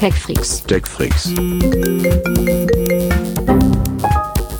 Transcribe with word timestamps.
TechFreaks. 0.00 0.62
TechFreaks. 0.62 1.34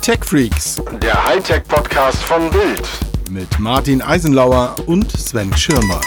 TechFreaks 0.03 0.83
Der 1.01 1.27
Hightech-Podcast 1.27 2.21
von 2.21 2.51
Bild. 2.51 2.87
mit 3.31 3.59
Martin 3.59 4.03
Eisenlauer 4.03 4.75
und 4.85 5.11
Sven 5.11 5.51
Schirmer. 5.57 5.99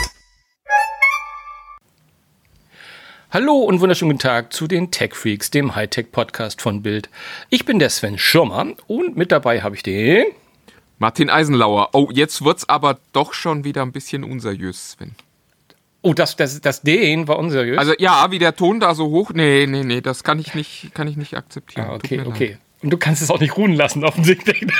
Hallo 3.33 3.55
und 3.55 3.81
wunderschönen 3.81 4.12
guten 4.12 4.21
Tag 4.21 4.53
zu 4.53 4.68
den 4.68 4.93
Tech 4.93 5.16
Freaks, 5.16 5.51
dem 5.51 5.75
Hightech-Podcast 5.75 6.62
von 6.62 6.82
Bild. 6.82 7.11
Ich 7.51 7.64
bin 7.64 7.80
der 7.80 7.91
Sven 7.91 8.19
Schirmer 8.19 8.75
und 8.87 9.16
mit 9.16 9.32
dabei 9.32 9.62
habe 9.62 9.75
ich 9.75 9.82
den. 9.82 10.27
Martin 11.01 11.29
Eisenlauer. 11.29 11.89
Oh, 11.93 12.09
jetzt 12.12 12.45
wird's 12.45 12.69
aber 12.69 13.01
doch 13.12 13.32
schon 13.35 13.64
wieder 13.64 13.82
ein 13.82 13.91
bisschen 13.91 14.23
unseriös, 14.23 14.93
Sven. 14.93 15.16
Oh, 16.07 16.12
das, 16.12 16.36
das, 16.36 16.61
das 16.61 16.82
den 16.82 17.29
war 17.29 17.39
unseriös. 17.39 17.79
Also 17.79 17.95
ja, 17.98 18.30
wie 18.30 18.39
der 18.39 18.54
Ton 18.54 18.79
da 18.79 18.95
so 18.95 19.07
hoch. 19.09 19.30
Nee, 19.32 19.66
nee, 19.66 19.84
nee, 19.84 20.03
das 20.03 20.23
kann 20.23 20.39
ich 20.39 20.54
nicht, 20.54 20.90
kann 20.93 21.08
ich 21.08 21.17
nicht 21.17 21.35
akzeptieren. 21.35 21.86
ah, 21.89 21.94
okay, 21.94 22.18
mir 22.18 22.25
leid. 22.25 22.35
okay. 22.35 22.58
Und 22.82 22.90
du 22.90 22.99
kannst 22.99 23.22
es 23.22 23.30
auch 23.30 23.40
nicht 23.40 23.57
ruhen 23.57 23.72
lassen, 23.72 24.04
offensichtlich. 24.04 24.67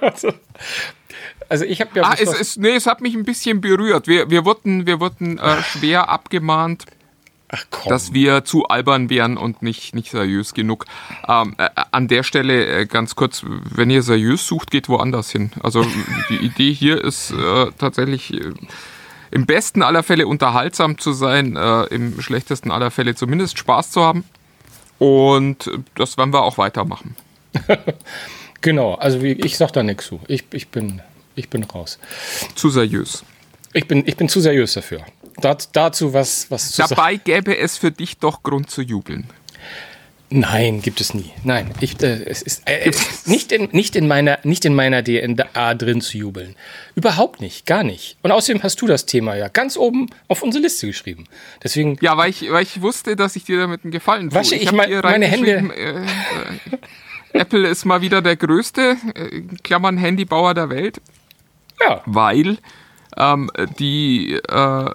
also, 0.00 0.32
also 1.48 1.64
ich 1.64 1.80
habe 1.80 1.90
ja. 1.94 2.04
Ah, 2.04 2.14
es, 2.16 2.40
es, 2.40 2.56
nee, 2.56 2.76
es 2.76 2.86
hat 2.86 3.00
mich 3.00 3.16
ein 3.16 3.24
bisschen 3.24 3.60
berührt. 3.60 4.06
Wir, 4.06 4.30
wir 4.30 4.44
wurden, 4.44 4.86
wir 4.86 5.00
wurden 5.00 5.38
äh, 5.38 5.60
schwer 5.62 6.08
abgemahnt. 6.08 6.84
Dass 7.86 8.12
wir 8.12 8.44
zu 8.44 8.64
albern 8.66 9.10
wären 9.10 9.36
und 9.36 9.62
nicht, 9.62 9.94
nicht 9.94 10.10
seriös 10.10 10.54
genug. 10.54 10.86
Ähm, 11.28 11.54
äh, 11.58 11.68
an 11.90 12.08
der 12.08 12.22
Stelle 12.22 12.66
äh, 12.66 12.86
ganz 12.86 13.14
kurz, 13.14 13.44
wenn 13.46 13.90
ihr 13.90 14.02
seriös 14.02 14.46
sucht, 14.46 14.70
geht 14.70 14.88
woanders 14.88 15.30
hin. 15.30 15.52
Also 15.62 15.84
die 16.30 16.36
Idee 16.36 16.72
hier 16.72 17.02
ist 17.02 17.30
äh, 17.30 17.70
tatsächlich 17.78 18.32
äh, 18.34 18.52
im 19.30 19.46
besten 19.46 19.82
aller 19.82 20.02
Fälle 20.02 20.26
unterhaltsam 20.26 20.98
zu 20.98 21.12
sein, 21.12 21.56
äh, 21.56 21.84
im 21.86 22.20
schlechtesten 22.20 22.70
aller 22.70 22.90
Fälle 22.90 23.14
zumindest 23.14 23.58
Spaß 23.58 23.90
zu 23.90 24.02
haben. 24.02 24.24
Und 24.98 25.66
äh, 25.66 25.78
das 25.96 26.16
werden 26.16 26.32
wir 26.32 26.42
auch 26.42 26.58
weitermachen. 26.58 27.16
genau, 28.60 28.94
also 28.94 29.22
wie, 29.22 29.32
ich 29.32 29.56
sag 29.56 29.72
da 29.72 29.82
nichts 29.82 30.06
zu. 30.06 30.20
Ich, 30.28 30.44
ich, 30.52 30.68
bin, 30.68 31.02
ich 31.34 31.50
bin 31.50 31.64
raus. 31.64 31.98
Zu 32.54 32.70
seriös. 32.70 33.24
Ich 33.72 33.88
bin, 33.88 34.04
ich 34.06 34.16
bin 34.16 34.28
zu 34.28 34.40
seriös 34.40 34.74
dafür. 34.74 35.00
Dat, 35.40 35.70
dazu 35.72 36.12
was, 36.12 36.50
was 36.50 36.70
zu 36.70 36.76
sagen. 36.82 36.94
Dabei 36.96 37.16
gäbe 37.16 37.56
es 37.56 37.76
für 37.78 37.90
dich 37.90 38.18
doch 38.18 38.42
Grund 38.42 38.70
zu 38.70 38.82
jubeln. 38.82 39.24
Nein, 40.30 40.82
gibt 40.82 41.00
es 41.00 41.14
nie. 41.14 41.30
Nein, 41.44 41.70
ich, 41.80 42.02
äh, 42.02 42.24
es 42.24 42.42
ist 42.42 42.62
äh, 42.66 42.90
nicht, 43.26 43.52
in, 43.52 43.68
nicht, 43.70 43.94
in 43.94 44.08
meiner, 44.08 44.38
nicht 44.42 44.64
in 44.64 44.74
meiner 44.74 45.04
DNA 45.04 45.74
drin 45.74 46.00
zu 46.00 46.18
jubeln. 46.18 46.56
Überhaupt 46.96 47.40
nicht, 47.40 47.66
gar 47.66 47.84
nicht. 47.84 48.16
Und 48.22 48.32
außerdem 48.32 48.62
hast 48.62 48.80
du 48.80 48.86
das 48.88 49.06
Thema 49.06 49.36
ja 49.36 49.46
ganz 49.48 49.76
oben 49.76 50.08
auf 50.26 50.42
unsere 50.42 50.62
Liste 50.62 50.86
geschrieben. 50.88 51.26
Deswegen, 51.62 51.98
Ja, 52.00 52.16
weil 52.16 52.30
ich, 52.30 52.50
weil 52.50 52.62
ich 52.64 52.80
wusste, 52.82 53.14
dass 53.14 53.36
ich 53.36 53.44
dir 53.44 53.58
damit 53.60 53.84
einen 53.84 53.92
Gefallen 53.92 54.30
tue. 54.30 54.38
Wasche 54.40 54.56
ich 54.56 54.66
hab 54.68 54.74
mein- 54.74 54.90
meine 54.90 55.04
reingeschrieben, 55.04 55.70
Äh, 55.70 56.00
äh, 56.00 56.06
Apple 57.34 57.68
ist 57.68 57.84
mal 57.84 58.00
wieder 58.00 58.20
der 58.22 58.36
größte, 58.36 58.96
äh, 59.14 59.42
Klammern 59.62 59.98
Handybauer 59.98 60.54
der 60.54 60.70
Welt, 60.70 61.00
ja, 61.80 62.00
weil 62.06 62.58
ähm, 63.16 63.50
die 63.78 64.34
äh, 64.34 64.90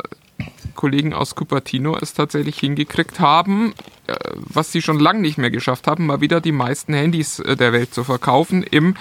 Kollegen 0.79 1.13
aus 1.13 1.35
Cupertino 1.35 1.97
es 2.01 2.13
tatsächlich 2.13 2.57
hingekriegt 2.57 3.19
haben, 3.19 3.73
äh, 4.07 4.15
was 4.35 4.71
sie 4.71 4.81
schon 4.81 4.97
lange 4.97 5.19
nicht 5.19 5.37
mehr 5.37 5.51
geschafft 5.51 5.87
haben, 5.87 6.05
mal 6.05 6.21
wieder 6.21 6.39
die 6.39 6.53
meisten 6.53 6.93
Handys 6.93 7.39
äh, 7.39 7.57
der 7.57 7.73
Welt 7.73 7.93
zu 7.93 8.05
verkaufen 8.05 8.63
im 8.63 8.95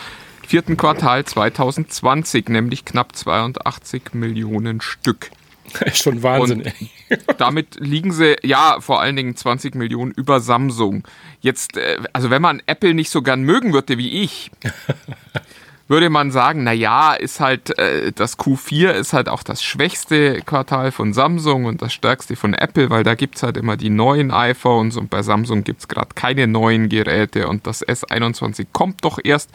vierten 0.44 0.76
Quartal 0.76 1.24
2020, 1.24 2.48
nämlich 2.48 2.84
knapp 2.84 3.14
82 3.14 4.12
Millionen 4.14 4.80
Stück. 4.80 5.30
schon 5.94 6.24
Wahnsinn. 6.24 6.64
ey. 6.66 6.90
Damit 7.38 7.76
liegen 7.78 8.10
sie, 8.12 8.36
ja, 8.42 8.80
vor 8.80 9.00
allen 9.00 9.14
Dingen 9.14 9.36
20 9.36 9.76
Millionen 9.76 10.10
über 10.10 10.40
Samsung. 10.40 11.06
Jetzt, 11.40 11.76
äh, 11.76 11.98
also 12.12 12.30
wenn 12.30 12.42
man 12.42 12.60
Apple 12.66 12.92
nicht 12.92 13.10
so 13.10 13.22
gern 13.22 13.42
mögen 13.42 13.72
würde 13.72 13.98
wie 13.98 14.22
ich, 14.24 14.50
würde 15.88 16.10
man 16.10 16.30
sagen, 16.30 16.64
na 16.64 16.72
ja, 16.72 17.14
ist 17.14 17.40
halt, 17.40 17.76
äh, 17.78 18.12
das 18.12 18.38
Q4 18.38 18.90
ist 18.90 19.14
halt 19.14 19.28
auch 19.30 19.42
das 19.42 19.62
schwächste 19.62 20.42
Quartal 20.42 20.92
von 20.92 21.14
Samsung 21.14 21.64
und 21.64 21.80
das 21.80 21.94
stärkste 21.94 22.36
von 22.36 22.52
Apple, 22.52 22.90
weil 22.90 23.04
da 23.04 23.14
gibt's 23.14 23.42
halt 23.42 23.56
immer 23.56 23.78
die 23.78 23.88
neuen 23.88 24.30
iPhones 24.30 24.98
und 24.98 25.08
bei 25.08 25.22
Samsung 25.22 25.64
gibt's 25.64 25.88
gerade 25.88 26.10
keine 26.14 26.46
neuen 26.46 26.90
Geräte 26.90 27.48
und 27.48 27.66
das 27.66 27.86
S21 27.86 28.66
kommt 28.72 29.02
doch 29.04 29.18
erst. 29.22 29.50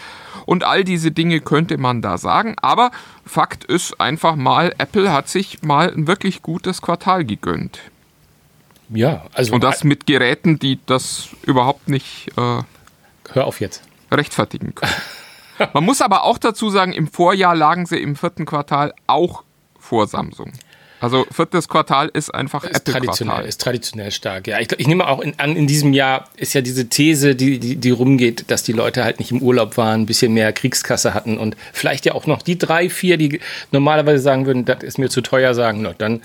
Und 0.47 0.63
all 0.63 0.83
diese 0.83 1.11
Dinge 1.11 1.39
könnte 1.39 1.77
man 1.77 2.01
da 2.01 2.17
sagen, 2.17 2.55
aber 2.61 2.89
Fakt 3.25 3.63
ist 3.65 4.01
einfach 4.01 4.35
mal, 4.35 4.73
Apple 4.79 5.13
hat 5.13 5.29
sich 5.29 5.61
mal 5.61 5.93
ein 5.93 6.07
wirklich 6.07 6.41
gutes 6.41 6.81
Quartal 6.81 7.25
gegönnt. 7.25 7.79
Ja, 8.89 9.25
also 9.33 9.53
Und 9.53 9.63
das 9.63 9.83
mit 9.83 10.07
Geräten, 10.07 10.57
die 10.57 10.79
das 10.85 11.29
überhaupt 11.43 11.87
nicht 11.87 12.29
äh, 12.37 12.63
hör 13.33 13.45
auf 13.45 13.61
jetzt. 13.61 13.83
rechtfertigen 14.11 14.73
können. 14.73 14.91
Man 15.73 15.83
muss 15.83 16.01
aber 16.01 16.23
auch 16.23 16.37
dazu 16.37 16.69
sagen, 16.69 16.93
im 16.93 17.07
Vorjahr 17.07 17.55
lagen 17.55 17.85
sie 17.85 17.97
im 18.01 18.15
vierten 18.15 18.45
Quartal 18.45 18.93
auch 19.07 19.43
vor 19.79 20.07
Samsung. 20.07 20.53
Also 21.03 21.25
viertes 21.29 21.67
Quartal 21.67 22.09
ist 22.13 22.33
einfach 22.33 22.63
Ist 22.63 22.85
traditionell, 22.85 23.43
ist 23.43 23.59
traditionell 23.59 24.09
stark. 24.09 24.47
Ja, 24.47 24.61
ich, 24.61 24.71
ich 24.77 24.87
nehme 24.87 25.05
auch 25.05 25.19
in, 25.19 25.37
an, 25.37 25.57
in 25.57 25.67
diesem 25.67 25.91
Jahr 25.91 26.29
ist 26.37 26.53
ja 26.53 26.61
diese 26.61 26.87
These, 26.87 27.35
die, 27.35 27.59
die, 27.59 27.75
die 27.75 27.91
rumgeht, 27.91 28.45
dass 28.49 28.63
die 28.63 28.71
Leute 28.71 29.03
halt 29.03 29.19
nicht 29.19 29.29
im 29.29 29.41
Urlaub 29.41 29.75
waren, 29.75 30.03
ein 30.03 30.05
bisschen 30.05 30.33
mehr 30.33 30.53
Kriegskasse 30.53 31.13
hatten 31.13 31.37
und 31.37 31.57
vielleicht 31.73 32.05
ja 32.05 32.13
auch 32.13 32.25
noch 32.25 32.41
die 32.41 32.57
drei, 32.57 32.89
vier, 32.89 33.17
die 33.17 33.41
normalerweise 33.71 34.23
sagen 34.23 34.45
würden, 34.45 34.63
das 34.63 34.81
ist 34.81 34.97
mir 34.97 35.09
zu 35.09 35.19
teuer, 35.19 35.53
sagen, 35.53 35.81
na, 35.81 35.91
dann 35.91 36.21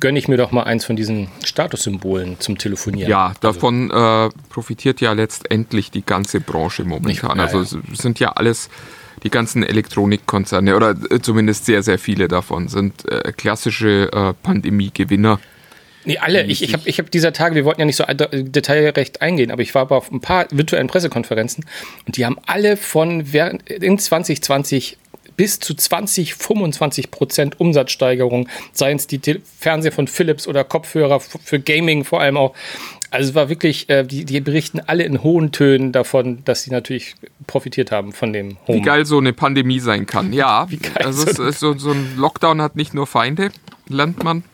gönne 0.00 0.18
ich 0.18 0.28
mir 0.28 0.36
doch 0.36 0.52
mal 0.52 0.64
eins 0.64 0.84
von 0.84 0.96
diesen 0.96 1.28
Statussymbolen 1.44 2.38
zum 2.40 2.58
Telefonieren. 2.58 3.10
Ja, 3.10 3.34
davon 3.40 3.90
äh, 3.90 4.28
profitiert 4.48 5.00
ja 5.00 5.12
letztendlich 5.12 5.90
die 5.90 6.04
ganze 6.04 6.40
Branche 6.40 6.84
momentan. 6.84 7.06
Nicht- 7.10 7.22
ja, 7.22 7.30
also 7.58 7.60
es 7.60 7.98
sind 7.98 8.18
ja 8.20 8.32
alles 8.32 8.68
die 9.22 9.30
ganzen 9.30 9.62
Elektronikkonzerne 9.62 10.74
oder 10.76 10.96
äh, 11.10 11.20
zumindest 11.20 11.66
sehr, 11.66 11.82
sehr 11.82 11.98
viele 11.98 12.28
davon 12.28 12.68
sind 12.68 13.08
äh, 13.10 13.32
klassische 13.32 14.10
äh, 14.12 14.32
Pandemie-Gewinner. 14.42 15.38
Nee, 16.04 16.18
alle. 16.18 16.42
Ich, 16.46 16.62
ich 16.64 16.72
habe 16.72 16.82
ich 16.88 16.98
hab 16.98 17.10
dieser 17.12 17.32
Tage, 17.32 17.54
wir 17.54 17.64
wollten 17.64 17.80
ja 17.80 17.84
nicht 17.84 17.94
so 17.96 18.04
detailrecht 18.04 19.22
eingehen, 19.22 19.52
aber 19.52 19.62
ich 19.62 19.72
war 19.74 19.82
aber 19.82 19.96
auf 19.96 20.10
ein 20.10 20.20
paar 20.20 20.46
virtuellen 20.50 20.88
Pressekonferenzen 20.88 21.64
und 22.06 22.16
die 22.16 22.26
haben 22.26 22.38
alle 22.46 22.76
von 22.76 23.32
während, 23.32 23.70
in 23.70 23.96
2020 23.98 24.98
bis 25.42 25.58
zu 25.58 25.74
20, 25.74 26.36
25 26.36 27.10
Prozent 27.10 27.58
Umsatzsteigerung, 27.58 28.48
seien 28.70 28.96
es 28.96 29.08
die 29.08 29.18
Te 29.18 29.40
Fernseher 29.58 29.90
von 29.90 30.06
Philips 30.06 30.46
oder 30.46 30.62
Kopfhörer 30.62 31.18
für 31.18 31.58
Gaming 31.58 32.04
vor 32.04 32.20
allem 32.20 32.36
auch. 32.36 32.54
Also 33.10 33.30
es 33.30 33.34
war 33.34 33.48
wirklich, 33.48 33.88
äh, 33.90 34.04
die, 34.04 34.24
die 34.24 34.40
berichten 34.40 34.78
alle 34.78 35.02
in 35.02 35.24
hohen 35.24 35.50
Tönen 35.50 35.90
davon, 35.90 36.44
dass 36.44 36.62
sie 36.62 36.70
natürlich 36.70 37.16
profitiert 37.48 37.90
haben 37.90 38.12
von 38.12 38.32
dem 38.32 38.56
Home. 38.68 38.78
Wie 38.78 38.82
geil 38.82 39.04
so 39.04 39.18
eine 39.18 39.32
Pandemie 39.32 39.80
sein 39.80 40.06
kann. 40.06 40.32
Ja, 40.32 40.66
Wie 40.70 40.76
geil 40.76 41.04
also 41.04 41.22
so 41.22 41.42
es 41.42 41.56
ist 41.56 41.58
so, 41.58 41.76
so 41.76 41.90
ein 41.90 42.16
Lockdown 42.16 42.62
hat 42.62 42.76
nicht 42.76 42.94
nur 42.94 43.08
Feinde, 43.08 43.50
lernt 43.88 44.22
man. 44.22 44.44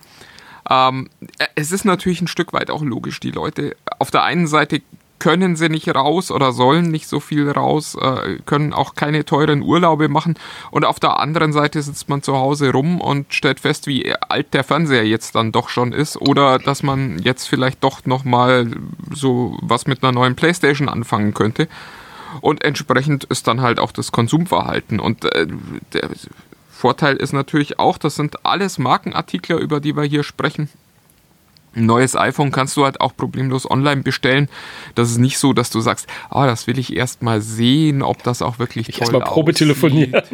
Ähm, 0.70 1.10
es 1.54 1.70
ist 1.70 1.84
natürlich 1.84 2.22
ein 2.22 2.28
Stück 2.28 2.54
weit 2.54 2.70
auch 2.70 2.82
logisch. 2.82 3.20
Die 3.20 3.30
Leute 3.30 3.76
auf 3.98 4.10
der 4.10 4.22
einen 4.22 4.46
Seite 4.46 4.80
können 5.18 5.56
sie 5.56 5.68
nicht 5.68 5.88
raus 5.94 6.30
oder 6.30 6.52
sollen 6.52 6.90
nicht 6.90 7.08
so 7.08 7.20
viel 7.20 7.50
raus, 7.50 7.96
äh, 8.00 8.38
können 8.46 8.72
auch 8.72 8.94
keine 8.94 9.24
teuren 9.24 9.62
Urlaube 9.62 10.08
machen. 10.08 10.34
Und 10.70 10.84
auf 10.84 11.00
der 11.00 11.20
anderen 11.20 11.52
Seite 11.52 11.82
sitzt 11.82 12.08
man 12.08 12.22
zu 12.22 12.36
Hause 12.36 12.72
rum 12.72 13.00
und 13.00 13.32
stellt 13.34 13.60
fest, 13.60 13.86
wie 13.86 14.14
alt 14.14 14.54
der 14.54 14.64
Fernseher 14.64 15.06
jetzt 15.06 15.34
dann 15.34 15.52
doch 15.52 15.68
schon 15.68 15.92
ist 15.92 16.16
oder 16.16 16.58
dass 16.58 16.82
man 16.82 17.18
jetzt 17.18 17.48
vielleicht 17.48 17.82
doch 17.82 18.04
noch 18.06 18.24
mal 18.24 18.70
so 19.12 19.58
was 19.62 19.86
mit 19.86 20.02
einer 20.02 20.12
neuen 20.12 20.36
Playstation 20.36 20.88
anfangen 20.88 21.34
könnte. 21.34 21.68
Und 22.40 22.62
entsprechend 22.62 23.24
ist 23.24 23.46
dann 23.46 23.62
halt 23.62 23.80
auch 23.80 23.92
das 23.92 24.12
Konsumverhalten. 24.12 25.00
Und 25.00 25.24
äh, 25.24 25.46
der 25.92 26.10
Vorteil 26.70 27.16
ist 27.16 27.32
natürlich 27.32 27.78
auch, 27.78 27.98
das 27.98 28.14
sind 28.14 28.44
alles 28.44 28.78
Markenartikler, 28.78 29.56
über 29.58 29.80
die 29.80 29.96
wir 29.96 30.04
hier 30.04 30.22
sprechen. 30.22 30.68
Ein 31.74 31.86
neues 31.86 32.16
iPhone 32.16 32.50
kannst 32.50 32.76
du 32.76 32.84
halt 32.84 33.00
auch 33.00 33.16
problemlos 33.16 33.70
online 33.70 34.02
bestellen. 34.02 34.48
Das 34.94 35.10
ist 35.10 35.18
nicht 35.18 35.38
so, 35.38 35.52
dass 35.52 35.70
du 35.70 35.80
sagst, 35.80 36.06
ah, 36.30 36.46
das 36.46 36.66
will 36.66 36.78
ich 36.78 36.96
erst 36.96 37.22
mal 37.22 37.40
sehen, 37.40 38.02
ob 38.02 38.22
das 38.22 38.42
auch 38.42 38.58
wirklich 38.58 38.88
ich 38.88 38.96
toll 38.96 39.14
erstmal 39.14 39.22
Probe 39.22 39.54
telefonieren. 39.54 40.22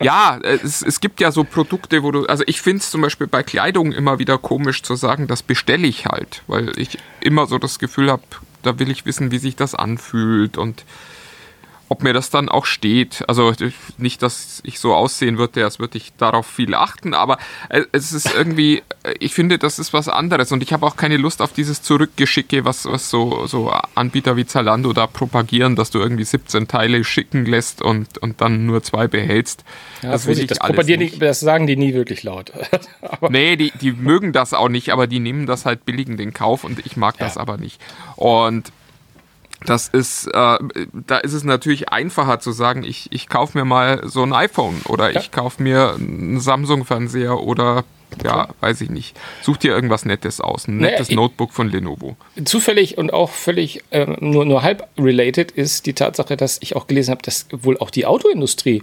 Ja, 0.00 0.38
es, 0.44 0.80
es 0.80 1.00
gibt 1.00 1.18
ja 1.18 1.32
so 1.32 1.42
Produkte, 1.42 2.04
wo 2.04 2.12
du, 2.12 2.24
also 2.26 2.44
ich 2.46 2.62
finde 2.62 2.78
es 2.82 2.90
zum 2.92 3.00
Beispiel 3.00 3.26
bei 3.26 3.42
Kleidung 3.42 3.90
immer 3.90 4.20
wieder 4.20 4.38
komisch 4.38 4.84
zu 4.84 4.94
sagen, 4.94 5.26
das 5.26 5.42
bestelle 5.42 5.88
ich 5.88 6.06
halt, 6.06 6.44
weil 6.46 6.78
ich 6.78 6.98
immer 7.20 7.48
so 7.48 7.58
das 7.58 7.80
Gefühl 7.80 8.08
habe, 8.08 8.22
da 8.62 8.78
will 8.78 8.92
ich 8.92 9.06
wissen, 9.06 9.32
wie 9.32 9.38
sich 9.38 9.56
das 9.56 9.74
anfühlt 9.74 10.56
und 10.56 10.84
ob 11.88 12.02
mir 12.02 12.12
das 12.12 12.30
dann 12.30 12.48
auch 12.48 12.66
steht. 12.66 13.24
Also 13.28 13.52
nicht, 13.96 14.22
dass 14.22 14.60
ich 14.64 14.78
so 14.78 14.94
aussehen 14.94 15.38
würde, 15.38 15.64
als 15.64 15.78
würde 15.78 15.98
ich 15.98 16.12
darauf 16.16 16.46
viel 16.46 16.74
achten, 16.74 17.14
aber 17.14 17.38
äh, 17.68 17.82
es 17.92 18.12
ist 18.12 18.34
irgendwie, 18.36 18.82
äh, 19.02 19.14
ich 19.20 19.34
finde, 19.34 19.58
das 19.58 19.78
ist 19.78 19.92
was 19.92 20.08
anderes 20.08 20.52
und 20.52 20.62
ich 20.62 20.72
habe 20.72 20.86
auch 20.86 20.96
keine 20.96 21.16
Lust 21.16 21.40
auf 21.42 21.52
dieses 21.52 21.82
Zurückgeschicke, 21.82 22.64
was, 22.64 22.84
was 22.84 23.10
so, 23.10 23.46
so 23.46 23.72
Anbieter 23.94 24.36
wie 24.36 24.46
Zalando 24.46 24.92
da 24.92 25.06
propagieren, 25.06 25.76
dass 25.76 25.90
du 25.90 25.98
irgendwie 25.98 26.24
17 26.24 26.68
Teile 26.68 27.04
schicken 27.04 27.46
lässt 27.46 27.82
und, 27.82 28.18
und 28.18 28.40
dann 28.40 28.66
nur 28.66 28.82
zwei 28.82 29.08
behältst. 29.08 29.64
Ja, 30.02 30.12
das, 30.12 30.26
will 30.26 30.38
ich 30.38 30.46
das, 30.46 30.58
propagieren 30.58 31.00
die, 31.00 31.18
das 31.18 31.40
sagen 31.40 31.66
die 31.66 31.76
nie 31.76 31.94
wirklich 31.94 32.22
laut. 32.22 32.52
aber 33.00 33.30
nee, 33.30 33.56
die, 33.56 33.72
die 33.80 33.92
mögen 33.92 34.32
das 34.32 34.52
auch 34.52 34.68
nicht, 34.68 34.90
aber 34.90 35.06
die 35.06 35.20
nehmen 35.20 35.46
das 35.46 35.64
halt 35.64 35.84
billig 35.84 36.08
in 36.08 36.16
den 36.16 36.34
Kauf 36.34 36.64
und 36.64 36.84
ich 36.84 36.96
mag 36.96 37.18
ja. 37.18 37.26
das 37.26 37.36
aber 37.36 37.56
nicht. 37.56 37.80
Und 38.16 38.72
das 39.64 39.88
ist, 39.88 40.26
äh, 40.28 40.58
da 41.06 41.18
ist 41.18 41.32
es 41.32 41.44
natürlich 41.44 41.88
einfacher 41.88 42.40
zu 42.40 42.52
sagen, 42.52 42.84
ich, 42.84 43.08
ich 43.10 43.28
kaufe 43.28 43.58
mir 43.58 43.64
mal 43.64 44.02
so 44.04 44.22
ein 44.22 44.32
iPhone 44.32 44.82
oder 44.88 45.12
ja. 45.12 45.20
ich 45.20 45.30
kaufe 45.30 45.62
mir 45.62 45.94
einen 45.94 46.40
Samsung-Fernseher 46.40 47.40
oder 47.40 47.84
ja, 48.24 48.48
weiß 48.60 48.80
ich 48.80 48.90
nicht. 48.90 49.16
Such 49.42 49.58
dir 49.58 49.74
irgendwas 49.74 50.04
Nettes 50.04 50.40
aus. 50.40 50.66
Ein 50.66 50.78
nettes 50.78 51.08
naja, 51.08 51.20
Notebook 51.20 51.52
von 51.52 51.70
Lenovo. 51.70 52.16
Zufällig 52.44 52.96
und 52.96 53.12
auch 53.12 53.30
völlig 53.30 53.82
äh, 53.90 54.06
nur, 54.20 54.44
nur 54.44 54.62
halb 54.62 54.88
related 54.98 55.50
ist 55.50 55.86
die 55.86 55.92
Tatsache, 55.92 56.36
dass 56.36 56.58
ich 56.62 56.74
auch 56.74 56.86
gelesen 56.86 57.10
habe, 57.10 57.22
dass 57.22 57.46
wohl 57.50 57.76
auch 57.78 57.90
die 57.90 58.06
Autoindustrie 58.06 58.82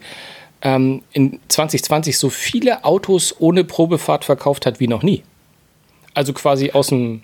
ähm, 0.62 1.02
in 1.12 1.40
2020 1.48 2.18
so 2.18 2.30
viele 2.30 2.84
Autos 2.84 3.36
ohne 3.40 3.64
Probefahrt 3.64 4.26
verkauft 4.26 4.66
hat 4.66 4.80
wie 4.80 4.88
noch 4.88 5.04
nie. 5.04 5.24
Also 6.14 6.34
quasi 6.34 6.72
aus 6.72 6.88
dem 6.88 7.24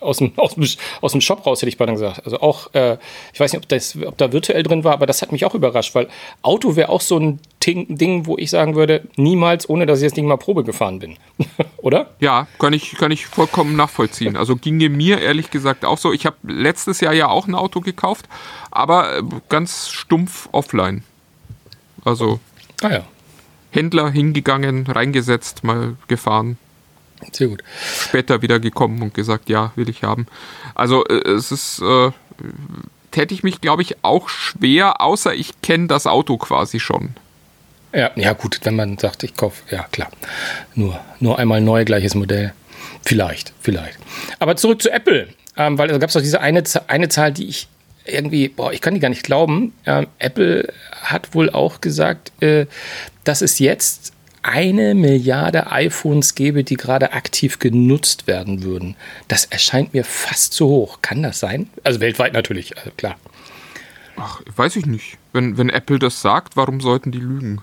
aus 0.00 0.18
dem, 0.18 0.32
aus, 0.36 0.54
dem, 0.54 0.66
aus 1.00 1.12
dem 1.12 1.20
Shop 1.20 1.46
raus, 1.46 1.60
hätte 1.60 1.68
ich 1.68 1.78
beinahe 1.78 1.94
gesagt. 1.94 2.24
Also 2.24 2.40
auch, 2.40 2.72
äh, 2.74 2.96
ich 3.32 3.40
weiß 3.40 3.52
nicht, 3.52 3.62
ob, 3.62 3.68
das, 3.68 3.96
ob 4.04 4.16
da 4.18 4.32
virtuell 4.32 4.62
drin 4.62 4.84
war, 4.84 4.92
aber 4.94 5.06
das 5.06 5.22
hat 5.22 5.32
mich 5.32 5.44
auch 5.44 5.54
überrascht, 5.54 5.94
weil 5.94 6.08
Auto 6.42 6.76
wäre 6.76 6.88
auch 6.88 7.00
so 7.00 7.18
ein 7.18 7.40
Ding, 7.64 8.26
wo 8.26 8.38
ich 8.38 8.50
sagen 8.50 8.74
würde, 8.74 9.02
niemals, 9.16 9.68
ohne 9.68 9.86
dass 9.86 10.00
ich 10.00 10.06
das 10.06 10.14
Ding 10.14 10.26
mal 10.26 10.38
Probe 10.38 10.64
gefahren 10.64 10.98
bin. 10.98 11.16
Oder? 11.78 12.10
Ja, 12.20 12.46
kann 12.58 12.72
ich, 12.72 12.92
kann 12.92 13.10
ich 13.10 13.26
vollkommen 13.26 13.76
nachvollziehen. 13.76 14.36
Also 14.36 14.56
ginge 14.56 14.88
mir 14.88 15.20
ehrlich 15.20 15.50
gesagt 15.50 15.84
auch 15.84 15.98
so. 15.98 16.12
Ich 16.12 16.26
habe 16.26 16.36
letztes 16.42 17.00
Jahr 17.00 17.12
ja 17.12 17.28
auch 17.28 17.46
ein 17.46 17.54
Auto 17.54 17.80
gekauft, 17.80 18.26
aber 18.70 19.18
äh, 19.18 19.22
ganz 19.48 19.90
stumpf 19.90 20.48
offline. 20.52 21.04
Also. 22.04 22.40
Ah 22.82 22.90
ja. 22.90 23.04
Händler 23.72 24.10
hingegangen, 24.10 24.86
reingesetzt, 24.86 25.62
mal 25.62 25.96
gefahren. 26.08 26.58
Sehr 27.32 27.48
gut. 27.48 27.62
Später 28.08 28.42
wieder 28.42 28.60
gekommen 28.60 29.02
und 29.02 29.14
gesagt, 29.14 29.48
ja, 29.48 29.72
will 29.76 29.88
ich 29.88 30.02
haben. 30.02 30.26
Also 30.74 31.04
äh, 31.06 31.28
es 31.28 31.52
ist, 31.52 31.80
äh, 31.80 32.10
täte 33.10 33.34
ich 33.34 33.42
mich, 33.42 33.60
glaube 33.60 33.82
ich, 33.82 34.02
auch 34.02 34.28
schwer, 34.28 35.00
außer 35.00 35.34
ich 35.34 35.60
kenne 35.62 35.86
das 35.86 36.06
Auto 36.06 36.36
quasi 36.38 36.80
schon. 36.80 37.10
Ja, 37.92 38.10
ja, 38.14 38.32
gut, 38.34 38.60
wenn 38.62 38.76
man 38.76 38.98
sagt, 38.98 39.24
ich 39.24 39.34
kaufe, 39.34 39.62
ja 39.70 39.84
klar. 39.90 40.10
Nur, 40.74 41.00
nur 41.18 41.38
einmal 41.38 41.60
neu, 41.60 41.84
gleiches 41.84 42.14
Modell. 42.14 42.52
Vielleicht, 43.02 43.52
vielleicht. 43.60 43.98
Aber 44.38 44.56
zurück 44.56 44.80
zu 44.80 44.90
Apple, 44.90 45.28
ähm, 45.56 45.76
weil 45.76 45.88
da 45.88 45.98
gab 45.98 46.08
es 46.08 46.14
doch 46.14 46.20
diese 46.20 46.40
eine, 46.40 46.62
eine 46.86 47.08
Zahl, 47.08 47.32
die 47.32 47.48
ich 47.48 47.68
irgendwie, 48.04 48.48
boah, 48.48 48.72
ich 48.72 48.80
kann 48.80 48.94
die 48.94 49.00
gar 49.00 49.08
nicht 49.08 49.24
glauben. 49.24 49.72
Ähm, 49.86 50.06
Apple 50.18 50.72
hat 51.02 51.34
wohl 51.34 51.50
auch 51.50 51.80
gesagt, 51.80 52.32
äh, 52.42 52.66
dass 53.24 53.42
es 53.42 53.58
jetzt 53.58 54.12
eine 54.42 54.94
Milliarde 54.94 55.70
iPhones 55.70 56.34
gäbe, 56.34 56.64
die 56.64 56.76
gerade 56.76 57.12
aktiv 57.12 57.58
genutzt 57.58 58.26
werden 58.26 58.62
würden. 58.62 58.96
Das 59.28 59.44
erscheint 59.44 59.92
mir 59.94 60.04
fast 60.04 60.52
zu 60.54 60.66
hoch. 60.66 60.98
Kann 61.02 61.22
das 61.22 61.40
sein? 61.40 61.68
Also 61.84 62.00
weltweit 62.00 62.32
natürlich, 62.32 62.76
also 62.78 62.90
klar. 62.96 63.16
Ach, 64.16 64.40
weiß 64.56 64.76
ich 64.76 64.86
nicht. 64.86 65.18
Wenn, 65.32 65.58
wenn 65.58 65.70
Apple 65.70 65.98
das 65.98 66.20
sagt, 66.20 66.56
warum 66.56 66.80
sollten 66.80 67.12
die 67.12 67.18
lügen? 67.18 67.62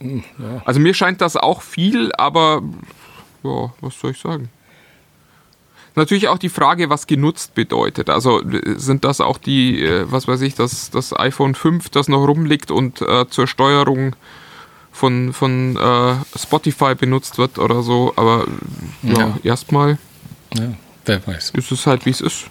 Hm, 0.00 0.24
ja. 0.38 0.62
Also 0.64 0.80
mir 0.80 0.94
scheint 0.94 1.20
das 1.20 1.36
auch 1.36 1.62
viel, 1.62 2.12
aber 2.12 2.62
ja, 3.42 3.72
was 3.80 3.98
soll 3.98 4.12
ich 4.12 4.18
sagen? 4.18 4.48
Natürlich 5.96 6.28
auch 6.28 6.38
die 6.38 6.48
Frage, 6.48 6.90
was 6.90 7.06
genutzt 7.06 7.54
bedeutet. 7.54 8.10
Also 8.10 8.42
sind 8.76 9.04
das 9.04 9.20
auch 9.20 9.38
die, 9.38 9.84
äh, 9.84 10.10
was 10.10 10.26
weiß 10.26 10.40
ich, 10.40 10.54
das, 10.54 10.90
das 10.90 11.16
iPhone 11.16 11.54
5, 11.54 11.88
das 11.90 12.08
noch 12.08 12.26
rumliegt 12.26 12.70
und 12.70 13.00
äh, 13.00 13.28
zur 13.28 13.46
Steuerung 13.46 14.16
von, 14.94 15.32
von 15.32 15.76
äh, 15.76 16.38
Spotify 16.38 16.94
benutzt 16.94 17.36
wird 17.36 17.58
oder 17.58 17.82
so, 17.82 18.12
aber 18.16 18.46
ja, 19.02 19.18
ja. 19.18 19.38
erstmal 19.42 19.98
ja, 20.54 20.72
wer 21.04 21.26
weiß. 21.26 21.50
ist 21.50 21.72
es 21.72 21.86
halt, 21.86 22.06
wie 22.06 22.10
es 22.10 22.20
ist. 22.20 22.44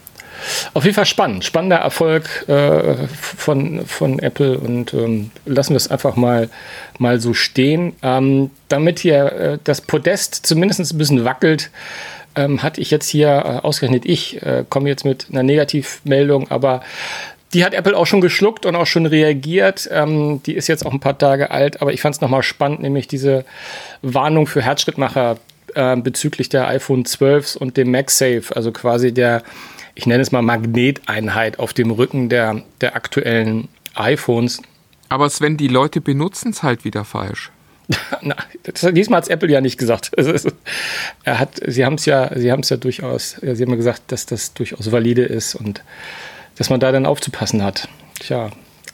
Auf 0.73 0.83
jeden 0.83 0.95
Fall 0.95 1.05
spannend, 1.05 1.45
spannender 1.45 1.77
Erfolg 1.77 2.47
äh, 2.49 3.07
von, 3.07 3.85
von 3.85 4.19
Apple 4.19 4.57
und 4.57 4.93
ähm, 4.93 5.31
lassen 5.45 5.71
wir 5.71 5.77
es 5.77 5.89
einfach 5.89 6.17
mal, 6.17 6.49
mal 6.99 7.21
so 7.21 7.33
stehen. 7.33 7.93
Ähm, 8.01 8.49
damit 8.67 8.99
hier 8.99 9.31
äh, 9.31 9.57
das 9.63 9.79
Podest 9.79 10.45
zumindest 10.45 10.81
ein 10.81 10.97
bisschen 10.97 11.23
wackelt, 11.23 11.71
ähm, 12.35 12.61
hatte 12.61 12.81
ich 12.81 12.91
jetzt 12.91 13.07
hier, 13.07 13.29
äh, 13.29 13.65
ausgerechnet 13.65 14.05
ich, 14.05 14.41
äh, 14.41 14.65
komme 14.67 14.89
jetzt 14.89 15.05
mit 15.05 15.27
einer 15.31 15.43
Negativmeldung, 15.43 16.51
aber 16.51 16.81
die 17.53 17.63
hat 17.63 17.73
Apple 17.73 17.95
auch 17.95 18.05
schon 18.05 18.21
geschluckt 18.21 18.65
und 18.65 18.75
auch 18.75 18.87
schon 18.87 19.05
reagiert. 19.05 19.87
Ähm, 19.91 20.41
die 20.43 20.53
ist 20.53 20.67
jetzt 20.67 20.85
auch 20.85 20.93
ein 20.93 20.99
paar 20.99 21.17
Tage 21.17 21.51
alt, 21.51 21.81
aber 21.81 21.93
ich 21.93 22.01
fand 22.01 22.15
es 22.15 22.21
nochmal 22.21 22.43
spannend, 22.43 22.81
nämlich 22.81 23.07
diese 23.07 23.45
Warnung 24.01 24.47
für 24.47 24.61
Herzschrittmacher 24.61 25.37
äh, 25.75 25.95
bezüglich 25.97 26.49
der 26.49 26.67
iPhone 26.67 27.05
12 27.05 27.55
und 27.55 27.77
dem 27.77 27.91
MagSafe, 27.91 28.55
also 28.55 28.71
quasi 28.71 29.13
der, 29.13 29.43
ich 29.95 30.05
nenne 30.05 30.21
es 30.21 30.31
mal 30.31 30.41
Magneteinheit 30.41 31.59
auf 31.59 31.73
dem 31.73 31.91
Rücken 31.91 32.29
der, 32.29 32.63
der 32.81 32.95
aktuellen 32.95 33.69
iPhones. 33.95 34.61
Aber 35.09 35.29
Sven, 35.29 35.57
die 35.57 35.67
Leute 35.67 36.01
benutzen 36.01 36.51
es 36.51 36.63
halt 36.63 36.85
wieder 36.85 37.05
falsch. 37.05 37.51
Na, 38.21 38.35
das, 38.63 38.87
diesmal 38.93 39.17
hat 39.17 39.25
es 39.25 39.29
Apple 39.29 39.51
ja 39.51 39.61
nicht 39.61 39.77
gesagt. 39.77 40.11
er 41.23 41.39
hat, 41.39 41.59
sie 41.65 41.85
haben 41.85 41.95
es 41.95 42.05
ja, 42.05 42.31
sie 42.35 42.51
haben 42.51 42.61
es 42.61 42.69
ja 42.69 42.77
durchaus, 42.77 43.37
sie 43.41 43.49
haben 43.49 43.69
ja 43.69 43.75
gesagt, 43.75 44.03
dass 44.07 44.25
das 44.25 44.53
durchaus 44.53 44.91
valide 44.91 45.23
ist 45.23 45.55
und 45.55 45.83
dass 46.55 46.69
man 46.69 46.79
da 46.79 46.91
dann 46.91 47.05
aufzupassen 47.05 47.63
hat. 47.63 47.87
Tja, 48.19 48.49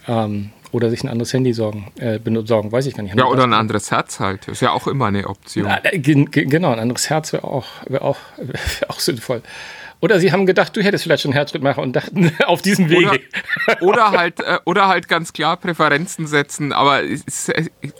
ähm, 0.08 0.52
oder 0.72 0.90
sich 0.90 1.04
ein 1.04 1.10
anderes 1.10 1.34
Handy 1.34 1.54
sorgen, 1.54 1.92
äh, 2.00 2.20
besorgen, 2.20 2.72
weiß 2.72 2.86
ich 2.86 2.94
gar 2.94 3.04
nicht. 3.04 3.16
Ja, 3.16 3.26
oder 3.26 3.44
ein 3.44 3.54
anderes 3.54 3.92
Herz 3.92 4.20
halt. 4.20 4.48
Ist 4.48 4.62
ja 4.62 4.72
auch 4.72 4.88
immer 4.88 5.08
eine 5.08 5.28
Option. 5.28 5.66
Ja, 5.66 5.80
äh, 5.84 5.98
genau, 6.00 6.72
ein 6.72 6.80
anderes 6.80 7.10
Herz 7.10 7.34
wäre 7.34 7.44
auch, 7.44 7.66
wär 7.88 8.04
auch, 8.04 8.18
wär 8.38 8.90
auch 8.90 9.00
sinnvoll. 9.00 9.42
Oder 10.02 10.20
sie 10.20 10.32
haben 10.32 10.46
gedacht, 10.46 10.78
du 10.78 10.82
hättest 10.82 11.04
vielleicht 11.04 11.24
schon 11.24 11.34
Herzschrittmacher 11.34 11.82
und 11.82 11.94
dachten 11.94 12.32
auf 12.46 12.62
diesem 12.62 12.90
Wege. 12.90 13.20
Oder, 13.68 13.82
oder 13.82 14.12
halt, 14.12 14.40
äh, 14.40 14.60
oder 14.66 14.88
halt 14.88 15.08
ganz 15.08 15.34
klar 15.34 15.58
Präferenzen 15.58 16.28
setzen. 16.28 16.72
Aber 16.72 17.04
es, 17.04 17.52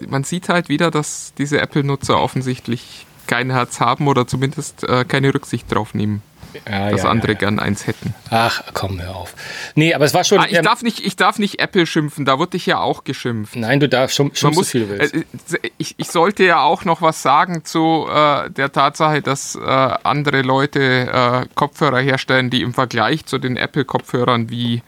man 0.08 0.24
sieht 0.24 0.48
halt 0.48 0.70
wieder, 0.70 0.92
dass 0.92 1.34
diese 1.38 1.60
Apple-Nutzer 1.60 2.22
offensichtlich 2.22 3.06
kein 3.28 3.52
Herz 3.52 3.80
haben 3.80 4.08
oder 4.08 4.28
zumindest 4.28 4.84
äh, 4.84 5.06
keine 5.06 5.34
Rücksicht 5.34 5.72
drauf 5.72 5.94
nehmen 5.94 6.22
ja, 6.70 6.92
dass 6.92 7.04
ja, 7.04 7.10
andere 7.10 7.34
ja, 7.34 7.38
gern 7.38 7.60
eins 7.60 7.88
hätten. 7.88 8.14
Ach, 8.30 8.62
komm, 8.74 9.02
hör 9.02 9.16
auf. 9.16 9.36
Nee, 9.76 9.94
aber 9.94 10.06
es 10.06 10.14
war 10.14 10.24
schon. 10.24 10.40
Ah, 10.40 10.46
ich, 10.48 10.58
ähm, 10.58 10.64
darf 10.64 10.82
nicht, 10.82 11.06
ich 11.06 11.16
darf 11.16 11.40
nicht 11.40 11.60
Apple 11.60 11.86
schimpfen, 11.86 12.26
da 12.26 12.40
wurde 12.40 12.58
ich 12.58 12.66
ja 12.66 12.80
auch 12.80 13.04
geschimpft. 13.04 13.56
Nein, 13.56 13.80
du 13.80 13.90
darfst 13.90 14.16
schon, 14.16 14.32
so 14.34 14.64
viel 14.64 14.90
willst. 14.90 15.14
Äh, 15.14 15.72
ich, 15.78 15.96
ich 15.98 16.08
sollte 16.08 16.44
ja 16.44 16.62
auch 16.62 16.86
noch 16.86 17.02
was 17.02 17.22
sagen 17.22 17.66
zu 17.66 18.08
äh, 18.10 18.50
der 18.50 18.72
Tatsache, 18.72 19.22
dass 19.22 19.56
äh, 19.56 19.60
andere 19.62 20.42
Leute 20.42 21.10
äh, 21.12 21.46
Kopfhörer 21.56 22.00
herstellen, 22.00 22.50
die 22.50 22.62
im 22.62 22.74
Vergleich 22.74 23.26
zu 23.26 23.38
den 23.38 23.58
Apple-Kopfhörern 23.58 24.50
wie 24.50 24.82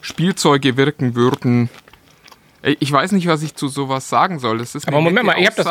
Spielzeuge 0.00 0.76
wirken 0.76 1.14
würden. 1.14 1.68
Äh, 2.62 2.76
ich 2.80 2.90
weiß 2.90 3.12
nicht, 3.12 3.26
was 3.26 3.42
ich 3.42 3.54
zu 3.54 3.68
sowas 3.68 4.08
sagen 4.08 4.38
soll. 4.38 4.58
Das 4.58 4.74
ist 4.74 4.88
aber 4.88 5.00
Moment 5.00 5.26
mal, 5.26 5.38
ich 5.38 5.46
habe 5.46 5.56
das. 5.56 5.66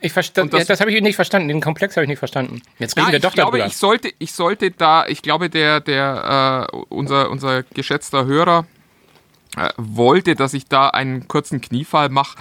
Ich 0.00 0.12
verstand, 0.12 0.52
das, 0.52 0.60
ja, 0.60 0.64
das 0.66 0.80
habe 0.80 0.92
ich 0.92 1.02
nicht 1.02 1.16
verstanden. 1.16 1.48
Den 1.48 1.60
Komplex 1.60 1.96
habe 1.96 2.04
ich 2.04 2.08
nicht 2.08 2.18
verstanden. 2.18 2.62
Jetzt 2.78 2.96
reden 2.96 3.08
ja, 3.08 3.12
wir 3.12 3.20
doch 3.20 3.30
ich 3.30 3.34
glaube, 3.34 3.58
darüber. 3.58 3.66
Ich 3.66 3.76
sollte, 3.76 4.10
ich 4.18 4.32
sollte 4.32 4.70
da, 4.70 5.06
ich 5.06 5.22
glaube, 5.22 5.50
der, 5.50 5.80
der, 5.80 6.68
äh, 6.72 6.76
unser, 6.88 7.30
unser 7.30 7.62
geschätzter 7.62 8.24
Hörer 8.24 8.66
äh, 9.56 9.68
wollte, 9.76 10.34
dass 10.34 10.54
ich 10.54 10.66
da 10.66 10.88
einen 10.88 11.28
kurzen 11.28 11.60
Kniefall 11.60 12.08
mache 12.08 12.38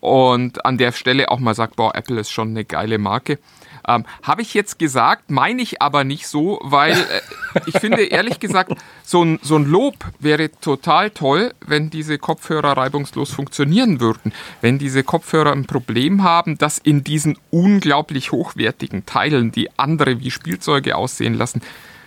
und 0.00 0.64
an 0.64 0.78
der 0.78 0.92
Stelle 0.92 1.30
auch 1.30 1.38
mal 1.38 1.54
sage, 1.54 1.72
boah, 1.76 1.94
Apple 1.94 2.18
ist 2.18 2.30
schon 2.30 2.48
eine 2.50 2.64
geile 2.64 2.98
Marke. 2.98 3.38
Ähm, 3.86 4.04
Habe 4.22 4.42
ich 4.42 4.54
jetzt 4.54 4.78
gesagt, 4.78 5.30
meine 5.30 5.62
ich 5.62 5.82
aber 5.82 6.04
nicht 6.04 6.26
so, 6.26 6.60
weil 6.62 6.92
äh, 6.92 7.60
ich 7.66 7.78
finde 7.78 8.02
ehrlich 8.04 8.40
gesagt, 8.40 8.74
so 9.04 9.24
ein, 9.24 9.38
so 9.42 9.56
ein 9.56 9.64
Lob 9.64 9.96
wäre 10.18 10.50
total 10.60 11.10
toll, 11.10 11.52
wenn 11.66 11.90
diese 11.90 12.18
Kopfhörer 12.18 12.76
reibungslos 12.76 13.32
funktionieren 13.32 14.00
würden. 14.00 14.32
Wenn 14.60 14.78
diese 14.78 15.02
Kopfhörer 15.02 15.52
ein 15.52 15.66
Problem 15.66 16.22
haben, 16.22 16.58
dass 16.58 16.78
in 16.78 17.04
diesen 17.04 17.38
unglaublich 17.50 18.32
hochwertigen 18.32 19.06
Teilen, 19.06 19.52
die 19.52 19.68
andere 19.78 20.20
wie 20.20 20.30
Spielzeuge 20.30 20.96
aussehen 20.96 21.34
lassen, 21.34 21.62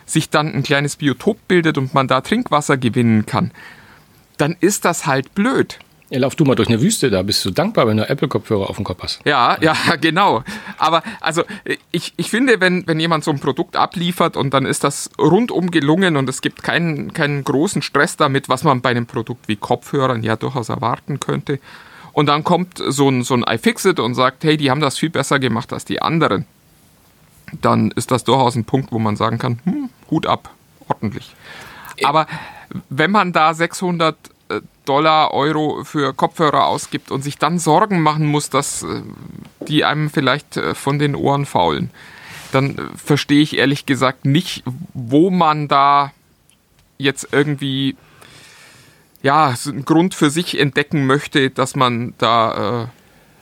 sich 0.05 0.29
dann 0.29 0.53
ein 0.53 0.63
kleines 0.63 0.95
Biotop 0.95 1.47
bildet 1.47 1.77
und 1.77 1.93
man 1.93 2.07
da 2.07 2.21
Trinkwasser 2.21 2.77
gewinnen 2.77 3.25
kann, 3.25 3.51
dann 4.37 4.55
ist 4.59 4.85
das 4.85 5.05
halt 5.05 5.33
blöd. 5.33 5.79
Ja, 6.09 6.19
lauf 6.19 6.35
du 6.35 6.45
mal 6.45 6.55
durch 6.55 6.69
eine 6.69 6.81
Wüste, 6.81 7.09
da 7.09 7.23
bist 7.23 7.43
du 7.45 7.51
dankbar, 7.51 7.87
wenn 7.87 7.97
du 7.97 8.07
Apple-Kopfhörer 8.07 8.69
auf 8.69 8.75
dem 8.75 8.85
Kopf 8.85 9.01
hast. 9.01 9.21
Ja, 9.25 9.57
ja, 9.59 9.75
genau. 10.01 10.43
Aber 10.77 11.01
also 11.19 11.43
ich, 11.91 12.13
ich 12.15 12.29
finde, 12.29 12.59
wenn, 12.59 12.85
wenn 12.85 12.99
jemand 12.99 13.23
so 13.23 13.31
ein 13.31 13.39
Produkt 13.39 13.75
abliefert 13.75 14.37
und 14.37 14.53
dann 14.53 14.65
ist 14.65 14.83
das 14.83 15.09
rundum 15.17 15.71
gelungen 15.71 16.15
und 16.15 16.29
es 16.29 16.41
gibt 16.41 16.61
keinen, 16.61 17.13
keinen 17.13 17.43
großen 17.43 17.81
Stress 17.81 18.17
damit, 18.17 18.49
was 18.49 18.63
man 18.63 18.81
bei 18.81 18.91
einem 18.91 19.07
Produkt 19.07 19.47
wie 19.47 19.55
Kopfhörern 19.55 20.21
ja 20.21 20.35
durchaus 20.35 20.69
erwarten 20.69 21.19
könnte. 21.19 21.59
Und 22.13 22.27
dann 22.27 22.43
kommt 22.43 22.77
so 22.77 23.09
ein, 23.09 23.23
so 23.23 23.33
ein 23.33 23.43
iFixit 23.43 23.99
und 23.99 24.13
sagt, 24.13 24.43
hey, 24.43 24.57
die 24.57 24.69
haben 24.69 24.81
das 24.81 24.97
viel 24.97 25.09
besser 25.09 25.39
gemacht 25.39 25.73
als 25.73 25.85
die 25.85 26.01
anderen. 26.01 26.45
Dann 27.61 27.91
ist 27.91 28.11
das 28.11 28.23
durchaus 28.23 28.55
ein 28.55 28.65
Punkt, 28.65 28.91
wo 28.91 28.99
man 28.99 29.15
sagen 29.15 29.39
kann, 29.39 29.59
hm, 29.65 29.89
Hut 30.11 30.27
ab, 30.27 30.51
ordentlich. 30.87 31.35
Aber 32.03 32.27
wenn 32.89 33.11
man 33.11 33.33
da 33.33 33.53
600 33.53 34.15
äh, 34.15 34.34
Dollar, 34.85 35.33
Euro 35.33 35.83
für 35.83 36.13
Kopfhörer 36.13 36.67
ausgibt 36.67 37.11
und 37.11 37.23
sich 37.23 37.37
dann 37.37 37.59
Sorgen 37.59 38.01
machen 38.01 38.25
muss, 38.25 38.49
dass 38.49 38.83
äh, 38.83 39.01
die 39.67 39.83
einem 39.83 40.09
vielleicht 40.09 40.57
äh, 40.57 40.75
von 40.75 40.99
den 40.99 41.15
Ohren 41.15 41.45
faulen, 41.45 41.89
dann 42.51 42.91
verstehe 42.95 43.41
ich 43.41 43.57
ehrlich 43.57 43.85
gesagt 43.85 44.25
nicht, 44.25 44.63
wo 44.93 45.29
man 45.29 45.67
da 45.67 46.11
jetzt 46.97 47.29
irgendwie 47.31 47.97
ja, 49.23 49.55
einen 49.65 49.85
Grund 49.85 50.13
für 50.13 50.29
sich 50.29 50.59
entdecken 50.59 51.07
möchte, 51.07 51.49
dass 51.49 51.75
man 51.75 52.13
da 52.19 52.83
äh, 52.83 52.87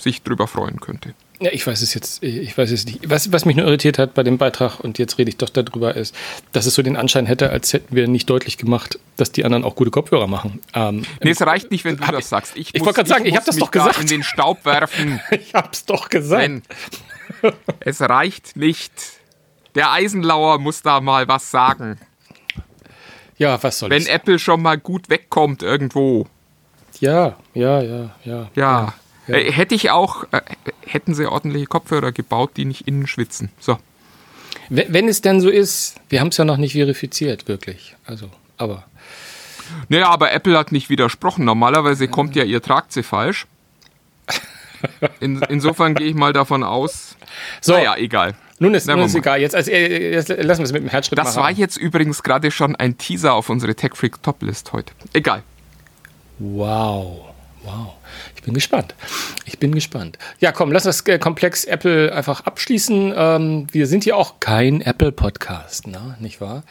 sich 0.01 0.23
drüber 0.23 0.47
freuen 0.47 0.79
könnte. 0.79 1.13
Ja, 1.43 1.51
ich 1.51 1.67
weiß 1.67 1.81
es 1.81 1.93
jetzt, 1.93 2.23
ich 2.23 2.57
weiß 2.57 2.71
es 2.71 2.85
nicht. 2.85 3.09
Was, 3.09 3.33
was 3.33 3.43
mich 3.43 3.57
nur 3.57 3.65
irritiert 3.65 3.99
hat 3.99 4.13
bei 4.13 4.23
dem 4.23 4.37
Beitrag, 4.37 4.79
und 4.79 4.97
jetzt 4.97 5.17
rede 5.17 5.27
ich 5.27 5.35
doch 5.35 5.49
darüber, 5.49 5.93
ist, 5.93 6.15
dass 6.53 6.65
es 6.65 6.73
so 6.73 6.81
den 6.81 6.95
Anschein 6.95 7.25
hätte, 7.25 7.49
als 7.49 7.73
hätten 7.73 7.93
wir 7.93 8.07
nicht 8.07 8.29
deutlich 8.29 8.57
gemacht, 8.57 8.97
dass 9.17 9.33
die 9.33 9.43
anderen 9.43 9.65
auch 9.65 9.75
gute 9.75 9.91
Kopfhörer 9.91 10.27
machen. 10.27 10.61
Ähm, 10.73 11.03
nee, 11.21 11.31
es 11.31 11.41
reicht 11.41 11.69
nicht, 11.69 11.83
wenn 11.83 11.97
du 11.97 12.03
das 12.05 12.29
sagst. 12.29 12.55
Ich, 12.55 12.73
ich 12.73 12.79
wollte 12.79 12.93
gerade 12.93 13.09
sagen, 13.09 13.25
ich, 13.25 13.31
ich 13.31 13.35
habe 13.35 13.45
das 13.45 13.57
doch 13.57 13.71
gesagt. 13.71 13.97
Da 13.97 14.01
in 14.01 14.07
den 14.07 14.23
Staub 14.23 14.63
werfen. 14.63 15.19
ich 15.31 15.53
habe 15.53 15.67
es 15.73 15.83
doch 15.83 16.07
gesagt. 16.07 16.43
Wenn, 16.43 16.63
es 17.81 17.99
reicht 17.99 18.55
nicht. 18.55 18.93
Der 19.75 19.91
Eisenlauer 19.91 20.59
muss 20.59 20.81
da 20.81 21.01
mal 21.01 21.27
was 21.27 21.51
sagen. 21.51 21.99
Ja, 23.37 23.61
was 23.61 23.79
soll 23.79 23.89
Wenn 23.89 24.05
Apple 24.05 24.39
schon 24.39 24.61
mal 24.61 24.77
gut 24.77 25.09
wegkommt 25.09 25.61
irgendwo. 25.61 26.25
Ja, 27.01 27.35
ja, 27.53 27.81
ja, 27.81 28.15
ja. 28.23 28.23
Ja. 28.23 28.49
ja. 28.55 28.93
Ja. 29.27 29.35
Äh, 29.35 29.51
hätte 29.51 29.75
ich 29.75 29.91
auch, 29.91 30.25
äh, 30.31 30.41
hätten 30.85 31.13
sie 31.13 31.29
ordentliche 31.29 31.67
Kopfhörer 31.67 32.11
gebaut, 32.11 32.51
die 32.57 32.65
nicht 32.65 32.87
innen 32.87 33.07
schwitzen. 33.07 33.49
So. 33.59 33.77
Wenn, 34.69 34.93
wenn 34.93 35.07
es 35.07 35.21
denn 35.21 35.41
so 35.41 35.49
ist, 35.49 35.95
wir 36.09 36.19
haben 36.19 36.29
es 36.29 36.37
ja 36.37 36.45
noch 36.45 36.57
nicht 36.57 36.73
verifiziert, 36.73 37.47
wirklich. 37.47 37.95
Also, 38.05 38.29
aber. 38.57 38.85
Naja, 39.89 40.09
aber 40.09 40.31
Apple 40.31 40.57
hat 40.57 40.71
nicht 40.71 40.89
widersprochen. 40.89 41.45
Normalerweise 41.45 42.07
kommt 42.07 42.35
ja, 42.35 42.43
ihr 42.43 42.61
tragt 42.61 42.91
sie 42.91 43.03
falsch. 43.03 43.47
In, 45.19 45.41
insofern 45.49 45.95
gehe 45.95 46.07
ich 46.07 46.15
mal 46.15 46.33
davon 46.33 46.63
aus. 46.63 47.15
So, 47.61 47.73
naja, 47.73 47.95
egal. 47.95 48.35
Nun 48.59 48.75
ist, 48.75 48.87
es 48.87 49.15
egal. 49.15 49.41
Jetzt, 49.41 49.55
also, 49.55 49.71
jetzt 49.71 50.29
lassen 50.29 50.59
wir 50.61 50.65
es 50.65 50.71
mit 50.71 50.83
dem 50.83 50.89
Herzschritt 50.89 51.17
Das 51.17 51.35
war 51.35 51.51
jetzt 51.51 51.77
übrigens 51.77 52.23
gerade 52.23 52.51
schon 52.51 52.75
ein 52.75 52.97
Teaser 52.97 53.33
auf 53.33 53.49
unsere 53.49 53.75
Tech 53.75 53.91
Freak 53.95 54.21
Top 54.21 54.41
List 54.41 54.71
heute. 54.73 54.93
Egal. 55.13 55.43
Wow. 56.39 57.32
Wow. 57.63 57.93
Ich 58.35 58.43
bin 58.43 58.53
gespannt. 58.53 58.93
Ich 59.45 59.57
bin 59.57 59.73
gespannt. 59.73 60.17
Ja, 60.39 60.51
komm, 60.51 60.73
lass 60.73 60.83
das 60.83 61.07
äh, 61.07 61.17
Komplex 61.17 61.63
Apple 61.63 62.13
einfach 62.13 62.41
abschließen. 62.41 63.13
Ähm, 63.15 63.67
wir 63.71 63.87
sind 63.87 64.05
ja 64.05 64.15
auch 64.15 64.41
kein 64.41 64.81
Apple-Podcast, 64.81 65.87
ne? 65.87 66.17
nicht 66.19 66.41
wahr? 66.41 66.63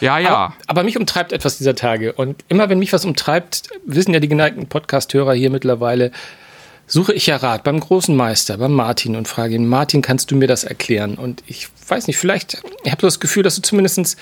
Ja, 0.00 0.18
ja. 0.18 0.30
Aber, 0.30 0.54
aber, 0.66 0.82
mich 0.84 0.96
umtreibt 0.96 1.32
etwas 1.32 1.58
dieser 1.58 1.74
Tage. 1.74 2.14
Und 2.14 2.42
immer 2.48 2.70
wenn 2.70 2.78
mich 2.78 2.92
was 2.94 3.04
umtreibt, 3.04 3.68
wissen 3.84 4.14
ja 4.14 4.20
die 4.20 4.28
geneigten 4.28 4.66
Podcast-Hörer 4.66 5.34
hier 5.34 5.50
mittlerweile, 5.50 6.10
suche 6.86 7.12
ich 7.12 7.26
ja 7.26 7.36
Rat 7.36 7.62
beim 7.62 7.78
großen 7.78 8.16
Meister, 8.16 8.56
beim 8.56 8.72
Martin 8.72 9.16
und 9.16 9.28
frage 9.28 9.54
ihn, 9.54 9.68
Martin, 9.68 10.00
kannst 10.00 10.30
du 10.30 10.36
mir 10.36 10.48
das 10.48 10.64
erklären? 10.64 11.16
Und 11.16 11.42
ich 11.46 11.68
weiß 11.86 12.06
nicht, 12.06 12.16
vielleicht, 12.16 12.62
ich 12.82 12.90
habe 12.90 13.02
das 13.02 13.20
Gefühl, 13.20 13.42
dass 13.42 13.56
du 13.56 13.62
zumindestens 13.62 14.16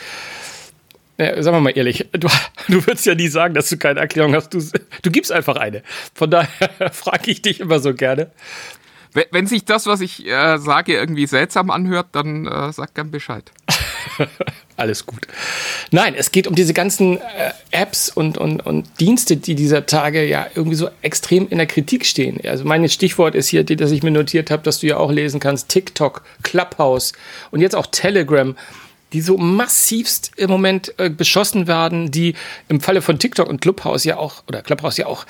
ja, 1.18 1.42
sagen 1.42 1.56
wir 1.56 1.60
mal 1.60 1.76
ehrlich, 1.76 2.06
du, 2.12 2.28
du 2.68 2.86
würdest 2.86 3.06
ja 3.06 3.14
nie 3.14 3.28
sagen, 3.28 3.54
dass 3.54 3.68
du 3.68 3.76
keine 3.76 4.00
Erklärung 4.00 4.34
hast. 4.34 4.54
Du, 4.54 4.60
du 5.02 5.10
gibst 5.10 5.32
einfach 5.32 5.56
eine. 5.56 5.82
Von 6.14 6.30
daher 6.30 6.70
frage 6.92 7.30
ich 7.30 7.42
dich 7.42 7.60
immer 7.60 7.80
so 7.80 7.92
gerne. 7.92 8.30
Wenn 9.32 9.46
sich 9.46 9.64
das, 9.64 9.86
was 9.86 10.00
ich 10.00 10.26
äh, 10.26 10.58
sage, 10.58 10.94
irgendwie 10.94 11.26
seltsam 11.26 11.70
anhört, 11.70 12.08
dann 12.12 12.46
äh, 12.46 12.72
sag 12.72 12.94
gern 12.94 13.10
Bescheid. 13.10 13.50
Alles 14.76 15.06
gut. 15.06 15.26
Nein, 15.90 16.14
es 16.16 16.30
geht 16.30 16.46
um 16.46 16.54
diese 16.54 16.74
ganzen 16.74 17.16
äh, 17.16 17.52
Apps 17.70 18.10
und, 18.10 18.38
und, 18.38 18.64
und 18.64 18.86
Dienste, 19.00 19.36
die 19.36 19.54
dieser 19.54 19.86
Tage 19.86 20.24
ja 20.24 20.46
irgendwie 20.54 20.76
so 20.76 20.88
extrem 21.02 21.48
in 21.48 21.58
der 21.58 21.66
Kritik 21.66 22.06
stehen. 22.06 22.38
Also 22.46 22.64
mein 22.64 22.88
Stichwort 22.88 23.34
ist 23.34 23.48
hier, 23.48 23.64
das 23.64 23.90
ich 23.90 24.02
mir 24.02 24.10
notiert 24.10 24.50
habe, 24.50 24.62
dass 24.62 24.80
du 24.80 24.86
ja 24.86 24.98
auch 24.98 25.10
lesen 25.10 25.40
kannst, 25.40 25.68
TikTok, 25.68 26.22
Clubhouse 26.42 27.12
und 27.50 27.60
jetzt 27.60 27.74
auch 27.74 27.86
Telegram 27.86 28.54
die 29.12 29.20
so 29.20 29.38
massivst 29.38 30.32
im 30.36 30.50
Moment 30.50 30.94
äh, 30.98 31.08
beschossen 31.10 31.66
werden, 31.66 32.10
die 32.10 32.34
im 32.68 32.80
Falle 32.80 33.02
von 33.02 33.18
TikTok 33.18 33.48
und 33.48 33.60
Clubhouse 33.60 34.04
ja 34.04 34.18
auch, 34.18 34.42
oder 34.46 34.62
Clubhouse 34.62 34.98
ja 34.98 35.06
auch 35.06 35.26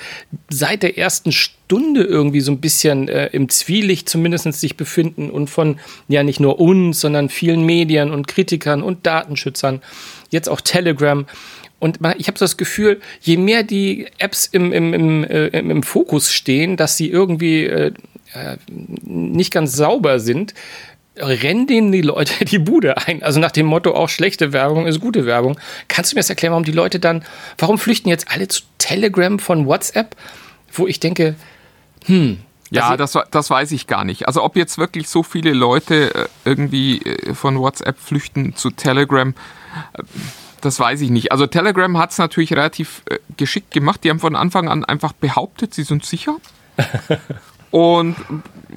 seit 0.49 0.83
der 0.83 0.97
ersten 0.97 1.31
Stunde 1.31 2.03
irgendwie 2.03 2.41
so 2.41 2.51
ein 2.51 2.59
bisschen 2.59 3.07
äh, 3.07 3.27
im 3.27 3.49
Zwielicht 3.49 4.09
zumindest 4.09 4.51
sich 4.53 4.75
befinden 4.75 5.29
und 5.29 5.49
von 5.49 5.79
ja 6.07 6.23
nicht 6.23 6.39
nur 6.39 6.59
uns, 6.59 6.99
sondern 6.99 7.29
vielen 7.29 7.65
Medien 7.65 8.11
und 8.11 8.27
Kritikern 8.27 8.81
und 8.81 9.05
Datenschützern, 9.05 9.81
jetzt 10.29 10.49
auch 10.49 10.61
Telegram. 10.61 11.25
Und 11.79 11.99
ich 12.17 12.27
habe 12.27 12.37
so 12.37 12.43
das 12.43 12.57
Gefühl, 12.57 12.99
je 13.21 13.37
mehr 13.37 13.63
die 13.63 14.07
Apps 14.17 14.45
im, 14.47 14.73
im, 14.73 14.93
im, 14.93 15.23
äh, 15.23 15.47
im 15.47 15.83
Fokus 15.83 16.31
stehen, 16.31 16.75
dass 16.75 16.97
sie 16.97 17.09
irgendwie 17.09 17.65
äh, 17.65 17.93
äh 18.33 18.57
nicht 19.05 19.51
ganz 19.51 19.73
sauber 19.73 20.19
sind, 20.19 20.53
rennen 21.19 21.67
denen 21.67 21.91
die 21.91 22.01
Leute 22.01 22.45
die 22.45 22.59
Bude 22.59 22.97
ein. 22.97 23.23
Also 23.23 23.39
nach 23.39 23.51
dem 23.51 23.65
Motto, 23.65 23.93
auch 23.93 24.09
schlechte 24.09 24.53
Werbung 24.53 24.87
ist 24.87 24.99
gute 24.99 25.25
Werbung. 25.25 25.59
Kannst 25.87 26.11
du 26.11 26.15
mir 26.15 26.21
das 26.21 26.29
erklären, 26.29 26.51
warum 26.51 26.63
die 26.63 26.71
Leute 26.71 26.99
dann, 26.99 27.23
warum 27.57 27.77
flüchten 27.77 28.09
jetzt 28.09 28.31
alle 28.31 28.47
zu 28.47 28.61
Telegram 28.77 29.39
von 29.39 29.65
WhatsApp? 29.65 30.15
Wo 30.71 30.87
ich 30.87 30.99
denke, 30.99 31.35
hm. 32.05 32.39
Ja, 32.71 32.89
also, 32.89 32.97
das, 32.97 33.17
das 33.31 33.49
weiß 33.49 33.71
ich 33.71 33.87
gar 33.87 34.03
nicht. 34.03 34.27
Also 34.27 34.43
ob 34.43 34.55
jetzt 34.55 34.77
wirklich 34.77 35.09
so 35.09 35.23
viele 35.23 35.53
Leute 35.53 36.13
äh, 36.13 36.27
irgendwie 36.45 37.01
äh, 37.01 37.33
von 37.33 37.59
WhatsApp 37.59 37.97
flüchten 37.99 38.55
zu 38.55 38.69
Telegram, 38.69 39.33
äh, 39.93 40.03
das 40.61 40.79
weiß 40.79 41.01
ich 41.01 41.09
nicht. 41.09 41.31
Also 41.31 41.47
Telegram 41.47 41.97
hat 41.97 42.11
es 42.11 42.17
natürlich 42.17 42.53
relativ 42.53 43.01
geschickt 43.37 43.71
gemacht. 43.71 44.03
Die 44.03 44.09
haben 44.09 44.19
von 44.19 44.35
Anfang 44.35 44.67
an 44.67 44.83
einfach 44.83 45.13
behauptet, 45.13 45.73
sie 45.73 45.83
sind 45.83 46.05
sicher. 46.05 46.35
Und 47.71 48.15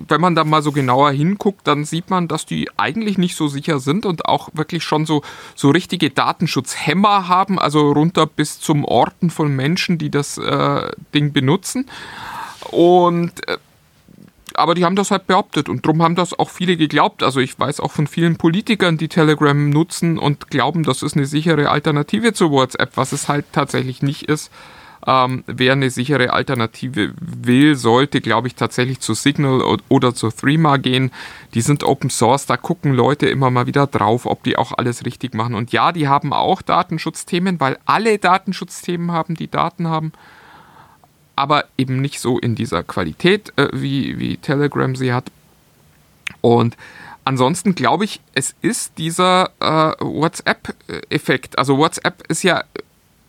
wenn 0.08 0.20
man 0.20 0.34
da 0.34 0.44
mal 0.44 0.62
so 0.62 0.72
genauer 0.72 1.12
hinguckt, 1.12 1.66
dann 1.66 1.84
sieht 1.84 2.10
man, 2.10 2.28
dass 2.28 2.46
die 2.46 2.68
eigentlich 2.76 3.18
nicht 3.18 3.36
so 3.36 3.48
sicher 3.48 3.78
sind 3.78 4.04
und 4.04 4.26
auch 4.26 4.50
wirklich 4.52 4.84
schon 4.84 5.06
so, 5.06 5.22
so 5.54 5.70
richtige 5.70 6.10
Datenschutzhämmer 6.10 7.28
haben, 7.28 7.58
also 7.58 7.92
runter 7.92 8.26
bis 8.26 8.60
zum 8.60 8.84
Orten 8.84 9.30
von 9.30 9.54
Menschen, 9.54 9.98
die 9.98 10.10
das 10.10 10.38
äh, 10.38 10.90
Ding 11.14 11.32
benutzen. 11.32 11.86
Und 12.70 13.48
äh, 13.48 13.56
aber 14.54 14.74
die 14.74 14.84
haben 14.84 14.96
das 14.96 15.10
halt 15.10 15.26
behauptet 15.26 15.68
und 15.68 15.86
darum 15.86 16.02
haben 16.02 16.14
das 16.14 16.38
auch 16.38 16.50
viele 16.50 16.76
geglaubt. 16.76 17.22
Also 17.22 17.40
ich 17.40 17.58
weiß 17.58 17.80
auch 17.80 17.90
von 17.90 18.06
vielen 18.06 18.36
Politikern, 18.36 18.98
die 18.98 19.08
Telegram 19.08 19.70
nutzen 19.70 20.18
und 20.18 20.50
glauben, 20.50 20.82
das 20.82 21.02
ist 21.02 21.16
eine 21.16 21.26
sichere 21.26 21.70
Alternative 21.70 22.32
zu 22.32 22.50
WhatsApp, 22.50 22.96
was 22.96 23.12
es 23.12 23.28
halt 23.28 23.46
tatsächlich 23.52 24.02
nicht 24.02 24.24
ist. 24.24 24.50
Ähm, 25.04 25.42
wer 25.46 25.72
eine 25.72 25.90
sichere 25.90 26.32
Alternative 26.32 27.12
will, 27.20 27.74
sollte, 27.74 28.20
glaube 28.20 28.46
ich, 28.46 28.54
tatsächlich 28.54 29.00
zu 29.00 29.14
Signal 29.14 29.78
oder 29.88 30.14
zu 30.14 30.30
Threema 30.30 30.76
gehen. 30.76 31.10
Die 31.54 31.60
sind 31.60 31.82
Open 31.82 32.08
Source, 32.08 32.46
da 32.46 32.56
gucken 32.56 32.92
Leute 32.92 33.28
immer 33.28 33.50
mal 33.50 33.66
wieder 33.66 33.88
drauf, 33.88 34.26
ob 34.26 34.44
die 34.44 34.56
auch 34.56 34.72
alles 34.78 35.04
richtig 35.04 35.34
machen. 35.34 35.54
Und 35.54 35.72
ja, 35.72 35.90
die 35.90 36.06
haben 36.06 36.32
auch 36.32 36.62
Datenschutzthemen, 36.62 37.58
weil 37.58 37.78
alle 37.84 38.18
Datenschutzthemen 38.18 39.10
haben, 39.10 39.34
die 39.34 39.50
Daten 39.50 39.88
haben. 39.88 40.12
Aber 41.34 41.64
eben 41.76 42.00
nicht 42.00 42.20
so 42.20 42.38
in 42.38 42.54
dieser 42.54 42.84
Qualität, 42.84 43.52
äh, 43.56 43.68
wie, 43.72 44.20
wie 44.20 44.36
Telegram 44.36 44.94
sie 44.94 45.12
hat. 45.12 45.32
Und 46.42 46.76
ansonsten 47.24 47.74
glaube 47.74 48.04
ich, 48.04 48.20
es 48.34 48.54
ist 48.62 48.98
dieser 48.98 49.50
äh, 49.58 49.94
WhatsApp-Effekt. 49.98 51.58
Also 51.58 51.78
WhatsApp 51.78 52.22
ist 52.28 52.44
ja 52.44 52.62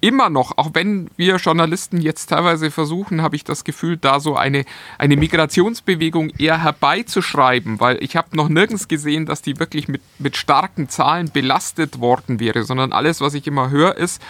immer 0.03 0.29
noch, 0.29 0.57
auch 0.57 0.72
wenn 0.74 1.10
wir 1.15 1.38
Journalisten 1.38 2.01
jetzt 2.01 2.27
teilweise 2.27 2.72
versuchen, 2.72 3.22
habe 3.22 3.38
ich 3.38 3.45
das 3.45 3.63
Gefühl, 3.63 3.95
da 3.95 4.19
so 4.19 4.36
eine, 4.36 4.65
eine 4.98 5.15
Migrationsbewegung 5.15 6.29
eher 6.31 6.62
herbeizuschreiben, 6.62 7.79
weil 7.79 8.03
ich 8.03 8.17
habe 8.17 8.36
noch 8.36 8.50
nirgends 8.50 8.89
gesehen, 8.89 9.25
dass 9.25 9.41
die 9.41 9.60
wirklich 9.60 9.88
mit, 9.88 10.01
mit 10.19 10.36
starken 10.36 10.89
Zahlen 10.89 11.31
belastet 11.31 12.01
worden 12.01 12.41
wäre, 12.41 12.65
sondern 12.65 12.91
alles, 12.91 13.22
was 13.22 13.33
ich 13.33 13.48
immer 13.48 13.69
höre, 13.69 13.95
ist, 13.95 14.22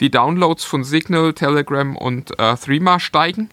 die 0.00 0.10
Downloads 0.10 0.64
von 0.64 0.82
Signal, 0.82 1.32
Telegram 1.32 1.96
und 1.96 2.36
äh, 2.40 2.56
Threema 2.56 2.98
steigen 2.98 3.50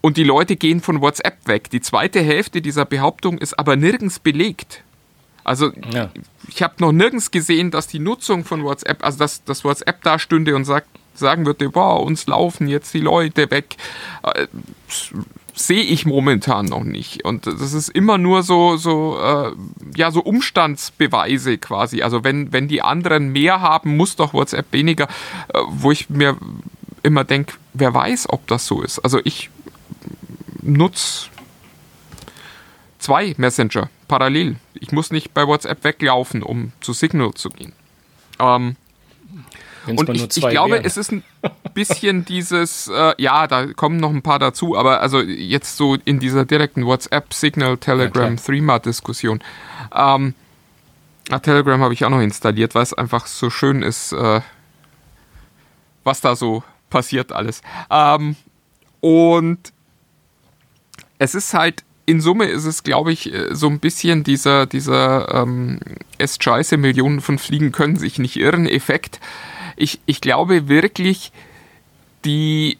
und 0.00 0.18
die 0.18 0.24
Leute 0.24 0.54
gehen 0.54 0.80
von 0.80 1.00
WhatsApp 1.00 1.48
weg. 1.48 1.70
Die 1.70 1.80
zweite 1.80 2.20
Hälfte 2.20 2.62
dieser 2.62 2.84
Behauptung 2.84 3.38
ist 3.38 3.58
aber 3.58 3.74
nirgends 3.74 4.20
belegt. 4.20 4.84
Also 5.44 5.72
ja. 5.92 6.10
ich 6.48 6.62
habe 6.62 6.74
noch 6.78 6.92
nirgends 6.92 7.30
gesehen, 7.30 7.70
dass 7.70 7.86
die 7.86 7.98
Nutzung 7.98 8.44
von 8.44 8.64
WhatsApp, 8.64 9.04
also 9.04 9.18
dass, 9.18 9.44
dass 9.44 9.64
WhatsApp 9.64 10.02
da 10.02 10.18
stünde 10.18 10.54
und 10.54 10.64
sagt, 10.64 10.88
sagen 11.14 11.46
würde, 11.46 11.68
boah, 11.68 12.00
uns 12.00 12.26
laufen 12.26 12.68
jetzt 12.68 12.92
die 12.94 13.00
Leute 13.00 13.50
weg, 13.50 13.76
äh, 14.22 14.46
sehe 15.54 15.82
ich 15.82 16.06
momentan 16.06 16.66
noch 16.66 16.84
nicht. 16.84 17.24
Und 17.24 17.46
das 17.46 17.72
ist 17.72 17.88
immer 17.90 18.18
nur 18.18 18.42
so, 18.42 18.76
so, 18.76 19.18
äh, 19.20 19.52
ja, 19.94 20.10
so 20.10 20.20
Umstandsbeweise 20.20 21.58
quasi. 21.58 22.02
Also 22.02 22.24
wenn, 22.24 22.52
wenn 22.52 22.66
die 22.66 22.82
anderen 22.82 23.30
mehr 23.32 23.60
haben, 23.60 23.96
muss 23.96 24.16
doch 24.16 24.32
WhatsApp 24.32 24.72
weniger, 24.72 25.04
äh, 25.52 25.58
wo 25.68 25.92
ich 25.92 26.08
mir 26.10 26.36
immer 27.02 27.24
denke, 27.24 27.54
wer 27.74 27.94
weiß, 27.94 28.30
ob 28.30 28.46
das 28.46 28.66
so 28.66 28.82
ist. 28.82 28.98
Also 29.00 29.20
ich 29.24 29.50
nutze 30.62 31.28
zwei 33.00 33.34
Messenger 33.36 33.90
parallel. 34.08 34.56
Ich 34.74 34.92
muss 34.92 35.10
nicht 35.10 35.34
bei 35.34 35.46
WhatsApp 35.46 35.82
weglaufen, 35.84 36.42
um 36.42 36.72
zu 36.80 36.92
Signal 36.92 37.34
zu 37.34 37.48
gehen. 37.50 37.72
Ähm, 38.38 38.76
und 39.86 40.08
ich, 40.10 40.36
ich, 40.36 40.48
glaube, 40.48 40.74
wären. 40.74 40.84
es 40.84 40.96
ist 40.96 41.10
ein 41.12 41.24
bisschen 41.74 42.24
dieses, 42.26 42.88
äh, 42.88 43.14
ja, 43.18 43.46
da 43.46 43.72
kommen 43.72 43.96
noch 43.96 44.10
ein 44.10 44.22
paar 44.22 44.38
dazu, 44.38 44.76
aber 44.76 45.00
also 45.00 45.20
jetzt 45.20 45.76
so 45.76 45.96
in 46.04 46.20
dieser 46.20 46.44
direkten 46.44 46.84
WhatsApp, 46.84 47.32
Signal, 47.32 47.78
Telegram, 47.78 48.36
Threema-Diskussion. 48.36 49.40
Ähm, 49.94 50.34
Telegram 51.42 51.80
habe 51.80 51.94
ich 51.94 52.04
auch 52.04 52.10
noch 52.10 52.20
installiert, 52.20 52.74
weil 52.74 52.82
es 52.82 52.92
einfach 52.92 53.26
so 53.26 53.50
schön 53.50 53.82
ist, 53.82 54.12
äh, 54.12 54.40
was 56.04 56.20
da 56.20 56.36
so 56.36 56.62
passiert 56.90 57.32
alles. 57.32 57.62
Ähm, 57.88 58.36
und 59.00 59.72
es 61.18 61.34
ist 61.34 61.54
halt, 61.54 61.84
in 62.10 62.20
Summe 62.20 62.46
ist 62.46 62.64
es, 62.64 62.82
glaube 62.82 63.12
ich, 63.12 63.32
äh, 63.32 63.54
so 63.54 63.68
ein 63.68 63.78
bisschen 63.78 64.24
dieser, 64.24 64.66
dieser 64.66 65.32
ähm, 65.32 65.78
es 66.18 66.38
scheiße, 66.40 66.76
Millionen 66.76 67.20
von 67.20 67.38
Fliegen 67.38 67.70
können 67.70 67.96
sich 67.96 68.18
nicht 68.18 68.36
irren 68.36 68.66
Effekt. 68.66 69.20
Ich, 69.76 70.00
ich 70.06 70.20
glaube 70.20 70.68
wirklich, 70.68 71.32
die 72.24 72.78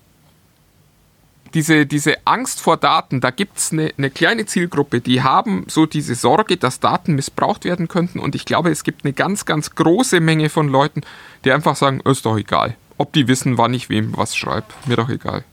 diese, 1.54 1.86
diese 1.86 2.26
Angst 2.26 2.60
vor 2.60 2.76
Daten, 2.76 3.20
da 3.20 3.30
gibt 3.30 3.58
es 3.58 3.72
eine, 3.72 3.92
eine 3.98 4.10
kleine 4.10 4.46
Zielgruppe, 4.46 5.00
die 5.00 5.22
haben 5.22 5.64
so 5.68 5.84
diese 5.84 6.14
Sorge, 6.14 6.56
dass 6.56 6.78
Daten 6.78 7.14
missbraucht 7.14 7.64
werden 7.64 7.88
könnten. 7.88 8.20
Und 8.20 8.34
ich 8.34 8.44
glaube, 8.44 8.70
es 8.70 8.84
gibt 8.84 9.04
eine 9.04 9.12
ganz, 9.12 9.46
ganz 9.46 9.74
große 9.74 10.20
Menge 10.20 10.48
von 10.48 10.68
Leuten, 10.68 11.02
die 11.44 11.50
einfach 11.50 11.74
sagen, 11.74 12.00
ist 12.04 12.24
doch 12.24 12.36
egal. 12.36 12.76
Ob 12.98 13.12
die 13.12 13.26
wissen, 13.26 13.58
wann 13.58 13.74
ich 13.74 13.88
wem 13.88 14.16
was 14.16 14.36
schreibe, 14.36 14.66
mir 14.86 14.96
doch 14.96 15.08
egal. 15.08 15.44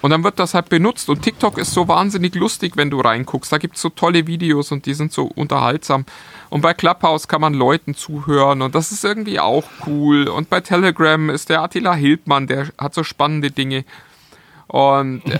Und 0.00 0.10
dann 0.10 0.22
wird 0.22 0.38
das 0.38 0.54
halt 0.54 0.68
benutzt. 0.68 1.08
Und 1.08 1.22
TikTok 1.22 1.58
ist 1.58 1.72
so 1.72 1.88
wahnsinnig 1.88 2.34
lustig, 2.34 2.76
wenn 2.76 2.90
du 2.90 3.00
reinguckst. 3.00 3.52
Da 3.52 3.58
gibt 3.58 3.76
es 3.76 3.82
so 3.82 3.88
tolle 3.88 4.26
Videos 4.26 4.70
und 4.70 4.86
die 4.86 4.94
sind 4.94 5.12
so 5.12 5.24
unterhaltsam. 5.24 6.04
Und 6.50 6.60
bei 6.60 6.72
Clubhouse 6.72 7.26
kann 7.26 7.40
man 7.40 7.54
Leuten 7.54 7.94
zuhören 7.94 8.62
und 8.62 8.74
das 8.74 8.92
ist 8.92 9.04
irgendwie 9.04 9.40
auch 9.40 9.64
cool. 9.86 10.28
Und 10.28 10.50
bei 10.50 10.60
Telegram 10.60 11.30
ist 11.30 11.48
der 11.48 11.62
Attila 11.62 11.94
Hildmann, 11.94 12.46
der 12.46 12.68
hat 12.78 12.94
so 12.94 13.02
spannende 13.02 13.50
Dinge. 13.50 13.84
Und 14.68 15.22
äh, 15.26 15.38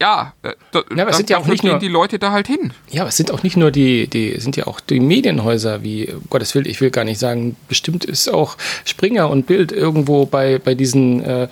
ja, 0.00 0.32
äh, 0.42 0.54
da, 0.72 0.82
ja, 0.96 1.02
aber 1.02 1.10
es 1.10 1.18
sind 1.18 1.28
ja 1.28 1.38
auch 1.38 1.46
nicht 1.46 1.62
nur 1.62 1.78
die 1.78 1.88
Leute 1.88 2.18
da 2.18 2.32
halt 2.32 2.46
hin. 2.46 2.72
Ja, 2.90 3.02
aber 3.02 3.10
es 3.10 3.18
sind 3.18 3.30
auch 3.30 3.42
nicht 3.42 3.56
nur 3.58 3.70
die, 3.70 4.06
die 4.06 4.40
sind 4.40 4.56
ja 4.56 4.66
auch 4.66 4.80
die 4.80 4.98
Medienhäuser, 4.98 5.82
wie 5.82 6.08
um 6.10 6.22
Gottes 6.30 6.54
Willen, 6.54 6.66
ich 6.66 6.80
will 6.80 6.90
gar 6.90 7.04
nicht 7.04 7.18
sagen, 7.18 7.56
bestimmt 7.68 8.06
ist 8.06 8.32
auch 8.32 8.56
Springer 8.86 9.28
und 9.28 9.46
Bild 9.46 9.72
irgendwo 9.72 10.24
bei, 10.24 10.58
bei 10.58 10.74
diesen 10.74 11.22
äh, 11.22 11.48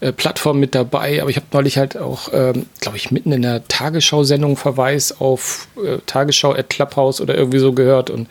äh, 0.00 0.12
Plattformen 0.12 0.60
mit 0.60 0.76
dabei. 0.76 1.20
Aber 1.20 1.30
ich 1.30 1.36
habe 1.36 1.46
neulich 1.52 1.76
halt 1.76 1.96
auch, 1.96 2.28
ähm, 2.32 2.66
glaube 2.80 2.96
ich, 2.96 3.10
mitten 3.10 3.32
in 3.32 3.42
der 3.42 3.66
Tagesschau-Sendung 3.66 4.56
Verweis 4.56 5.20
auf 5.20 5.66
äh, 5.76 5.98
Tagesschau 6.06 6.52
at 6.52 6.70
Clubhouse 6.70 7.20
oder 7.20 7.36
irgendwie 7.36 7.58
so 7.58 7.72
gehört 7.72 8.10
und 8.10 8.28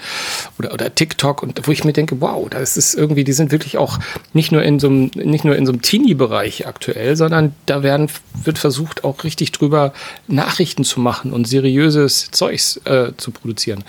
oder, 0.59 0.73
oder 0.73 0.95
TikTok 0.95 1.43
und 1.43 1.67
wo 1.67 1.71
ich 1.73 1.83
mir 1.83 1.91
denke, 1.91 2.21
wow, 2.21 2.47
das 2.49 2.77
ist 2.77 2.93
irgendwie, 2.93 3.25
die 3.25 3.33
sind 3.33 3.51
wirklich 3.51 3.77
auch 3.77 3.99
nicht 4.31 4.53
nur 4.53 4.63
in 4.63 4.79
so 4.79 4.87
einem, 4.87 5.11
nicht 5.15 5.43
nur 5.43 5.57
in 5.57 5.65
so 5.65 5.73
einem 5.73 5.81
Teenie-Bereich 5.81 6.67
aktuell, 6.67 7.17
sondern 7.17 7.53
da 7.65 7.83
werden, 7.83 8.09
wird 8.45 8.59
versucht, 8.59 9.03
auch 9.03 9.25
richtig 9.25 9.51
drüber 9.57 9.93
Nachrichten 10.27 10.83
zu 10.83 10.99
machen 10.99 11.33
und 11.33 11.47
seriöses 11.47 12.31
Zeugs 12.31 12.77
äh, 12.85 13.11
zu 13.17 13.31
produzieren. 13.31 13.83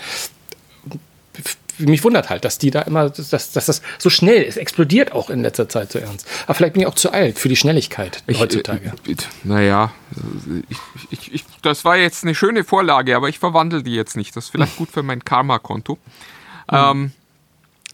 Mich 1.77 2.03
wundert 2.03 2.29
halt, 2.29 2.43
dass 2.43 2.57
die 2.57 2.71
da 2.71 2.81
immer, 2.81 3.09
dass, 3.09 3.29
dass 3.29 3.53
das 3.53 3.81
so 3.97 4.09
schnell 4.09 4.43
ist, 4.43 4.57
explodiert 4.57 5.13
auch 5.13 5.29
in 5.29 5.41
letzter 5.41 5.69
Zeit 5.69 5.93
so 5.93 5.99
ernst. 5.99 6.27
Aber 6.43 6.53
vielleicht 6.55 6.73
bin 6.73 6.81
ich 6.81 6.87
auch 6.87 6.95
zu 6.95 7.13
alt 7.13 7.39
für 7.39 7.47
die 7.47 7.55
Schnelligkeit 7.55 8.21
ich, 8.27 8.37
heutzutage. 8.37 8.91
Äh, 9.07 9.15
naja, 9.45 9.93
das 11.61 11.85
war 11.85 11.95
jetzt 11.95 12.23
eine 12.23 12.35
schöne 12.35 12.65
Vorlage, 12.65 13.15
aber 13.15 13.29
ich 13.29 13.39
verwandle 13.39 13.81
die 13.81 13.95
jetzt 13.95 14.17
nicht. 14.17 14.35
Das 14.35 14.45
ist 14.45 14.49
vielleicht 14.49 14.75
gut 14.75 14.91
für 14.91 15.03
mein 15.03 15.23
Karma-Konto. 15.23 15.97
Mhm. 16.69 16.77
Ähm, 16.77 17.11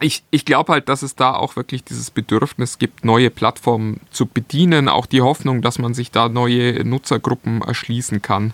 ich, 0.02 0.24
ich 0.30 0.46
glaube 0.46 0.74
halt, 0.74 0.90
dass 0.90 1.04
es 1.04 1.16
da 1.16 1.34
auch 1.34 1.56
wirklich 1.56 1.84
dieses 1.84 2.12
Bedürfnis 2.12 2.80
gibt, 2.80 3.06
neue 3.06 3.30
Plattformen 3.30 4.02
zu 4.12 4.26
bedienen, 4.26 4.90
auch 4.90 5.06
die 5.06 5.22
Hoffnung, 5.22 5.62
dass 5.62 5.80
man 5.80 5.94
sich 5.94 6.12
da 6.12 6.28
neue 6.28 6.84
Nutzergruppen 6.84 7.62
erschließen 7.62 8.22
kann. 8.22 8.54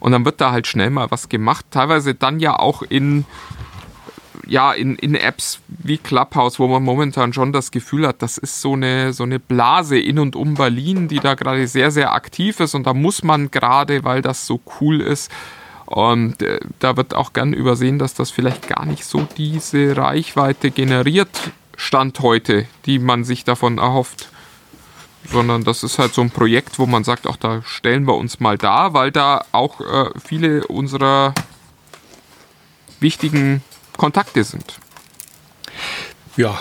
Und 0.00 0.12
dann 0.12 0.24
wird 0.24 0.40
da 0.40 0.52
halt 0.52 0.66
schnell 0.66 0.88
mal 0.88 1.10
was 1.10 1.28
gemacht, 1.28 1.66
teilweise 1.70 2.14
dann 2.14 2.40
ja 2.40 2.58
auch 2.58 2.80
in, 2.80 3.26
ja, 4.46 4.72
in, 4.72 4.96
in 4.96 5.14
Apps 5.14 5.60
wie 5.68 5.98
Clubhouse, 5.98 6.58
wo 6.58 6.66
man 6.66 6.82
momentan 6.82 7.34
schon 7.34 7.52
das 7.52 7.70
Gefühl 7.70 8.06
hat, 8.06 8.22
das 8.22 8.38
ist 8.38 8.62
so 8.62 8.72
eine, 8.72 9.12
so 9.12 9.24
eine 9.24 9.38
Blase 9.38 9.98
in 9.98 10.18
und 10.18 10.34
um 10.34 10.54
Berlin, 10.54 11.08
die 11.08 11.20
da 11.20 11.34
gerade 11.34 11.68
sehr, 11.68 11.90
sehr 11.90 12.14
aktiv 12.14 12.58
ist. 12.58 12.74
Und 12.74 12.86
da 12.86 12.94
muss 12.94 13.22
man 13.22 13.50
gerade, 13.50 14.02
weil 14.02 14.22
das 14.22 14.46
so 14.46 14.60
cool 14.80 15.02
ist, 15.02 15.30
und 15.90 16.40
äh, 16.40 16.60
da 16.78 16.96
wird 16.96 17.14
auch 17.14 17.32
gern 17.32 17.52
übersehen, 17.52 17.98
dass 17.98 18.14
das 18.14 18.30
vielleicht 18.30 18.68
gar 18.68 18.86
nicht 18.86 19.04
so 19.04 19.26
diese 19.36 19.96
Reichweite 19.96 20.70
generiert, 20.70 21.50
Stand 21.76 22.20
heute, 22.20 22.66
die 22.86 23.00
man 23.00 23.24
sich 23.24 23.42
davon 23.42 23.78
erhofft. 23.78 24.28
Sondern 25.32 25.64
das 25.64 25.82
ist 25.82 25.98
halt 25.98 26.14
so 26.14 26.20
ein 26.20 26.30
Projekt, 26.30 26.78
wo 26.78 26.86
man 26.86 27.02
sagt, 27.02 27.26
auch 27.26 27.36
da 27.36 27.62
stellen 27.64 28.06
wir 28.06 28.14
uns 28.14 28.38
mal 28.38 28.56
da, 28.56 28.94
weil 28.94 29.10
da 29.10 29.44
auch 29.50 29.80
äh, 29.80 30.10
viele 30.24 30.64
unserer 30.68 31.34
wichtigen 33.00 33.64
Kontakte 33.96 34.44
sind. 34.44 34.78
Ja, 36.36 36.60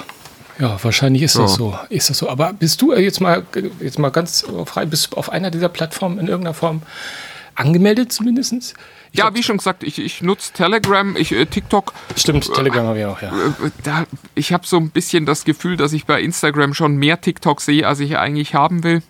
ja, 0.57 0.83
wahrscheinlich 0.83 1.21
ist 1.21 1.35
ja. 1.35 1.43
das 1.43 1.53
so. 1.53 1.77
Ist 1.89 2.09
das 2.09 2.17
so. 2.17 2.29
Aber 2.29 2.51
bist 2.53 2.81
du 2.81 2.93
jetzt 2.95 3.21
mal, 3.21 3.45
jetzt 3.79 3.99
mal 3.99 4.09
ganz 4.09 4.43
frei, 4.65 4.87
bist 4.87 5.13
du 5.13 5.17
auf 5.17 5.29
einer 5.29 5.51
dieser 5.51 5.69
Plattformen 5.69 6.17
in 6.17 6.27
irgendeiner 6.27 6.55
Form 6.55 6.81
angemeldet 7.59 8.11
zumindest? 8.11 8.75
Ich 9.11 9.19
ja, 9.19 9.33
wie 9.33 9.43
schon 9.43 9.57
gesagt, 9.57 9.83
ich, 9.83 9.99
ich 9.99 10.21
nutze 10.21 10.53
Telegram, 10.53 11.15
ich, 11.15 11.31
äh, 11.31 11.45
TikTok. 11.45 11.93
Stimmt, 12.15 12.53
Telegram 12.53 12.85
habe 12.85 12.99
ich 12.99 13.05
auch, 13.05 13.21
ja. 13.21 13.29
Äh, 13.29 13.71
da, 13.83 14.05
ich 14.35 14.53
habe 14.53 14.65
so 14.65 14.77
ein 14.77 14.91
bisschen 14.91 15.25
das 15.25 15.45
Gefühl, 15.45 15.77
dass 15.77 15.93
ich 15.93 16.05
bei 16.05 16.21
Instagram 16.21 16.73
schon 16.73 16.97
mehr 16.97 17.19
TikTok 17.19 17.61
sehe, 17.61 17.87
als 17.87 17.99
ich 17.99 18.17
eigentlich 18.17 18.53
haben 18.53 18.83
will. 18.83 19.01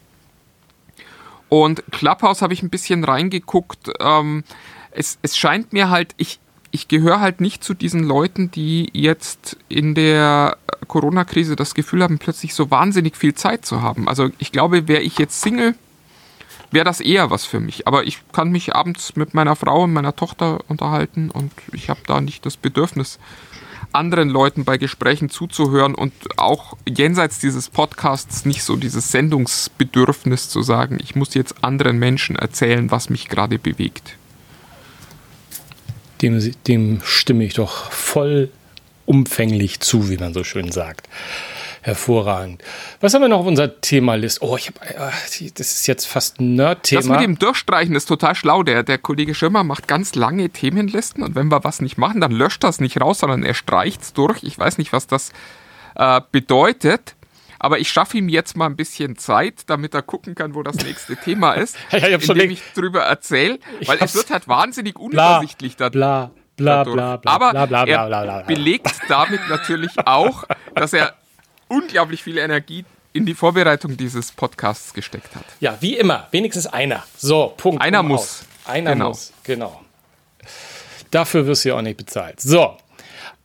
Und 1.50 1.84
Clubhouse 1.92 2.42
habe 2.42 2.54
ich 2.54 2.64
ein 2.64 2.70
bisschen 2.70 3.04
reingeguckt. 3.04 3.92
Ähm, 4.00 4.44
es, 4.92 5.18
es 5.22 5.38
scheint 5.38 5.74
mir 5.74 5.90
halt, 5.90 6.14
ich, 6.18 6.40
ich 6.72 6.88
gehöre 6.88 7.20
halt 7.20 7.42
nicht 7.42 7.64
zu 7.64 7.74
diesen 7.74 8.04
Leuten, 8.04 8.52
die 8.52 8.90
jetzt 8.94 9.58
in 9.68 9.96
der 9.96 10.58
Corona-Krise 10.88 11.56
das 11.56 11.74
Gefühl 11.74 12.04
haben, 12.04 12.20
plötzlich 12.20 12.54
so 12.54 12.72
wahnsinnig 12.72 13.18
viel 13.18 13.34
Zeit 13.34 13.66
zu 13.66 13.82
haben. 13.82 14.08
Also 14.08 14.30
ich 14.38 14.52
glaube, 14.52 14.88
wäre 14.88 15.02
ich 15.02 15.18
jetzt 15.18 15.42
Single, 15.42 15.76
wäre 16.72 16.86
das 16.86 17.00
eher 17.00 17.32
was 17.32 17.46
für 17.46 17.60
mich. 17.60 17.88
Aber 17.88 18.04
ich 18.04 18.20
kann 18.32 18.52
mich 18.52 18.76
abends 18.76 19.16
mit 19.16 19.34
meiner 19.34 19.56
Frau 19.56 19.84
und 19.84 19.94
meiner 19.94 20.16
Tochter 20.16 20.60
unterhalten 20.68 21.30
und 21.30 21.52
ich 21.74 21.90
habe 21.90 22.02
da 22.06 22.22
nicht 22.22 22.46
das 22.46 22.58
Bedürfnis, 22.58 23.20
anderen 23.92 24.30
Leuten 24.30 24.66
bei 24.66 24.78
Gesprächen 24.78 25.30
zuzuhören 25.30 25.96
und 25.96 26.14
auch 26.38 26.78
jenseits 26.88 27.40
dieses 27.40 27.70
Podcasts 27.70 28.46
nicht 28.46 28.64
so 28.64 28.76
dieses 28.76 29.12
Sendungsbedürfnis 29.12 30.50
zu 30.50 30.62
sagen, 30.62 31.00
ich 31.02 31.16
muss 31.16 31.34
jetzt 31.34 31.64
anderen 31.64 31.98
Menschen 31.98 32.36
erzählen, 32.36 32.92
was 32.92 33.10
mich 33.10 33.30
gerade 33.30 33.58
bewegt. 33.58 34.16
Dem, 36.22 36.54
dem 36.68 37.02
stimme 37.04 37.46
ich 37.46 37.54
doch 37.54 37.92
voll 37.92 38.52
umfänglich 39.06 39.80
zu, 39.80 40.10
wie 40.10 40.18
man 40.18 40.34
so 40.34 40.44
schön 40.44 40.72
sagt. 40.72 41.08
Hervorragend. 41.82 42.64
Was 43.00 43.14
haben 43.14 43.22
wir 43.22 43.30
noch 43.30 43.40
auf 43.40 43.46
unserer 43.46 43.80
Themaliste? 43.80 44.44
Oh, 44.46 44.58
ich 44.58 44.68
habe, 44.68 44.86
äh, 44.86 45.52
das 45.56 45.72
ist 45.72 45.88
jetzt 45.88 46.06
fast 46.06 46.40
ein 46.40 46.56
Nerd-Thema. 46.56 47.02
Das 47.02 47.10
mit 47.10 47.22
dem 47.22 47.40
Durchstreichen 47.40 47.96
ist 47.96 48.06
total 48.06 48.36
schlau. 48.36 48.64
Der, 48.64 48.84
der 48.84 48.98
Kollege 48.98 49.34
Schirmer 49.34 49.64
macht 49.64 49.88
ganz 49.88 50.16
lange 50.16 50.50
Themenlisten 50.50 51.24
und 51.24 51.36
wenn 51.36 51.48
wir 51.48 51.64
was 51.64 51.82
nicht 51.82 51.98
machen, 51.98 52.20
dann 52.20 52.32
löscht 52.32 52.64
das 52.64 52.80
nicht 52.80 53.00
raus, 53.00 53.20
sondern 53.20 53.44
er 53.44 53.54
streicht 53.54 54.02
es 54.02 54.14
durch. 54.14 54.44
Ich 54.44 54.60
weiß 54.60 54.78
nicht, 54.78 54.92
was 54.92 55.08
das 55.08 55.32
äh, 55.96 56.22
bedeutet. 56.32 57.16
Aber 57.62 57.80
ich 57.80 57.90
schaffe 57.90 58.18
ihm 58.18 58.30
jetzt 58.30 58.56
mal 58.56 58.68
ein 58.68 58.78
bisschen 58.78 59.18
Zeit, 59.18 59.64
damit 59.68 59.94
er 59.94 60.02
gucken 60.02 60.34
kann, 60.34 60.56
wo 60.56 60.64
das 60.64 60.78
nächste 60.78 61.18
Thema 61.24 61.54
ist, 61.54 61.78
ich 61.92 62.30
indem 62.30 62.52
ich 62.52 62.62
drüber 62.74 63.02
erzähle, 63.02 63.60
weil 63.86 63.98
es 64.00 64.16
wird 64.16 64.32
halt 64.32 64.48
wahnsinnig 64.48 64.98
unübersichtlich 64.98 65.76
bla, 65.76 65.90
bla, 65.90 66.32
bla, 66.56 66.84
bla, 66.86 67.18
bla, 67.18 67.32
Aber 67.32 67.52
bla, 67.52 67.66
bla, 67.66 67.84
bla, 67.84 68.08
bla, 68.08 68.24
bla, 68.24 68.40
er 68.40 68.44
belegt 68.46 69.02
damit 69.10 69.42
natürlich 69.50 69.92
auch, 70.06 70.46
dass 70.74 70.94
er 70.94 71.16
unglaublich 71.70 72.24
viel 72.24 72.38
Energie 72.38 72.84
in 73.14 73.26
die 73.26 73.34
Vorbereitung 73.34 73.96
dieses 73.98 74.32
Podcasts 74.32 74.94
gesteckt 74.94 75.36
hat. 75.36 75.46
Ja, 75.62 75.78
wie 75.80 75.98
immer, 75.98 76.28
wenigstens 76.32 76.68
einer. 76.68 77.04
So, 77.18 77.54
Punkt. 77.58 77.82
Einer 77.82 78.04
muss. 78.04 78.22
Aus. 78.22 78.42
Einer 78.66 78.92
genau. 78.94 79.08
muss, 79.10 79.34
genau. 79.44 79.82
Dafür 81.12 81.48
wirst 81.48 81.66
du 81.66 81.70
ja 81.70 81.76
auch 81.76 81.82
nicht 81.82 81.98
bezahlt. 81.98 82.40
So. 82.40 82.78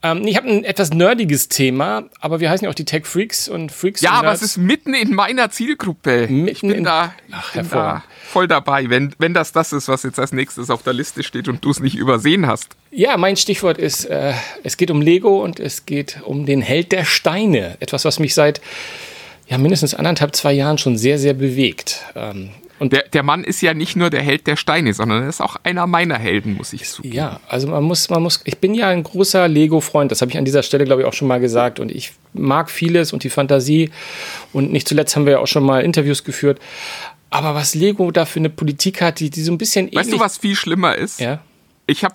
Ähm, 0.02 0.26
ich 0.26 0.36
habe 0.36 0.48
ein 0.48 0.64
etwas 0.64 0.90
nerdiges 0.90 1.48
Thema, 1.48 2.04
aber 2.20 2.40
wir 2.40 2.50
heißen 2.50 2.64
ja 2.66 2.70
auch 2.70 2.74
die 2.74 2.84
Tech 2.84 3.06
Freaks 3.06 3.48
und 3.48 3.72
Freaks. 3.72 4.02
Ja, 4.02 4.10
und 4.12 4.16
aber 4.18 4.32
es 4.32 4.42
ist 4.42 4.58
mitten 4.58 4.92
in 4.92 5.14
meiner 5.14 5.50
Zielgruppe. 5.50 6.26
Mitten 6.28 6.48
ich 6.48 6.60
bin 6.60 6.70
in- 6.72 6.84
da, 6.84 7.14
Ach, 7.32 7.52
bin 7.52 7.62
da 7.70 7.70
hervorragend. 7.70 8.04
Voll 8.24 8.48
dabei, 8.48 8.88
wenn, 8.90 9.14
wenn 9.18 9.34
das 9.34 9.52
das 9.52 9.72
ist, 9.72 9.88
was 9.88 10.02
jetzt 10.02 10.18
als 10.18 10.32
nächstes 10.32 10.70
auf 10.70 10.82
der 10.82 10.92
Liste 10.92 11.22
steht 11.22 11.48
und 11.48 11.64
du 11.64 11.70
es 11.70 11.80
nicht 11.80 11.96
übersehen 11.96 12.46
hast. 12.46 12.76
Ja, 12.90 13.16
mein 13.16 13.36
Stichwort 13.36 13.78
ist, 13.78 14.06
äh, 14.06 14.32
es 14.62 14.76
geht 14.76 14.90
um 14.90 15.00
Lego 15.00 15.42
und 15.42 15.60
es 15.60 15.86
geht 15.86 16.20
um 16.24 16.46
den 16.46 16.62
Held 16.62 16.92
der 16.92 17.04
Steine. 17.04 17.76
Etwas, 17.80 18.04
was 18.04 18.18
mich 18.18 18.34
seit 18.34 18.60
ja, 19.46 19.58
mindestens 19.58 19.94
anderthalb, 19.94 20.34
zwei 20.34 20.52
Jahren 20.52 20.78
schon 20.78 20.96
sehr, 20.96 21.18
sehr 21.18 21.34
bewegt. 21.34 22.00
Ähm, 22.14 22.50
und 22.80 22.92
Der, 22.92 23.04
der 23.04 23.22
Mann 23.22 23.44
ist 23.44 23.60
ja 23.60 23.72
nicht 23.72 23.94
nur 23.94 24.10
der 24.10 24.22
Held 24.22 24.46
der 24.46 24.56
Steine, 24.56 24.94
sondern 24.94 25.22
er 25.22 25.28
ist 25.28 25.40
auch 25.40 25.56
einer 25.62 25.86
meiner 25.86 26.18
Helden, 26.18 26.54
muss 26.54 26.72
ich 26.72 26.88
zugeben. 26.88 27.14
ja, 27.14 27.40
also 27.48 27.68
man 27.68 27.84
muss, 27.84 28.10
man 28.10 28.22
muss, 28.22 28.40
ich 28.44 28.58
bin 28.58 28.74
ja 28.74 28.88
ein 28.88 29.04
großer 29.04 29.46
Lego-Freund, 29.46 30.10
das 30.10 30.20
habe 30.22 30.32
ich 30.32 30.38
an 30.38 30.44
dieser 30.44 30.62
Stelle, 30.64 30.84
glaube 30.84 31.02
ich, 31.02 31.08
auch 31.08 31.12
schon 31.12 31.28
mal 31.28 31.38
gesagt. 31.38 31.78
Und 31.78 31.92
ich 31.92 32.12
mag 32.32 32.70
vieles 32.70 33.12
und 33.12 33.22
die 33.22 33.30
Fantasie. 33.30 33.90
Und 34.52 34.72
nicht 34.72 34.88
zuletzt 34.88 35.14
haben 35.14 35.24
wir 35.24 35.34
ja 35.34 35.38
auch 35.38 35.46
schon 35.46 35.64
mal 35.64 35.84
Interviews 35.84 36.24
geführt. 36.24 36.58
Aber 37.34 37.56
was 37.56 37.74
Lego 37.74 38.12
da 38.12 38.26
für 38.26 38.38
eine 38.38 38.48
Politik 38.48 39.02
hat, 39.02 39.18
die, 39.18 39.28
die 39.28 39.42
so 39.42 39.50
ein 39.50 39.58
bisschen. 39.58 39.92
Weißt 39.92 40.12
du, 40.12 40.20
was 40.20 40.38
viel 40.38 40.54
schlimmer 40.54 40.94
ist? 40.94 41.18
Ja. 41.18 41.40
Ich 41.84 42.04
habe 42.04 42.14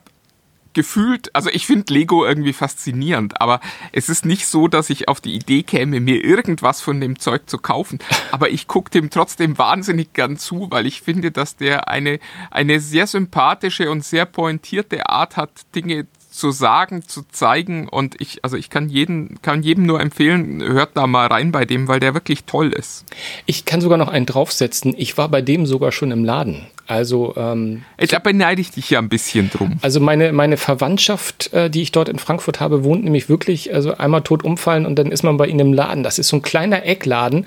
gefühlt, 0.71 1.36
also 1.36 1.49
ich 1.49 1.65
finde 1.65 1.93
Lego 1.93 2.25
irgendwie 2.25 2.53
faszinierend, 2.53 3.41
aber 3.41 3.60
es 3.91 4.08
ist 4.08 4.25
nicht 4.25 4.45
so, 4.45 4.69
dass 4.69 4.89
ich 4.89 5.10
auf 5.10 5.19
die 5.19 5.34
Idee 5.34 5.63
käme, 5.63 5.99
mir 5.99 6.23
irgendwas 6.23 6.79
von 6.79 7.01
dem 7.01 7.19
Zeug 7.19 7.49
zu 7.49 7.58
kaufen. 7.58 7.99
Aber 8.32 8.49
ich 8.49 8.67
gucke 8.67 8.91
dem 8.91 9.10
trotzdem 9.10 9.58
wahnsinnig 9.58 10.13
gern 10.13 10.38
zu, 10.38 10.67
weil 10.69 10.86
ich 10.86 11.01
finde, 11.01 11.32
dass 11.32 11.58
der 11.58 11.89
eine, 11.89 12.19
eine 12.49 12.79
sehr 12.79 13.08
sympathische 13.08 13.91
und 13.91 14.05
sehr 14.05 14.25
pointierte 14.25 15.10
Art 15.10 15.36
hat, 15.36 15.49
Dinge 15.75 16.08
zu 16.39 16.52
sagen, 16.52 17.04
zu 17.06 17.23
zeigen 17.30 17.88
und 17.88 18.19
ich, 18.19 18.43
also 18.43 18.56
ich 18.56 18.69
kann 18.69 18.89
jeden, 18.89 19.41
kann 19.41 19.62
jedem 19.62 19.86
nur 19.86 19.99
empfehlen, 19.99 20.63
hört 20.63 20.91
da 20.95 21.06
mal 21.06 21.28
rein 21.28 21.52
bei 21.52 21.65
dem, 21.65 21.88
weil 21.88 21.99
der 21.99 22.13
wirklich 22.13 22.45
toll 22.45 22.71
ist. 22.71 23.06
Ich 23.45 23.65
kann 23.65 23.82
sogar 23.82 23.97
noch 23.97 24.08
einen 24.08 24.25
draufsetzen. 24.25 24.95
Ich 24.97 25.17
war 25.17 25.30
bei 25.30 25.41
dem 25.41 25.65
sogar 25.65 25.91
schon 25.91 26.12
im 26.12 26.23
Laden. 26.23 26.65
Also, 26.88 27.36
ähm, 27.38 27.84
Da 27.97 28.17
beneide 28.17 28.62
ich 28.62 28.71
dich 28.71 28.89
ja 28.89 28.97
ein 28.97 29.10
bisschen 29.10 29.52
drum. 29.52 29.78
Also 29.82 29.99
meine, 29.99 30.34
meine 30.34 30.58
Verwandtschaft, 30.58 31.54
äh, 31.54 31.69
die 31.69 31.84
ich 31.84 31.91
dort 31.91 32.10
in 32.10 32.17
Frankfurt 32.17 32.60
habe, 32.60 32.84
wohnt 32.84 33.04
nämlich 33.04 33.30
wirklich, 33.30 33.73
also 33.73 33.95
einmal 33.95 34.23
tot 34.23 34.43
umfallen 34.43 34.88
und 34.88 34.95
dann 34.97 35.12
ist 35.12 35.21
man 35.21 35.38
bei 35.38 35.45
ihnen 35.45 35.60
im 35.60 35.73
Laden. 35.73 36.02
Das 36.02 36.17
ist 36.17 36.30
so 36.30 36.38
ein 36.38 36.41
kleiner 36.41 36.84
Eckladen, 36.84 37.45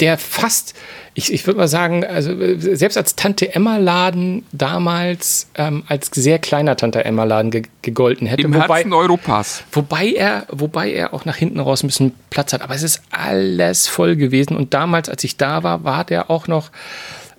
der 0.00 0.16
fast, 0.16 0.74
ich, 1.20 1.32
ich 1.32 1.46
würde 1.46 1.58
mal 1.58 1.68
sagen, 1.68 2.04
also 2.04 2.32
äh, 2.32 2.58
selbst 2.58 2.96
als 2.96 3.14
Tante 3.14 3.54
Emma 3.54 3.76
Laden 3.76 4.44
damals 4.52 5.48
ähm, 5.54 5.82
als 5.86 6.08
sehr 6.12 6.38
kleiner 6.38 6.76
Tante 6.76 7.04
Emma 7.04 7.24
Laden 7.24 7.50
ge 7.50 7.62
gegolten 7.82 8.26
hätte. 8.26 8.42
Im 8.42 8.54
wobei, 8.54 8.76
Herzen 8.76 8.92
Europas. 8.92 9.62
Wobei 9.72 10.08
er, 10.08 10.46
wobei 10.50 10.90
er 10.92 11.12
auch 11.14 11.24
nach 11.24 11.36
hinten 11.36 11.60
raus 11.60 11.82
ein 11.82 11.88
bisschen 11.88 12.12
Platz 12.30 12.52
hat. 12.52 12.62
Aber 12.62 12.74
es 12.74 12.82
ist 12.82 13.02
alles 13.10 13.86
voll 13.86 14.16
gewesen. 14.16 14.56
Und 14.56 14.74
damals, 14.74 15.08
als 15.08 15.24
ich 15.24 15.36
da 15.36 15.62
war, 15.62 15.84
war 15.84 16.04
der 16.04 16.30
auch 16.30 16.46
noch, 16.46 16.70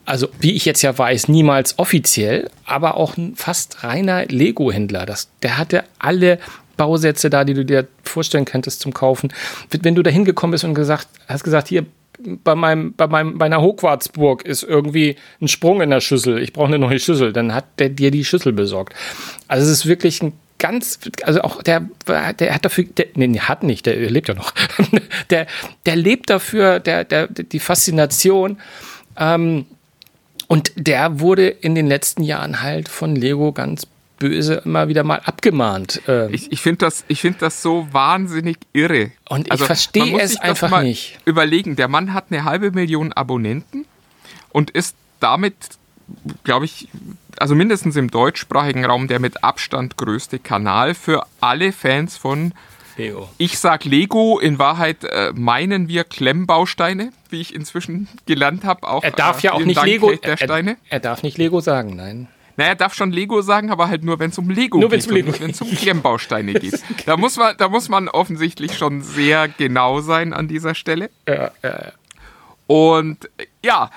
also 0.05 0.29
wie 0.39 0.53
ich 0.53 0.65
jetzt 0.65 0.81
ja 0.81 0.95
weiß, 0.95 1.27
niemals 1.27 1.79
offiziell, 1.79 2.49
aber 2.65 2.97
auch 2.97 3.17
ein 3.17 3.35
fast 3.35 3.83
reiner 3.83 4.25
Lego-Händler. 4.25 5.05
Der 5.41 5.57
hatte 5.57 5.83
alle 5.99 6.39
Bausätze 6.77 7.29
da, 7.29 7.43
die 7.43 7.53
du 7.53 7.65
dir 7.65 7.87
vorstellen 8.03 8.45
könntest 8.45 8.81
zum 8.81 8.93
Kaufen. 8.93 9.33
Wenn 9.69 9.95
du 9.95 10.03
da 10.03 10.09
hingekommen 10.09 10.51
bist 10.51 10.63
und 10.63 10.73
gesagt, 10.73 11.07
hast 11.27 11.43
gesagt, 11.43 11.67
hier, 11.67 11.85
bei 12.43 12.55
meinem, 12.55 12.93
bei 12.93 13.07
meinem, 13.07 13.37
bei 13.37 13.45
einer 13.45 13.61
Hochquarzburg 13.61 14.45
ist 14.45 14.63
irgendwie 14.63 15.15
ein 15.41 15.47
Sprung 15.47 15.81
in 15.81 15.89
der 15.89 16.01
Schüssel. 16.01 16.41
Ich 16.41 16.53
brauche 16.53 16.67
eine 16.67 16.79
neue 16.79 16.99
Schüssel. 16.99 17.33
Dann 17.33 17.53
hat 17.53 17.65
der 17.79 17.89
dir 17.89 18.11
die 18.11 18.25
Schüssel 18.25 18.53
besorgt. 18.53 18.93
Also 19.47 19.65
es 19.65 19.71
ist 19.71 19.85
wirklich 19.85 20.21
ein 20.21 20.33
ganz, 20.59 20.99
also 21.23 21.41
auch 21.41 21.63
der, 21.63 21.87
der 22.07 22.53
hat 22.53 22.63
dafür, 22.63 22.85
der, 22.85 23.07
nee, 23.15 23.39
hat 23.39 23.63
nicht, 23.63 23.85
der 23.85 23.95
lebt 24.09 24.27
ja 24.27 24.35
noch. 24.35 24.53
der, 25.29 25.47
der 25.85 25.95
lebt 25.95 26.29
dafür, 26.29 26.79
der, 26.79 27.03
der, 27.03 27.27
die 27.27 27.59
Faszination. 27.59 28.59
Ähm, 29.17 29.65
und 30.47 30.73
der 30.75 31.19
wurde 31.19 31.47
in 31.47 31.75
den 31.75 31.87
letzten 31.87 32.23
Jahren 32.23 32.61
halt 32.61 32.89
von 32.89 33.15
Lego 33.15 33.53
ganz 33.53 33.87
böse 34.21 34.61
immer 34.65 34.87
wieder 34.87 35.03
mal 35.03 35.19
abgemahnt. 35.25 36.01
Ähm, 36.07 36.29
Ich, 36.31 36.51
ich 36.51 36.61
finde 36.61 36.85
das, 36.85 37.03
ich 37.07 37.19
find 37.21 37.41
das 37.41 37.63
so 37.63 37.87
wahnsinnig 37.91 38.57
irre. 38.71 39.11
Also, 39.25 39.35
Und 39.35 39.53
ich 39.53 39.63
verstehe 39.63 40.03
man 40.03 40.11
muss 40.11 40.21
es 40.21 40.37
einfach 40.37 40.69
mal 40.69 40.83
nicht. 40.83 41.17
Überlegen, 41.25 41.75
der 41.75 41.87
Mann 41.87 42.13
hat 42.13 42.25
eine 42.29 42.43
halbe 42.43 42.71
Million 42.71 43.11
Abonnenten 43.13 43.85
und 44.51 44.69
ist 44.69 44.95
damit, 45.19 45.55
glaube 46.43 46.65
ich, 46.65 46.87
also 47.37 47.55
mindestens 47.55 47.95
im 47.95 48.11
deutschsprachigen 48.11 48.85
Raum 48.85 49.07
der 49.07 49.19
mit 49.19 49.43
Abstand 49.43 49.97
größte 49.97 50.37
Kanal 50.37 50.93
für 50.93 51.25
alle 51.39 51.71
Fans 51.71 52.15
von 52.15 52.53
Lego. 52.97 53.27
ich 53.39 53.57
sag 53.57 53.85
Lego, 53.85 54.37
in 54.39 54.59
Wahrheit 54.59 55.03
äh, 55.03 55.31
meinen 55.33 55.87
wir 55.87 56.03
Klemmbausteine, 56.03 57.11
wie 57.31 57.41
ich 57.41 57.55
inzwischen 57.55 58.07
gelernt 58.27 58.65
habe. 58.65 58.87
Auch 58.87 59.03
Er 59.03 59.11
darf 59.11 59.39
äh, 59.39 59.47
ja 59.47 59.53
auch 59.53 59.65
nicht 59.65 59.77
Dank, 59.77 59.87
Lego. 59.87 60.11
Er, 60.11 60.37
Steine. 60.37 60.77
er 60.89 60.99
darf 60.99 61.23
nicht 61.23 61.39
Lego 61.39 61.59
sagen, 61.59 61.95
nein. 61.95 62.27
Naja, 62.57 62.75
darf 62.75 62.93
schon 62.93 63.11
Lego 63.11 63.41
sagen, 63.41 63.71
aber 63.71 63.87
halt 63.87 64.03
nur, 64.03 64.19
wenn 64.19 64.31
es 64.31 64.37
um 64.37 64.49
Lego 64.49 64.79
Nur 64.79 64.89
geht. 64.89 65.07
und 65.07 65.25
nicht, 65.25 65.41
wenn 65.41 65.51
es 65.51 65.61
um 65.61 65.69
Klemmbausteine 65.71 66.53
geht. 66.59 66.81
Da 67.05 67.17
muss, 67.17 67.37
man, 67.37 67.55
da 67.57 67.69
muss 67.69 67.89
man 67.89 68.07
offensichtlich 68.09 68.77
schon 68.77 69.01
sehr 69.01 69.47
genau 69.47 70.01
sein 70.01 70.33
an 70.33 70.47
dieser 70.47 70.75
Stelle. 70.75 71.09
Ja, 71.27 71.51
ja. 71.63 71.91
Und 72.67 73.25
äh, 73.37 73.45
ja, 73.63 73.89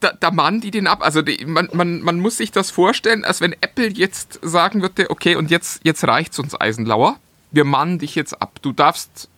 da, 0.00 0.12
der 0.12 0.32
Mann, 0.32 0.60
die 0.60 0.70
den 0.70 0.86
ab, 0.86 1.02
also 1.02 1.22
die, 1.22 1.44
man, 1.46 1.68
man, 1.72 2.02
man 2.02 2.20
muss 2.20 2.36
sich 2.36 2.52
das 2.52 2.70
vorstellen, 2.70 3.24
als 3.24 3.40
wenn 3.40 3.52
Apple 3.52 3.88
jetzt 3.88 4.38
sagen 4.42 4.82
würde, 4.82 5.10
okay, 5.10 5.36
und 5.36 5.50
jetzt, 5.50 5.80
jetzt 5.84 6.04
reicht's 6.04 6.38
uns 6.38 6.60
Eisenlauer. 6.60 7.18
Wir 7.50 7.64
mannen 7.64 7.98
dich 7.98 8.14
jetzt 8.14 8.40
ab. 8.40 8.58
Du 8.62 8.72
darfst 8.72 9.28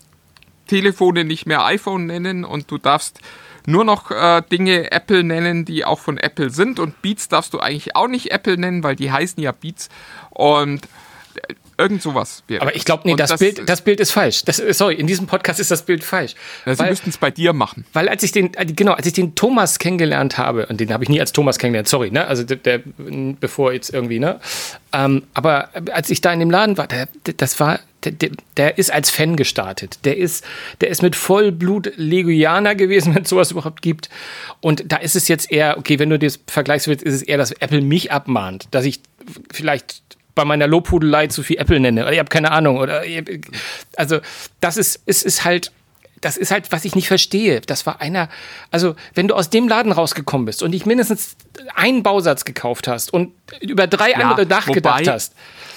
Telefone 0.66 1.24
nicht 1.24 1.46
mehr 1.46 1.64
iPhone 1.64 2.06
nennen 2.06 2.44
und 2.44 2.70
du 2.70 2.78
darfst 2.78 3.20
nur 3.66 3.84
noch 3.84 4.10
äh, 4.10 4.42
Dinge 4.50 4.90
Apple 4.92 5.24
nennen, 5.24 5.64
die 5.64 5.84
auch 5.84 5.98
von 5.98 6.18
Apple 6.18 6.50
sind. 6.50 6.78
Und 6.78 7.00
Beats 7.02 7.28
darfst 7.28 7.54
du 7.54 7.60
eigentlich 7.60 7.96
auch 7.96 8.08
nicht 8.08 8.30
Apple 8.32 8.58
nennen, 8.58 8.82
weil 8.82 8.96
die 8.96 9.10
heißen 9.10 9.42
ja 9.42 9.52
Beats. 9.52 9.88
Und 10.30 10.86
äh, 11.48 11.54
irgend 11.78 12.02
sowas 12.02 12.42
wäre. 12.48 12.62
Aber 12.62 12.76
ich 12.76 12.84
glaube, 12.84 13.02
nee, 13.04 13.12
Und 13.12 13.20
das, 13.20 13.38
Bild, 13.38 13.68
das 13.68 13.82
Bild 13.82 14.00
ist 14.00 14.12
falsch. 14.12 14.44
Das, 14.44 14.56
sorry, 14.56 14.94
in 14.94 15.06
diesem 15.06 15.26
Podcast 15.26 15.58
ist 15.58 15.70
das 15.70 15.82
Bild 15.82 16.04
falsch. 16.04 16.34
Ja, 16.66 16.74
Sie 16.74 16.84
müssten 16.84 17.10
es 17.10 17.18
bei 17.18 17.30
dir 17.30 17.52
machen. 17.52 17.84
weil 17.92 18.08
als 18.08 18.22
ich 18.22 18.32
den, 18.32 18.54
äh, 18.54 18.66
genau, 18.66 18.92
als 18.92 19.06
ich 19.06 19.14
den 19.14 19.34
Thomas 19.34 19.78
kennengelernt 19.78 20.38
habe, 20.38 20.66
und 20.66 20.80
den 20.80 20.92
habe 20.92 21.04
ich 21.04 21.10
nie 21.10 21.20
als 21.20 21.32
Thomas 21.32 21.58
kennengelernt, 21.58 21.88
sorry, 21.88 22.10
ne, 22.10 22.26
also 22.26 22.44
der, 22.44 22.56
der 22.56 22.82
bevor 23.40 23.72
jetzt 23.72 23.92
irgendwie, 23.92 24.18
ne, 24.18 24.38
ähm, 24.92 25.24
aber 25.34 25.70
als 25.92 26.10
ich 26.10 26.20
da 26.20 26.32
in 26.32 26.40
dem 26.40 26.50
Laden 26.50 26.76
war, 26.76 26.86
der, 26.86 27.08
das 27.36 27.58
war, 27.58 27.80
der, 28.04 28.30
der, 28.56 28.78
ist 28.78 28.92
als 28.92 29.10
Fan 29.10 29.36
gestartet. 29.36 29.98
Der 30.04 30.16
ist, 30.16 30.44
der 30.80 30.88
ist 30.88 31.02
mit 31.02 31.16
Vollblut 31.16 31.92
Leguianer 31.96 32.74
gewesen, 32.74 33.14
wenn 33.14 33.22
es 33.22 33.28
sowas 33.28 33.50
überhaupt 33.50 33.82
gibt. 33.82 34.08
Und 34.60 34.84
da 34.90 34.96
ist 34.96 35.16
es 35.16 35.28
jetzt 35.28 35.50
eher, 35.50 35.78
okay, 35.78 35.98
wenn 35.98 36.10
du 36.10 36.18
das 36.18 36.40
vergleichst, 36.46 36.88
ist 36.88 37.06
es 37.06 37.22
eher, 37.22 37.38
dass 37.38 37.52
Apple 37.52 37.80
mich 37.80 38.12
abmahnt, 38.12 38.68
dass 38.70 38.84
ich 38.84 39.00
vielleicht 39.52 40.02
bei 40.34 40.44
meiner 40.44 40.66
Lobhudelei 40.66 41.26
zu 41.26 41.42
viel 41.42 41.58
Apple 41.58 41.78
nenne. 41.78 42.02
Oder 42.02 42.12
ich 42.12 42.18
habe 42.18 42.28
keine 42.28 42.50
Ahnung. 42.50 42.78
Oder 42.78 43.02
also 43.96 44.20
das 44.60 44.76
ist, 44.76 45.02
es 45.06 45.22
ist 45.22 45.44
halt, 45.44 45.72
das 46.22 46.38
ist 46.38 46.50
halt, 46.50 46.72
was 46.72 46.86
ich 46.86 46.94
nicht 46.94 47.08
verstehe. 47.08 47.60
Das 47.60 47.84
war 47.84 48.00
einer, 48.00 48.30
also 48.70 48.94
wenn 49.14 49.28
du 49.28 49.34
aus 49.34 49.50
dem 49.50 49.68
Laden 49.68 49.92
rausgekommen 49.92 50.46
bist 50.46 50.62
und 50.62 50.72
dich 50.72 50.86
mindestens 50.86 51.36
einen 51.74 52.02
Bausatz 52.02 52.44
gekauft 52.44 52.88
hast 52.88 53.12
und 53.12 53.32
über 53.60 53.86
drei 53.86 54.16
andere 54.16 54.46
nachgedacht 54.46 55.00
wobei- 55.00 55.12
hast, 55.12 55.34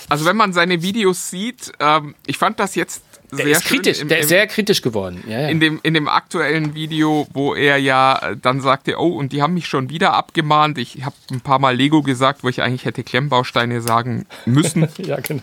Also 0.07 0.25
wenn 0.25 0.37
man 0.37 0.53
seine 0.53 0.81
Videos 0.81 1.29
sieht, 1.29 1.73
ähm, 1.79 2.15
ich 2.25 2.37
fand 2.37 2.59
das 2.59 2.75
jetzt 2.75 3.01
der 3.31 3.45
sehr 3.45 3.57
ist 3.57 3.65
kritisch, 3.65 4.01
im, 4.01 4.07
der 4.07 4.19
ist 4.19 4.29
sehr 4.29 4.45
kritisch 4.47 4.81
geworden. 4.83 5.23
Ja, 5.27 5.41
ja. 5.41 5.47
in, 5.49 5.59
dem, 5.59 5.79
in 5.81 5.95
dem 5.95 6.07
aktuellen 6.07 6.75
Video, 6.75 7.27
wo 7.33 7.55
er 7.55 7.77
ja 7.77 8.17
äh, 8.19 8.37
dann 8.37 8.61
sagte, 8.61 8.99
oh, 8.99 9.09
und 9.17 9.33
die 9.33 9.41
haben 9.41 9.55
mich 9.55 9.67
schon 9.67 9.89
wieder 9.89 10.13
abgemahnt. 10.13 10.77
Ich 10.77 11.03
habe 11.03 11.15
ein 11.31 11.41
paar 11.41 11.57
Mal 11.59 11.75
Lego 11.75 12.03
gesagt, 12.03 12.43
wo 12.43 12.49
ich 12.49 12.61
eigentlich 12.61 12.85
hätte 12.85 13.03
Klemmbausteine 13.03 13.81
sagen 13.81 14.27
müssen. 14.45 14.87
ja, 14.97 15.19
genau. 15.19 15.41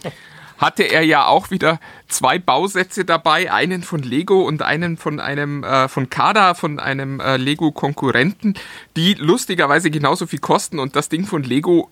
Hatte 0.62 0.84
er 0.84 1.02
ja 1.02 1.26
auch 1.26 1.50
wieder 1.50 1.80
zwei 2.08 2.38
Bausätze 2.38 3.04
dabei, 3.04 3.52
einen 3.52 3.82
von 3.82 4.00
Lego 4.02 4.42
und 4.42 4.62
einen 4.62 4.96
von 4.96 5.20
einem 5.20 5.64
äh, 5.64 5.88
von 5.88 6.08
Kada, 6.08 6.54
von 6.54 6.78
einem 6.78 7.20
äh, 7.20 7.36
Lego-Konkurrenten, 7.36 8.54
die 8.96 9.14
lustigerweise 9.14 9.90
genauso 9.90 10.26
viel 10.26 10.38
kosten. 10.38 10.78
Und 10.78 10.96
das 10.96 11.08
Ding 11.08 11.26
von 11.26 11.42
Lego 11.42 11.88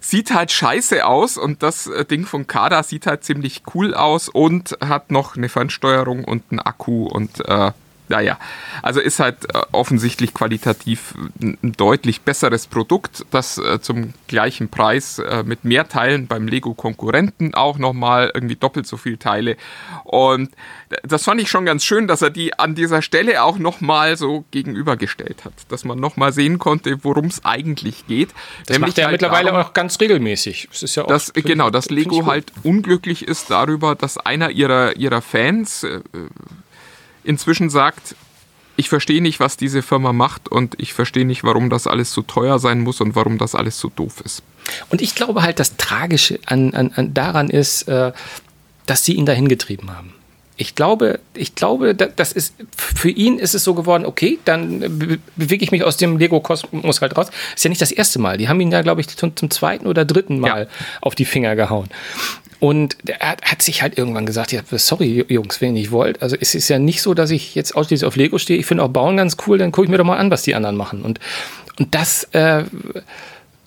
sieht 0.00 0.32
halt 0.32 0.52
scheiße 0.52 1.04
aus 1.04 1.36
und 1.36 1.62
das 1.62 1.86
äh, 1.86 2.04
Ding 2.04 2.24
von 2.24 2.46
Kada 2.46 2.82
sieht 2.82 3.06
halt 3.06 3.24
ziemlich 3.24 3.62
cool 3.74 3.94
aus 3.94 4.28
und 4.28 4.78
hat 4.80 5.10
noch 5.10 5.36
eine 5.36 5.48
Fernsteuerung 5.48 6.24
und 6.24 6.44
einen 6.50 6.60
Akku 6.60 7.06
und 7.06 7.46
äh, 7.46 7.72
naja, 8.08 8.38
also 8.82 9.00
ist 9.00 9.18
halt 9.18 9.54
äh, 9.54 9.62
offensichtlich 9.72 10.34
qualitativ 10.34 11.14
ein 11.40 11.72
deutlich 11.76 12.20
besseres 12.20 12.66
Produkt, 12.66 13.24
das 13.30 13.58
äh, 13.58 13.80
zum 13.80 14.12
gleichen 14.28 14.68
Preis 14.68 15.18
äh, 15.18 15.42
mit 15.42 15.64
mehr 15.64 15.88
Teilen 15.88 16.26
beim 16.26 16.46
Lego-Konkurrenten 16.46 17.54
auch 17.54 17.78
nochmal 17.78 18.30
irgendwie 18.34 18.56
doppelt 18.56 18.86
so 18.86 18.96
viel 18.96 19.16
Teile. 19.16 19.56
Und 20.04 20.50
das 21.02 21.24
fand 21.24 21.40
ich 21.40 21.48
schon 21.48 21.64
ganz 21.64 21.84
schön, 21.84 22.06
dass 22.06 22.20
er 22.20 22.30
die 22.30 22.58
an 22.58 22.74
dieser 22.74 23.00
Stelle 23.00 23.42
auch 23.42 23.58
nochmal 23.58 24.16
so 24.16 24.44
gegenübergestellt 24.50 25.44
hat, 25.44 25.54
dass 25.68 25.84
man 25.84 25.98
nochmal 25.98 26.32
sehen 26.32 26.58
konnte, 26.58 27.02
worum 27.02 27.26
es 27.26 27.44
eigentlich 27.44 28.06
geht. 28.06 28.34
Das 28.66 28.74
Nämlich 28.74 28.90
macht 28.90 28.98
er 28.98 29.04
halt 29.06 29.12
mittlerweile 29.12 29.50
darum, 29.50 29.66
auch 29.66 29.72
ganz 29.72 29.98
regelmäßig. 29.98 30.68
Das 30.70 30.82
ist 30.82 30.94
ja 30.94 31.04
auch, 31.04 31.08
dass, 31.08 31.32
genau, 31.32 31.70
dass 31.70 31.88
Lego 31.88 32.26
halt 32.26 32.52
unglücklich 32.62 33.26
ist 33.26 33.50
darüber, 33.50 33.94
dass 33.94 34.18
einer 34.18 34.50
ihrer, 34.50 34.96
ihrer 34.96 35.22
Fans 35.22 35.86
inzwischen 37.24 37.70
sagt, 37.70 38.14
ich 38.76 38.88
verstehe 38.88 39.22
nicht, 39.22 39.40
was 39.40 39.56
diese 39.56 39.82
Firma 39.82 40.12
macht 40.12 40.48
und 40.48 40.74
ich 40.78 40.94
verstehe 40.94 41.24
nicht, 41.24 41.44
warum 41.44 41.70
das 41.70 41.86
alles 41.86 42.12
so 42.12 42.22
teuer 42.22 42.58
sein 42.58 42.80
muss 42.80 43.00
und 43.00 43.14
warum 43.14 43.38
das 43.38 43.54
alles 43.54 43.78
so 43.78 43.88
doof 43.88 44.20
ist. 44.24 44.42
Und 44.88 45.00
ich 45.00 45.14
glaube 45.14 45.42
halt, 45.42 45.60
das 45.60 45.76
Tragische 45.76 46.40
an, 46.46 46.74
an, 46.74 46.92
an 46.94 47.14
daran 47.14 47.50
ist, 47.50 47.82
äh, 47.88 48.12
dass 48.86 49.04
sie 49.04 49.14
ihn 49.14 49.26
dahin 49.26 49.48
getrieben 49.48 49.90
haben. 49.96 50.14
Ich 50.56 50.76
glaube, 50.76 51.18
ich 51.34 51.56
glaube, 51.56 51.96
das 51.96 52.30
ist 52.30 52.54
für 52.76 53.10
ihn 53.10 53.40
ist 53.40 53.56
es 53.56 53.64
so 53.64 53.74
geworden, 53.74 54.06
okay, 54.06 54.38
dann 54.44 54.78
bewege 55.34 55.64
ich 55.64 55.72
mich 55.72 55.82
aus 55.82 55.96
dem 55.96 56.16
Lego-Kosmos 56.16 57.00
halt 57.00 57.16
raus. 57.16 57.26
Ist 57.56 57.64
ja 57.64 57.70
nicht 57.70 57.82
das 57.82 57.90
erste 57.90 58.20
Mal. 58.20 58.38
Die 58.38 58.48
haben 58.48 58.60
ihn 58.60 58.70
da, 58.70 58.82
glaube 58.82 59.00
ich, 59.00 59.08
zum, 59.08 59.34
zum 59.34 59.50
zweiten 59.50 59.88
oder 59.88 60.04
dritten 60.04 60.38
Mal 60.38 60.62
ja. 60.62 60.68
auf 61.00 61.16
die 61.16 61.24
Finger 61.24 61.56
gehauen. 61.56 61.88
Und 62.64 62.96
er 63.06 63.36
hat 63.42 63.60
sich 63.60 63.82
halt 63.82 63.98
irgendwann 63.98 64.24
gesagt, 64.24 64.50
ja, 64.50 64.62
sorry 64.70 65.22
Jungs, 65.28 65.60
wenn 65.60 65.76
ihr 65.76 65.82
nicht 65.82 65.90
wollt. 65.90 66.22
Also 66.22 66.34
es 66.40 66.54
ist 66.54 66.70
ja 66.70 66.78
nicht 66.78 67.02
so, 67.02 67.12
dass 67.12 67.30
ich 67.30 67.54
jetzt 67.54 67.76
ausschließlich 67.76 68.06
auf 68.06 68.16
Lego 68.16 68.38
stehe. 68.38 68.58
Ich 68.58 68.64
finde 68.64 68.84
auch 68.84 68.88
Bauen 68.88 69.18
ganz 69.18 69.36
cool, 69.46 69.58
dann 69.58 69.70
gucke 69.70 69.84
ich 69.84 69.90
mir 69.90 69.98
doch 69.98 70.06
mal 70.06 70.16
an, 70.16 70.30
was 70.30 70.44
die 70.44 70.54
anderen 70.54 70.74
machen. 70.74 71.02
Und, 71.02 71.20
und 71.78 71.94
das, 71.94 72.24
äh, 72.32 72.64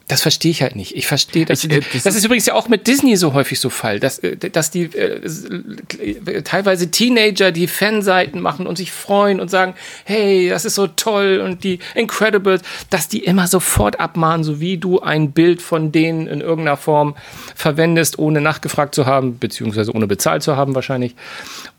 das 0.08 0.22
verstehe 0.22 0.52
ich 0.52 0.62
halt 0.62 0.78
nicht. 0.78 0.96
Ich 0.96 1.06
verstehe 1.06 1.46
das. 1.46 1.66
Ich, 1.66 1.72
äh, 1.72 1.82
das, 1.82 2.04
das 2.04 2.14
ist, 2.14 2.20
ist 2.20 2.26
übrigens 2.26 2.46
ja 2.46 2.54
auch 2.54 2.70
mit 2.70 2.88
Disney 2.88 3.18
so 3.18 3.34
häufig 3.34 3.60
so 3.60 3.70
Fall, 3.70 4.00
dass, 4.00 4.20
äh, 4.20 4.38
dass 4.38 4.72
die 4.72 4.84
äh, 4.84 6.42
teilweise 6.44 6.90
Teenager 6.90 7.52
die 7.52 7.68
Fanseiten 7.68 8.40
machen 8.40 8.68
und 8.68 8.78
sich 8.78 8.94
freuen 8.94 9.42
und 9.42 9.50
sagen, 9.50 9.74
hey, 10.06 10.48
das 10.50 10.64
ist 10.64 10.76
so 10.76 10.88
toll 10.88 11.42
und 11.44 11.66
die 11.66 11.80
Incredibles, 11.94 12.62
dass 12.90 13.10
die 13.10 13.26
immer 13.26 13.48
sofort 13.48 14.00
abmahnen, 14.00 14.46
so 14.46 14.62
wie 14.62 14.78
du 14.78 15.02
ein 15.02 15.32
Bild 15.32 15.62
von 15.62 15.92
denen 15.92 16.28
in 16.28 16.40
irgendeiner 16.40 16.78
Form 16.78 17.18
verwendest, 17.54 18.18
ohne 18.18 18.40
nachgefragt 18.40 18.96
zu 18.96 19.06
haben, 19.06 19.40
beziehungsweise 19.40 19.94
ohne 19.94 20.08
bezahlt 20.08 20.42
zu 20.42 20.56
haben 20.56 20.74
wahrscheinlich. 20.74 21.16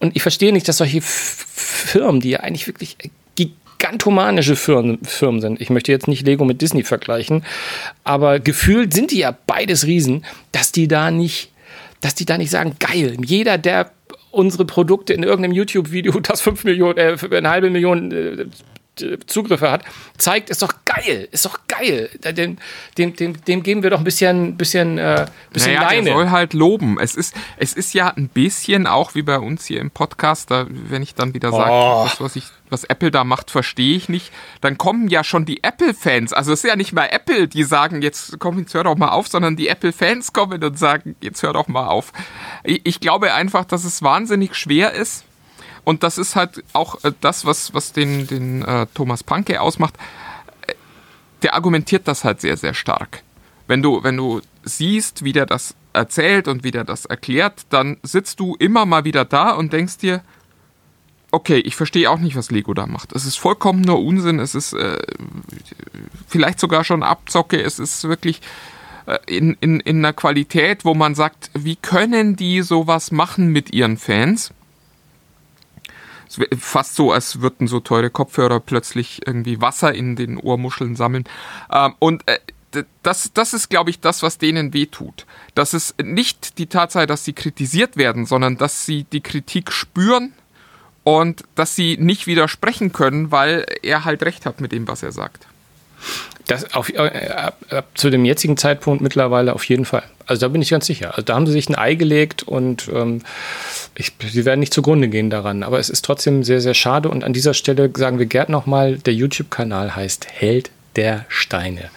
Und 0.00 0.14
ich 0.14 0.22
verstehe 0.22 0.52
nicht, 0.52 0.68
dass 0.68 0.76
solche 0.76 1.00
Firmen, 1.00 2.20
die 2.20 2.30
ja 2.30 2.40
eigentlich 2.40 2.66
wirklich 2.66 2.98
gigantomanische 3.78 4.56
Firmen, 4.56 4.98
Firmen 5.04 5.40
sind. 5.40 5.60
Ich 5.60 5.70
möchte 5.70 5.92
jetzt 5.92 6.08
nicht 6.08 6.26
Lego 6.26 6.44
mit 6.44 6.60
Disney 6.60 6.82
vergleichen, 6.82 7.44
aber 8.04 8.40
gefühlt 8.40 8.92
sind 8.92 9.10
die 9.12 9.20
ja 9.20 9.36
beides 9.46 9.86
Riesen, 9.86 10.24
dass 10.52 10.72
die 10.72 10.88
da 10.88 11.10
nicht, 11.10 11.50
dass 12.00 12.14
die 12.14 12.26
da 12.26 12.38
nicht 12.38 12.50
sagen, 12.50 12.76
geil, 12.78 13.16
jeder, 13.24 13.56
der 13.56 13.90
unsere 14.30 14.64
Produkte 14.64 15.14
in 15.14 15.22
irgendeinem 15.22 15.52
YouTube-Video, 15.52 16.18
das 16.20 16.40
5 16.40 16.64
Millionen, 16.64 16.98
äh, 16.98 17.16
eine 17.36 17.50
halbe 17.50 17.70
Million 17.70 18.12
äh, 18.12 18.46
Zugriffe 19.26 19.70
hat, 19.70 19.84
zeigt, 20.16 20.50
ist 20.50 20.62
doch 20.62 20.72
geil, 20.84 21.28
ist 21.30 21.44
doch 21.44 21.60
geil. 21.68 22.10
Dem, 22.24 22.58
dem, 22.96 23.16
dem, 23.16 23.44
dem 23.44 23.62
geben 23.62 23.82
wir 23.82 23.90
doch 23.90 23.98
ein 23.98 24.04
bisschen, 24.04 24.56
bisschen, 24.56 24.98
äh, 24.98 25.26
bisschen 25.52 25.74
naja, 25.74 25.88
Leine. 25.88 26.04
Der 26.04 26.14
soll 26.14 26.30
halt 26.30 26.54
loben. 26.54 26.98
Es 27.00 27.14
ist, 27.14 27.34
es 27.56 27.72
ist 27.74 27.94
ja 27.94 28.08
ein 28.08 28.28
bisschen 28.28 28.86
auch 28.86 29.14
wie 29.14 29.22
bei 29.22 29.38
uns 29.38 29.66
hier 29.66 29.80
im 29.80 29.90
Podcast, 29.90 30.50
da, 30.50 30.66
wenn 30.68 31.02
ich 31.02 31.14
dann 31.14 31.34
wieder 31.34 31.50
sage, 31.50 31.70
oh. 31.70 32.04
das, 32.08 32.20
was 32.20 32.36
ich 32.36 32.44
was 32.70 32.84
Apple 32.84 33.10
da 33.10 33.24
macht, 33.24 33.50
verstehe 33.50 33.96
ich 33.96 34.08
nicht. 34.08 34.32
Dann 34.60 34.78
kommen 34.78 35.08
ja 35.08 35.24
schon 35.24 35.44
die 35.44 35.62
Apple-Fans. 35.62 36.32
Also 36.32 36.52
es 36.52 36.64
ist 36.64 36.68
ja 36.68 36.76
nicht 36.76 36.92
mal 36.92 37.08
Apple, 37.10 37.48
die 37.48 37.64
sagen, 37.64 38.02
jetzt 38.02 38.38
komm, 38.38 38.58
jetzt 38.58 38.74
hör 38.74 38.84
doch 38.84 38.96
mal 38.96 39.10
auf, 39.10 39.28
sondern 39.28 39.56
die 39.56 39.68
Apple-Fans 39.68 40.32
kommen 40.32 40.62
und 40.62 40.78
sagen, 40.78 41.16
jetzt 41.20 41.42
hör 41.42 41.52
doch 41.52 41.68
mal 41.68 41.86
auf. 41.86 42.12
Ich, 42.64 42.80
ich 42.84 43.00
glaube 43.00 43.32
einfach, 43.32 43.64
dass 43.64 43.84
es 43.84 44.02
wahnsinnig 44.02 44.54
schwer 44.54 44.92
ist, 44.92 45.24
und 45.88 46.02
das 46.02 46.18
ist 46.18 46.36
halt 46.36 46.62
auch 46.74 47.02
äh, 47.02 47.12
das, 47.22 47.46
was, 47.46 47.72
was 47.72 47.94
den, 47.94 48.26
den 48.26 48.60
äh, 48.60 48.86
Thomas 48.92 49.24
Panke 49.24 49.58
ausmacht. 49.62 49.94
Äh, 50.66 50.74
der 51.40 51.54
argumentiert 51.54 52.06
das 52.06 52.24
halt 52.24 52.42
sehr, 52.42 52.58
sehr 52.58 52.74
stark. 52.74 53.22
Wenn 53.68 53.80
du, 53.80 54.04
wenn 54.04 54.18
du 54.18 54.42
siehst, 54.64 55.24
wie 55.24 55.32
der 55.32 55.46
das 55.46 55.74
erzählt 55.94 56.46
und 56.46 56.62
wie 56.62 56.72
der 56.72 56.84
das 56.84 57.06
erklärt, 57.06 57.64
dann 57.70 57.96
sitzt 58.02 58.38
du 58.38 58.54
immer 58.56 58.84
mal 58.84 59.06
wieder 59.06 59.24
da 59.24 59.52
und 59.52 59.72
denkst 59.72 59.96
dir, 59.96 60.20
okay, 61.30 61.56
ich 61.56 61.74
verstehe 61.74 62.10
auch 62.10 62.18
nicht, 62.18 62.36
was 62.36 62.50
Lego 62.50 62.74
da 62.74 62.86
macht. 62.86 63.14
Es 63.14 63.24
ist 63.24 63.38
vollkommen 63.38 63.80
nur 63.80 64.04
Unsinn, 64.04 64.40
es 64.40 64.54
ist 64.54 64.74
äh, 64.74 64.98
vielleicht 66.26 66.60
sogar 66.60 66.84
schon 66.84 67.02
Abzocke, 67.02 67.62
es 67.62 67.78
ist 67.78 68.04
wirklich 68.04 68.42
äh, 69.06 69.16
in, 69.26 69.56
in, 69.62 69.80
in 69.80 70.04
einer 70.04 70.12
Qualität, 70.12 70.84
wo 70.84 70.92
man 70.92 71.14
sagt, 71.14 71.50
wie 71.54 71.76
können 71.76 72.36
die 72.36 72.60
sowas 72.60 73.10
machen 73.10 73.48
mit 73.52 73.72
ihren 73.72 73.96
Fans? 73.96 74.52
Fast 76.58 76.94
so, 76.94 77.12
als 77.12 77.40
würden 77.40 77.66
so 77.66 77.80
teure 77.80 78.10
Kopfhörer 78.10 78.60
plötzlich 78.60 79.26
irgendwie 79.26 79.60
Wasser 79.60 79.94
in 79.94 80.16
den 80.16 80.38
Ohrmuscheln 80.38 80.96
sammeln. 80.96 81.24
Ähm, 81.72 81.94
und 81.98 82.26
äh, 82.28 82.38
das, 83.02 83.32
das 83.32 83.54
ist, 83.54 83.70
glaube 83.70 83.90
ich, 83.90 84.00
das, 84.00 84.22
was 84.22 84.38
denen 84.38 84.74
wehtut. 84.74 85.26
Das 85.54 85.74
ist 85.74 86.00
nicht 86.02 86.58
die 86.58 86.66
Tatsache, 86.66 87.06
dass 87.06 87.24
sie 87.24 87.32
kritisiert 87.32 87.96
werden, 87.96 88.26
sondern 88.26 88.56
dass 88.58 88.84
sie 88.84 89.04
die 89.04 89.22
Kritik 89.22 89.72
spüren 89.72 90.32
und 91.04 91.44
dass 91.54 91.74
sie 91.74 91.96
nicht 91.98 92.26
widersprechen 92.26 92.92
können, 92.92 93.30
weil 93.30 93.64
er 93.82 94.04
halt 94.04 94.22
recht 94.22 94.44
hat 94.44 94.60
mit 94.60 94.72
dem, 94.72 94.86
was 94.86 95.02
er 95.02 95.12
sagt. 95.12 95.46
Das 96.48 96.74
auf, 96.74 96.88
äh, 96.88 97.28
ab, 97.28 97.58
ab, 97.68 97.86
zu 97.94 98.08
dem 98.08 98.24
jetzigen 98.24 98.56
Zeitpunkt 98.56 99.02
mittlerweile 99.02 99.54
auf 99.54 99.64
jeden 99.64 99.84
Fall. 99.84 100.02
Also 100.26 100.40
da 100.40 100.48
bin 100.48 100.62
ich 100.62 100.70
ganz 100.70 100.86
sicher. 100.86 101.10
Also 101.10 101.22
da 101.22 101.34
haben 101.34 101.46
sie 101.46 101.52
sich 101.52 101.68
ein 101.68 101.76
Ei 101.76 101.94
gelegt 101.94 102.42
und 102.42 102.88
ähm, 102.92 103.20
ich, 103.94 104.12
sie 104.18 104.46
werden 104.46 104.60
nicht 104.60 104.72
zugrunde 104.72 105.08
gehen 105.08 105.28
daran. 105.28 105.62
Aber 105.62 105.78
es 105.78 105.90
ist 105.90 106.06
trotzdem 106.06 106.42
sehr, 106.44 106.62
sehr 106.62 106.72
schade. 106.72 107.10
Und 107.10 107.22
an 107.22 107.34
dieser 107.34 107.52
Stelle 107.52 107.90
sagen 107.94 108.18
wir 108.18 108.24
Gerd 108.24 108.48
nochmal, 108.48 108.96
der 108.96 109.12
YouTube-Kanal 109.12 109.94
heißt 109.94 110.26
Held 110.30 110.70
der 110.96 111.26
Steine. 111.28 111.90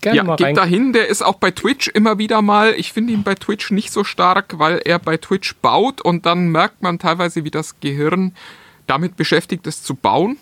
Gerne 0.00 0.16
ja, 0.16 0.24
mal 0.24 0.34
geht 0.34 0.48
rein. 0.48 0.54
dahin, 0.56 0.92
der 0.92 1.06
ist 1.06 1.22
auch 1.22 1.36
bei 1.36 1.52
Twitch 1.52 1.86
immer 1.86 2.18
wieder 2.18 2.42
mal. 2.42 2.74
Ich 2.76 2.92
finde 2.92 3.12
ihn 3.12 3.22
bei 3.22 3.36
Twitch 3.36 3.70
nicht 3.70 3.92
so 3.92 4.02
stark, 4.02 4.58
weil 4.58 4.80
er 4.84 4.98
bei 4.98 5.16
Twitch 5.16 5.54
baut 5.62 6.00
und 6.00 6.26
dann 6.26 6.48
merkt 6.48 6.82
man 6.82 6.98
teilweise, 6.98 7.44
wie 7.44 7.52
das 7.52 7.78
Gehirn 7.78 8.34
damit 8.88 9.16
beschäftigt 9.16 9.64
ist 9.68 9.86
zu 9.86 9.94
bauen 9.94 10.38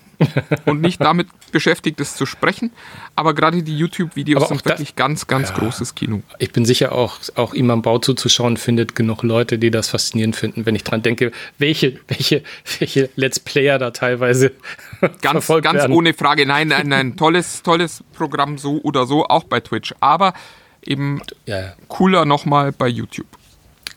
und 0.66 0.80
nicht 0.80 1.00
damit 1.00 1.28
beschäftigt 1.52 2.00
ist 2.00 2.16
zu 2.16 2.26
sprechen. 2.26 2.70
Aber 3.16 3.34
gerade 3.34 3.62
die 3.62 3.76
YouTube-Videos 3.76 4.48
sind 4.48 4.64
wirklich 4.64 4.96
ganz, 4.96 5.26
ganz 5.26 5.50
ja, 5.50 5.56
großes 5.56 5.94
Kino. 5.94 6.22
Ich 6.38 6.52
bin 6.52 6.64
sicher 6.64 6.92
auch, 6.92 7.18
auch 7.34 7.54
ihm 7.54 7.70
am 7.70 7.82
Bau 7.82 7.98
zuzuschauen 7.98 8.56
findet 8.56 8.94
genug 8.94 9.22
Leute, 9.22 9.58
die 9.58 9.70
das 9.70 9.88
faszinierend 9.88 10.36
finden, 10.36 10.66
wenn 10.66 10.74
ich 10.74 10.84
dran 10.84 11.02
denke, 11.02 11.32
welche, 11.58 11.98
welche, 12.08 12.42
welche 12.78 13.10
Let's 13.16 13.40
Player 13.40 13.78
da 13.78 13.90
teilweise 13.90 14.52
ganz, 15.22 15.46
ganz 15.46 15.64
werden. 15.64 15.92
ohne 15.92 16.14
Frage. 16.14 16.46
Nein, 16.46 16.68
nein, 16.68 16.88
nein, 16.88 17.16
tolles, 17.18 17.62
tolles 17.62 18.04
Programm 18.12 18.58
so 18.58 18.80
oder 18.82 19.06
so, 19.06 19.24
auch 19.24 19.44
bei 19.44 19.60
Twitch. 19.60 19.94
Aber 20.00 20.34
eben 20.84 21.20
ja. 21.46 21.74
cooler 21.88 22.24
nochmal 22.24 22.72
bei 22.72 22.88
YouTube. 22.88 23.26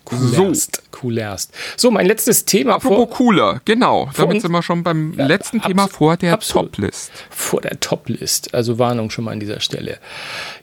Coolerst. 0.06 0.78
So. 0.78 0.83
Coolerst. 0.94 1.52
So, 1.76 1.92
mein 1.92 2.06
letztes 2.06 2.46
Thema. 2.46 2.76
Apropos 2.76 2.98
vor, 2.98 3.10
cooler, 3.10 3.62
genau. 3.66 4.10
Damit 4.16 4.42
sind 4.42 4.52
wir 4.52 4.62
schon 4.62 4.84
beim 4.84 5.14
ja, 5.18 5.26
letzten 5.26 5.60
Thema 5.62 5.88
vor 5.88 6.16
der 6.16 6.40
Toplist. 6.40 7.12
Vor 7.30 7.62
der 7.62 7.80
Toplist. 7.80 8.54
Also 8.54 8.78
Warnung 8.80 9.10
schon 9.10 9.26
mal 9.26 9.32
an 9.32 9.40
dieser 9.40 9.60
Stelle. 9.60 9.98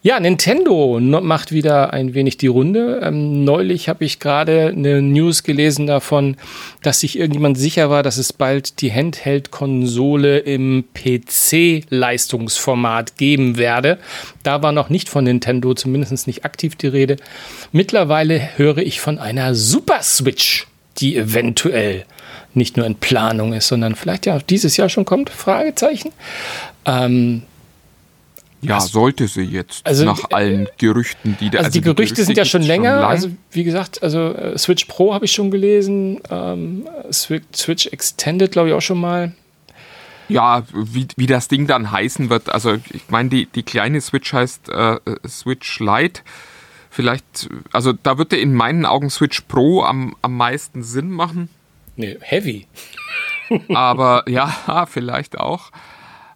Ja, 0.02 0.20
Nintendo 0.20 0.98
macht 1.00 1.52
wieder 1.52 1.92
ein 1.92 2.14
wenig 2.14 2.38
die 2.38 2.46
Runde. 2.46 3.00
Ähm, 3.02 3.44
neulich 3.44 3.88
habe 3.88 4.04
ich 4.04 4.20
gerade 4.20 4.68
eine 4.68 5.02
News 5.02 5.42
gelesen 5.42 5.86
davon, 5.86 6.36
dass 6.82 7.00
sich 7.00 7.18
irgendjemand 7.18 7.58
sicher 7.58 7.90
war, 7.90 8.04
dass 8.04 8.16
es 8.16 8.32
bald 8.32 8.80
die 8.80 8.92
Handheld-Konsole 8.92 10.38
im 10.38 10.84
PC-Leistungsformat 10.94 13.16
geben 13.16 13.58
werde. 13.58 13.98
Da 14.42 14.62
war 14.62 14.72
noch 14.72 14.88
nicht 14.88 15.08
von 15.08 15.24
Nintendo, 15.24 15.74
zumindest 15.74 16.28
nicht 16.28 16.44
aktiv 16.44 16.76
die 16.76 16.86
Rede. 16.86 17.16
Mittlerweile 17.72 18.56
höre 18.56 18.78
ich 18.78 19.00
von 19.00 19.18
einer 19.18 19.54
Super 19.54 20.02
Switch, 20.02 20.19
die 20.98 21.16
eventuell 21.16 22.04
nicht 22.54 22.76
nur 22.76 22.86
in 22.86 22.96
Planung 22.96 23.52
ist, 23.52 23.68
sondern 23.68 23.94
vielleicht 23.94 24.26
ja 24.26 24.38
dieses 24.38 24.76
Jahr 24.76 24.88
schon 24.88 25.04
kommt? 25.04 25.30
Fragezeichen. 25.30 26.12
Ähm, 26.84 27.42
ja, 28.62 28.76
was, 28.76 28.88
sollte 28.88 29.26
sie 29.26 29.42
jetzt 29.42 29.86
also, 29.86 30.04
nach 30.04 30.30
allen 30.30 30.68
Gerüchten, 30.76 31.36
die 31.40 31.48
da 31.48 31.58
also, 31.58 31.68
also 31.68 31.78
die, 31.78 31.80
Gerüchte, 31.80 31.94
Gerüchte 31.94 32.24
sind 32.24 32.36
ja 32.36 32.44
schon 32.44 32.62
länger. 32.62 33.00
Schon 33.00 33.10
also 33.10 33.30
wie 33.52 33.64
gesagt, 33.64 34.02
also 34.02 34.34
äh, 34.34 34.58
Switch 34.58 34.84
Pro 34.84 35.14
habe 35.14 35.24
ich 35.24 35.32
schon 35.32 35.50
gelesen, 35.50 36.20
ähm, 36.30 36.86
Switch, 37.10 37.44
Switch 37.54 37.86
Extended 37.86 38.52
glaube 38.52 38.68
ich 38.68 38.74
auch 38.74 38.82
schon 38.82 39.00
mal. 39.00 39.32
Ja, 40.28 40.64
wie, 40.72 41.08
wie 41.16 41.26
das 41.26 41.48
Ding 41.48 41.66
dann 41.66 41.90
heißen 41.90 42.30
wird. 42.30 42.50
Also 42.50 42.74
ich 42.74 43.08
meine, 43.08 43.30
die, 43.30 43.46
die 43.46 43.62
kleine 43.62 44.00
Switch 44.00 44.32
heißt 44.32 44.68
äh, 44.68 44.96
Switch 45.26 45.80
Lite. 45.80 46.20
Vielleicht, 46.90 47.48
also 47.72 47.92
da 47.92 48.18
würde 48.18 48.36
in 48.36 48.52
meinen 48.52 48.84
Augen 48.84 49.10
Switch 49.10 49.42
Pro 49.42 49.84
am, 49.84 50.16
am 50.22 50.36
meisten 50.36 50.82
Sinn 50.82 51.10
machen. 51.10 51.48
Nee, 51.96 52.18
Heavy. 52.20 52.66
aber 53.68 54.24
ja, 54.28 54.86
vielleicht 54.90 55.38
auch. 55.38 55.70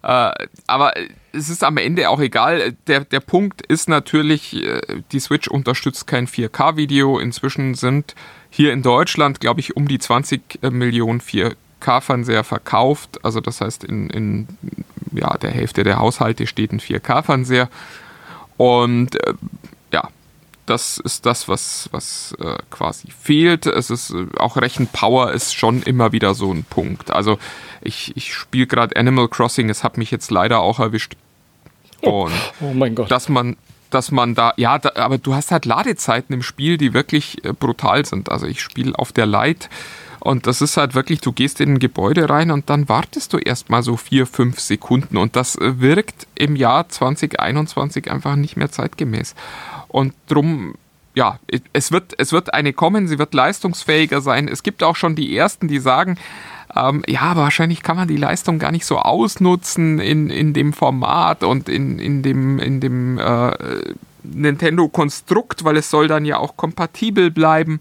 Äh, 0.01 0.31
aber 0.67 0.93
es 1.33 1.49
ist 1.49 1.63
am 1.63 1.77
Ende 1.77 2.09
auch 2.09 2.19
egal. 2.19 2.73
Der, 2.87 3.01
der 3.01 3.19
Punkt 3.19 3.65
ist 3.65 3.89
natürlich, 3.89 4.55
äh, 4.55 4.81
die 5.11 5.19
Switch 5.19 5.47
unterstützt 5.47 6.05
kein 6.05 6.27
4K-Video. 6.27 7.19
Inzwischen 7.19 7.73
sind 7.73 8.13
hier 8.49 8.71
in 8.71 8.83
Deutschland, 8.83 9.39
glaube 9.39 9.59
ich, 9.59 9.75
um 9.75 9.87
die 9.87 9.99
20 9.99 10.59
äh, 10.61 10.69
Millionen 10.69 11.21
4K-Fernseher 11.21 12.43
verkauft. 12.43 13.25
Also 13.25 13.41
das 13.41 13.61
heißt, 13.61 13.83
in, 13.83 14.09
in 14.11 14.47
ja, 15.11 15.35
der 15.37 15.51
Hälfte 15.51 15.83
der 15.83 15.97
Haushalte 15.97 16.45
steht 16.45 16.71
ein 16.71 16.79
4K-Fernseher. 16.79 17.69
Und 18.57 19.15
äh, 19.25 19.33
das 20.65 20.97
ist 20.97 21.25
das, 21.25 21.47
was, 21.47 21.89
was 21.91 22.35
äh, 22.39 22.57
quasi 22.69 23.09
fehlt. 23.11 23.65
Es 23.65 23.89
ist 23.89 24.11
äh, 24.11 24.25
auch 24.37 24.57
Rechenpower 24.57 25.31
ist 25.31 25.55
schon 25.55 25.83
immer 25.83 26.11
wieder 26.11 26.33
so 26.33 26.51
ein 26.51 26.63
Punkt. 26.63 27.11
Also 27.11 27.37
ich, 27.81 28.15
ich 28.15 28.33
spiele 28.33 28.67
gerade 28.67 28.95
Animal 28.95 29.27
Crossing, 29.27 29.69
es 29.69 29.83
hat 29.83 29.97
mich 29.97 30.11
jetzt 30.11 30.31
leider 30.31 30.59
auch 30.59 30.79
erwischt. 30.79 31.15
Und 32.01 32.33
oh, 32.61 32.65
oh 32.65 32.73
mein 32.73 32.95
Gott. 32.95 33.11
Dass 33.11 33.29
man, 33.29 33.57
dass 33.89 34.11
man 34.11 34.35
da, 34.35 34.53
ja, 34.57 34.79
da, 34.79 34.91
aber 34.95 35.17
du 35.17 35.35
hast 35.35 35.51
halt 35.51 35.65
Ladezeiten 35.65 36.33
im 36.33 36.41
Spiel, 36.41 36.77
die 36.77 36.93
wirklich 36.93 37.43
äh, 37.45 37.53
brutal 37.53 38.05
sind. 38.05 38.29
Also 38.29 38.47
ich 38.47 38.61
spiele 38.61 38.97
auf 38.97 39.11
der 39.11 39.25
Lite 39.25 39.69
und 40.25 40.47
das 40.47 40.59
ist 40.61 40.75
halt 40.75 40.95
wirklich, 40.95 41.21
du 41.21 41.31
gehst 41.31 41.61
in 41.61 41.73
ein 41.73 41.79
Gebäude 41.79 42.27
rein 42.27 42.49
und 42.49 42.71
dann 42.71 42.89
wartest 42.89 43.33
du 43.33 43.37
erstmal 43.37 43.83
so 43.83 43.95
vier, 43.95 44.25
fünf 44.25 44.59
Sekunden 44.59 45.17
und 45.17 45.35
das 45.35 45.55
äh, 45.55 45.79
wirkt 45.79 46.25
im 46.33 46.55
Jahr 46.55 46.89
2021 46.89 48.09
einfach 48.09 48.35
nicht 48.35 48.57
mehr 48.57 48.71
zeitgemäß. 48.71 49.35
Und 49.95 50.13
drum 50.27 50.75
ja, 51.13 51.39
es 51.71 51.93
wird, 51.93 52.13
es 52.17 52.33
wird 52.33 52.53
eine 52.53 52.73
kommen, 52.73 53.07
sie 53.07 53.17
wird 53.17 53.33
leistungsfähiger 53.33 54.19
sein. 54.19 54.49
Es 54.49 54.63
gibt 54.63 54.83
auch 54.83 54.97
schon 54.97 55.15
die 55.15 55.35
ersten, 55.35 55.69
die 55.69 55.79
sagen, 55.79 56.17
ähm, 56.75 57.03
ja, 57.07 57.21
aber 57.21 57.43
wahrscheinlich 57.43 57.81
kann 57.81 57.95
man 57.95 58.09
die 58.09 58.17
Leistung 58.17 58.59
gar 58.59 58.73
nicht 58.73 58.85
so 58.85 58.99
ausnutzen 58.99 59.99
in, 59.99 60.29
in 60.29 60.53
dem 60.53 60.73
Format 60.73 61.45
und 61.45 61.69
in, 61.69 61.99
in 61.99 62.21
dem, 62.21 62.59
in 62.59 62.81
dem 62.81 63.17
äh, 63.17 63.51
Nintendo-Konstrukt, 64.23 65.63
weil 65.63 65.77
es 65.77 65.89
soll 65.89 66.09
dann 66.09 66.25
ja 66.25 66.37
auch 66.37 66.57
kompatibel 66.57 67.31
bleiben. 67.31 67.79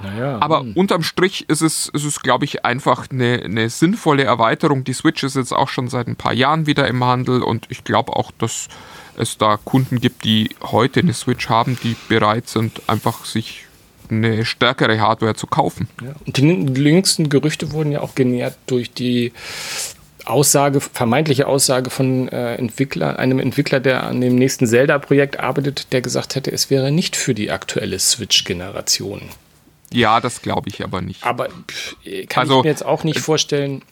Naja, 0.00 0.38
aber 0.40 0.60
hm. 0.60 0.72
unterm 0.72 1.02
Strich 1.02 1.50
ist 1.50 1.60
es, 1.60 1.90
ist 1.90 2.04
es 2.04 2.20
glaube 2.20 2.46
ich, 2.46 2.64
einfach 2.64 3.10
eine, 3.10 3.42
eine 3.44 3.68
sinnvolle 3.68 4.24
Erweiterung. 4.24 4.84
Die 4.84 4.94
Switch 4.94 5.22
ist 5.22 5.36
jetzt 5.36 5.52
auch 5.52 5.68
schon 5.68 5.88
seit 5.88 6.08
ein 6.08 6.16
paar 6.16 6.32
Jahren 6.32 6.66
wieder 6.66 6.88
im 6.88 7.04
Handel 7.04 7.42
und 7.42 7.66
ich 7.68 7.84
glaube 7.84 8.16
auch, 8.16 8.30
dass 8.38 8.68
es 9.16 9.38
da 9.38 9.58
Kunden 9.62 10.00
gibt, 10.00 10.24
die 10.24 10.50
heute 10.62 11.00
eine 11.00 11.14
Switch 11.14 11.48
haben, 11.48 11.78
die 11.82 11.96
bereit 12.08 12.48
sind, 12.48 12.82
einfach 12.86 13.24
sich 13.24 13.64
eine 14.10 14.44
stärkere 14.44 15.00
Hardware 15.00 15.34
zu 15.34 15.46
kaufen. 15.46 15.88
Ja. 16.02 16.14
Und 16.26 16.36
die 16.36 16.82
jüngsten 16.82 17.28
Gerüchte 17.28 17.72
wurden 17.72 17.92
ja 17.92 18.00
auch 18.00 18.14
genährt 18.14 18.56
durch 18.66 18.92
die 18.92 19.32
Aussage, 20.24 20.80
vermeintliche 20.80 21.46
Aussage 21.46 21.90
von 21.90 22.28
äh, 22.28 22.54
Entwickler, 22.54 23.18
einem 23.18 23.38
Entwickler, 23.38 23.80
der 23.80 24.04
an 24.04 24.20
dem 24.20 24.36
nächsten 24.36 24.66
Zelda-Projekt 24.66 25.40
arbeitet, 25.40 25.92
der 25.92 26.00
gesagt 26.00 26.34
hätte, 26.36 26.52
es 26.52 26.70
wäre 26.70 26.92
nicht 26.92 27.16
für 27.16 27.34
die 27.34 27.50
aktuelle 27.50 27.98
Switch-Generation. 27.98 29.22
Ja, 29.92 30.20
das 30.20 30.42
glaube 30.42 30.68
ich 30.68 30.82
aber 30.82 31.00
nicht. 31.00 31.24
Aber 31.24 31.48
kann 32.28 32.42
also, 32.42 32.58
ich 32.58 32.64
mir 32.64 32.70
jetzt 32.70 32.84
auch 32.84 33.04
nicht 33.04 33.18
vorstellen, 33.18 33.82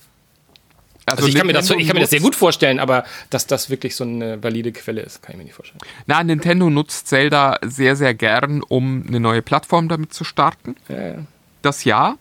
also, 1.11 1.25
also 1.25 1.29
ich, 1.29 1.35
kann 1.35 1.46
mir 1.46 1.53
das, 1.53 1.70
ich 1.70 1.87
kann 1.87 1.94
mir 1.94 2.01
das 2.01 2.11
sehr 2.11 2.20
gut 2.20 2.35
vorstellen, 2.35 2.79
aber 2.79 3.05
dass 3.31 3.46
das 3.46 3.70
wirklich 3.70 3.96
so 3.96 4.05
eine 4.05 4.42
valide 4.42 4.73
Quelle 4.73 5.03
ist, 5.03 5.23
kann 5.23 5.33
ich 5.33 5.38
mir 5.38 5.44
nicht 5.44 5.55
vorstellen. 5.55 5.81
Na, 6.07 6.23
Nintendo 6.23 6.70
nutzt 6.70 7.09
Zelda 7.09 7.59
sehr, 7.62 7.96
sehr 7.96 8.14
gern, 8.14 8.62
um 8.62 9.05
eine 9.07 9.20
neue 9.20 9.42
Plattform 9.42 9.88
damit 9.88 10.12
zu 10.14 10.25
starten. 10.25 10.77
Ja, 10.88 11.01
ja. 11.01 11.14
Das 11.62 11.85
ja. 11.85 12.16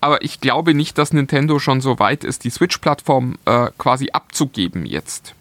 Aber 0.00 0.22
ich 0.22 0.40
glaube 0.40 0.74
nicht, 0.74 0.98
dass 0.98 1.12
Nintendo 1.12 1.58
schon 1.60 1.80
so 1.80 1.98
weit 1.98 2.24
ist, 2.24 2.44
die 2.44 2.50
Switch-Plattform 2.50 3.38
äh, 3.44 3.68
quasi 3.78 4.10
abzugeben 4.12 4.84
jetzt. 4.84 5.34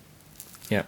Ja. 0.70 0.84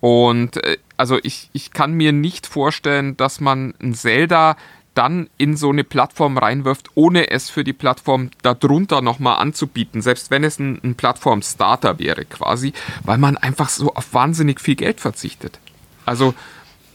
Und 0.00 0.56
äh, 0.64 0.78
also 0.96 1.18
ich, 1.22 1.50
ich 1.52 1.70
kann 1.72 1.92
mir 1.92 2.12
nicht 2.12 2.46
vorstellen, 2.46 3.16
dass 3.16 3.40
man 3.40 3.74
ein 3.80 3.94
Zelda 3.94 4.56
dann 5.00 5.30
in 5.38 5.56
so 5.56 5.70
eine 5.70 5.82
Plattform 5.82 6.36
reinwirft, 6.36 6.90
ohne 6.94 7.30
es 7.30 7.48
für 7.48 7.64
die 7.64 7.72
Plattform 7.72 8.28
darunter 8.42 9.00
nochmal 9.00 9.38
anzubieten, 9.38 10.02
selbst 10.02 10.30
wenn 10.30 10.44
es 10.44 10.58
ein, 10.58 10.78
ein 10.84 10.94
Plattform-Starter 10.94 11.98
wäre 11.98 12.26
quasi, 12.26 12.74
weil 13.02 13.16
man 13.16 13.38
einfach 13.38 13.70
so 13.70 13.94
auf 13.94 14.12
wahnsinnig 14.12 14.60
viel 14.60 14.74
Geld 14.74 15.00
verzichtet. 15.00 15.58
Also 16.04 16.34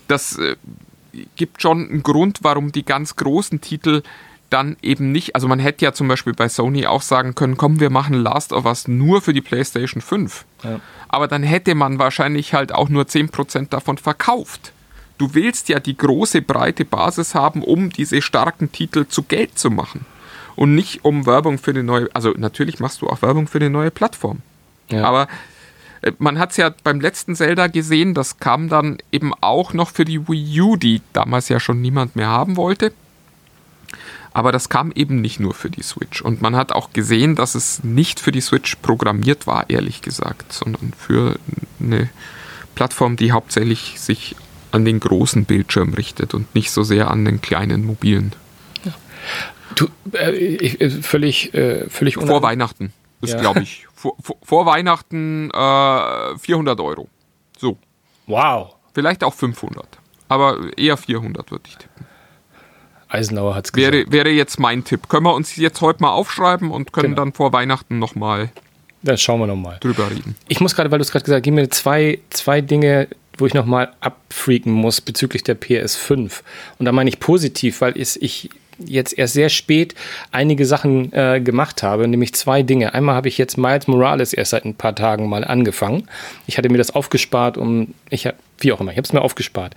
das 0.08 0.38
äh, 0.38 0.56
gibt 1.36 1.64
schon 1.64 1.90
einen 1.90 2.04
Grund, 2.04 2.44
warum 2.44 2.72
die 2.72 2.86
ganz 2.86 3.16
großen 3.16 3.60
Titel 3.60 4.04
dann 4.52 4.78
eben 4.84 5.12
nicht, 5.12 5.34
also 5.34 5.48
man 5.48 5.58
hätte 5.58 5.84
ja 5.84 5.92
zum 5.92 6.08
Beispiel 6.08 6.34
bei 6.34 6.48
Sony 6.48 6.86
auch 6.86 7.02
sagen 7.02 7.34
können, 7.34 7.58
komm, 7.58 7.80
wir 7.80 7.90
machen 7.90 8.14
Last 8.14 8.54
of 8.54 8.66
Us 8.66 8.88
nur 8.88 9.24
für 9.24 9.34
die 9.34 9.42
PlayStation 9.42 10.00
5. 10.00 10.46
Ja. 10.64 10.80
Aber 11.08 11.28
dann 11.28 11.42
hätte 11.42 11.74
man 11.74 11.98
wahrscheinlich 11.98 12.54
halt 12.54 12.72
auch 12.72 12.88
nur 12.88 13.06
10% 13.06 13.70
davon 13.70 13.98
verkauft 13.98 14.74
du 15.18 15.34
willst 15.34 15.70
ja 15.70 15.80
die 15.80 15.98
große, 15.98 16.42
breite 16.42 16.86
Basis 16.86 17.36
haben, 17.36 17.64
um 17.64 17.90
diese 17.90 18.22
starken 18.22 18.72
Titel 18.72 19.06
zu 19.08 19.24
Geld 19.24 19.58
zu 19.58 19.70
machen. 19.70 20.06
Und 20.56 20.74
nicht 20.74 21.04
um 21.04 21.26
Werbung 21.26 21.58
für 21.58 21.72
eine 21.72 21.84
neue, 21.84 22.10
also 22.14 22.34
natürlich 22.38 22.80
machst 22.80 23.02
du 23.02 23.08
auch 23.08 23.22
Werbung 23.22 23.48
für 23.48 23.58
eine 23.58 23.70
neue 23.70 23.92
Plattform. 23.92 24.40
Ja. 24.90 25.04
Aber 25.04 25.28
äh, 26.02 26.14
man 26.18 26.40
hat 26.40 26.52
es 26.52 26.58
ja 26.58 26.74
beim 26.84 27.02
letzten 27.02 27.36
Zelda 27.36 27.68
gesehen, 27.68 28.14
das 28.14 28.40
kam 28.40 28.70
dann 28.70 28.98
eben 29.12 29.34
auch 29.42 29.74
noch 29.74 29.90
für 29.90 30.06
die 30.06 30.28
Wii 30.28 30.62
U, 30.62 30.76
die 30.78 31.02
damals 31.14 31.50
ja 31.50 31.60
schon 31.60 31.82
niemand 31.82 32.16
mehr 32.16 32.30
haben 32.30 32.56
wollte. 32.56 32.94
Aber 34.34 34.52
das 34.52 34.68
kam 34.68 34.92
eben 34.92 35.22
nicht 35.22 35.40
nur 35.40 35.54
für 35.54 35.70
die 35.70 35.84
Switch. 35.84 36.22
Und 36.22 36.42
man 36.42 36.58
hat 36.58 36.74
auch 36.74 36.92
gesehen, 36.92 37.36
dass 37.36 37.56
es 37.56 37.84
nicht 37.86 38.20
für 38.20 38.34
die 38.34 38.42
Switch 38.42 38.76
programmiert 38.76 39.48
war, 39.48 39.70
ehrlich 39.70 40.02
gesagt, 40.02 40.52
sondern 40.52 40.92
für 40.98 41.40
eine 41.80 42.10
Plattform, 42.76 43.16
die 43.16 43.32
hauptsächlich 43.32 44.00
sich 44.00 44.36
an 44.76 44.84
den 44.84 45.00
großen 45.00 45.46
Bildschirm 45.46 45.94
richtet 45.94 46.34
und 46.34 46.54
nicht 46.54 46.70
so 46.70 46.84
sehr 46.84 47.10
an 47.10 47.24
den 47.24 47.40
kleinen 47.40 47.86
mobilen. 47.86 48.34
Ja. 48.84 48.92
Du, 49.76 49.88
äh, 50.12 50.32
ich, 50.32 50.82
äh, 50.82 50.90
völlig, 50.90 51.54
äh, 51.54 51.90
völlig 51.90 52.16
Vor 52.16 52.42
Weihnachten 52.44 52.92
ist, 53.22 53.34
ja. 53.34 53.40
glaube 53.40 53.62
ich, 53.62 53.88
vor, 53.96 54.16
vor, 54.22 54.36
vor 54.44 54.66
Weihnachten 54.66 55.50
äh, 55.52 56.38
400 56.38 56.80
Euro. 56.82 57.08
So. 57.58 57.78
Wow. 58.28 58.76
Vielleicht 58.94 59.24
auch 59.24 59.34
500. 59.34 59.88
Aber 60.28 60.58
eher 60.78 60.98
400 60.98 61.52
würde 61.52 61.64
ich 61.68 61.78
tippen. 61.78 62.06
Eisenhower 63.08 63.56
hat 63.56 63.66
es 63.66 63.72
gesagt. 63.72 63.94
Wäre, 63.94 64.12
wäre 64.12 64.30
jetzt 64.30 64.60
mein 64.60 64.84
Tipp. 64.84 65.08
Können 65.08 65.26
wir 65.26 65.36
uns 65.36 65.56
jetzt 65.56 65.80
heute 65.80 66.02
mal 66.02 66.12
aufschreiben 66.12 66.70
und 66.70 66.92
können 66.92 67.12
genau. 67.12 67.24
dann 67.24 67.34
vor 67.34 67.54
Weihnachten 67.54 67.98
nochmal 67.98 68.50
dann 69.06 69.18
schauen 69.20 69.40
wir 69.40 69.48
nochmal. 69.48 69.78
Drüber 69.82 70.10
reden. 70.10 70.36
Ich 70.48 70.60
muss 70.62 70.76
gerade, 70.76 70.90
weil 70.90 70.98
du 70.98 71.04
es 71.04 71.12
gerade 71.12 71.24
gesagt 71.24 71.38
hast, 71.38 71.44
gib 71.44 71.54
mir 71.54 71.70
zwei, 71.70 72.20
zwei 72.32 72.62
Dinge, 72.62 73.08
wo 73.38 73.46
ich 73.46 73.54
nochmal 73.54 73.92
abfreaken 74.00 74.72
muss 74.72 75.02
bezüglich 75.02 75.44
der 75.44 75.60
PS5. 75.60 76.42
Und 76.80 76.86
da 76.86 76.92
meine 76.92 77.10
ich 77.10 77.20
positiv, 77.20 77.82
weil 77.82 77.98
ich 77.98 78.50
jetzt 78.78 79.18
erst 79.18 79.34
sehr 79.34 79.50
spät 79.50 79.96
einige 80.32 80.66
Sachen 80.66 81.14
äh, 81.14 81.40
gemacht 81.42 81.84
habe, 81.84 82.08
nämlich 82.08 82.34
zwei 82.34 82.64
Dinge. 82.64 82.94
Einmal 82.94 83.16
habe 83.16 83.28
ich 83.28 83.38
jetzt 83.38 83.58
Miles 83.58 83.88
Morales 83.88 84.34
erst 84.34 84.52
seit 84.52 84.66
ein 84.66 84.76
paar 84.76 84.96
Tagen 84.96 85.30
mal 85.30 85.44
angefangen. 85.44 86.08
Ich 86.48 86.58
hatte 86.58 86.70
mir 86.70 86.78
das 86.78 86.92
aufgespart, 86.92 87.58
um 87.58 87.94
ich 88.10 88.26
habe 88.26 88.38
wie 88.60 88.72
auch 88.72 88.80
immer, 88.80 88.92
ich 88.92 88.98
habe 88.98 89.06
es 89.06 89.14
mir 89.14 89.22
aufgespart. 89.22 89.76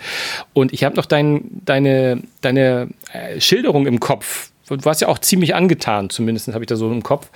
Und 0.53 0.73
ich 0.73 0.85
habe 0.85 0.97
noch 0.97 1.07
dein, 1.07 1.43
deine, 1.65 2.23
deine 2.41 2.89
äh, 3.13 3.41
Schilderung 3.41 3.87
im 3.87 4.01
Kopf. 4.01 4.51
Du 4.69 4.85
warst 4.85 5.01
ja 5.01 5.09
auch 5.09 5.19
ziemlich 5.19 5.55
angetan, 5.55 6.11
zumindest 6.11 6.49
habe 6.49 6.63
ich 6.63 6.69
da 6.69 6.77
so 6.77 6.91
im 6.91 7.03
Kopf. 7.03 7.31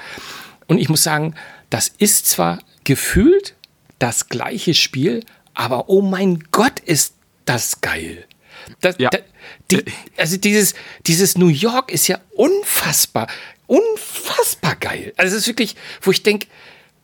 Und 0.66 0.78
ich 0.78 0.88
muss 0.88 1.02
sagen, 1.02 1.34
das 1.70 1.88
ist 1.88 2.26
zwar 2.26 2.58
gefühlt 2.84 3.54
das 3.98 4.28
gleiche 4.28 4.74
Spiel, 4.74 5.20
aber 5.54 5.88
oh 5.88 6.02
mein 6.02 6.44
Gott, 6.50 6.80
ist 6.80 7.14
das 7.44 7.80
geil. 7.80 8.26
Das, 8.80 8.96
ja. 8.98 9.10
das, 9.10 9.22
die, 9.70 9.84
also 10.16 10.36
dieses, 10.36 10.74
dieses 11.06 11.36
New 11.36 11.48
York 11.48 11.92
ist 11.92 12.08
ja 12.08 12.18
unfassbar, 12.34 13.26
unfassbar 13.66 14.76
geil. 14.76 15.12
Also 15.16 15.36
es 15.36 15.42
ist 15.42 15.48
wirklich, 15.48 15.76
wo 16.00 16.10
ich 16.10 16.22
denke, 16.22 16.46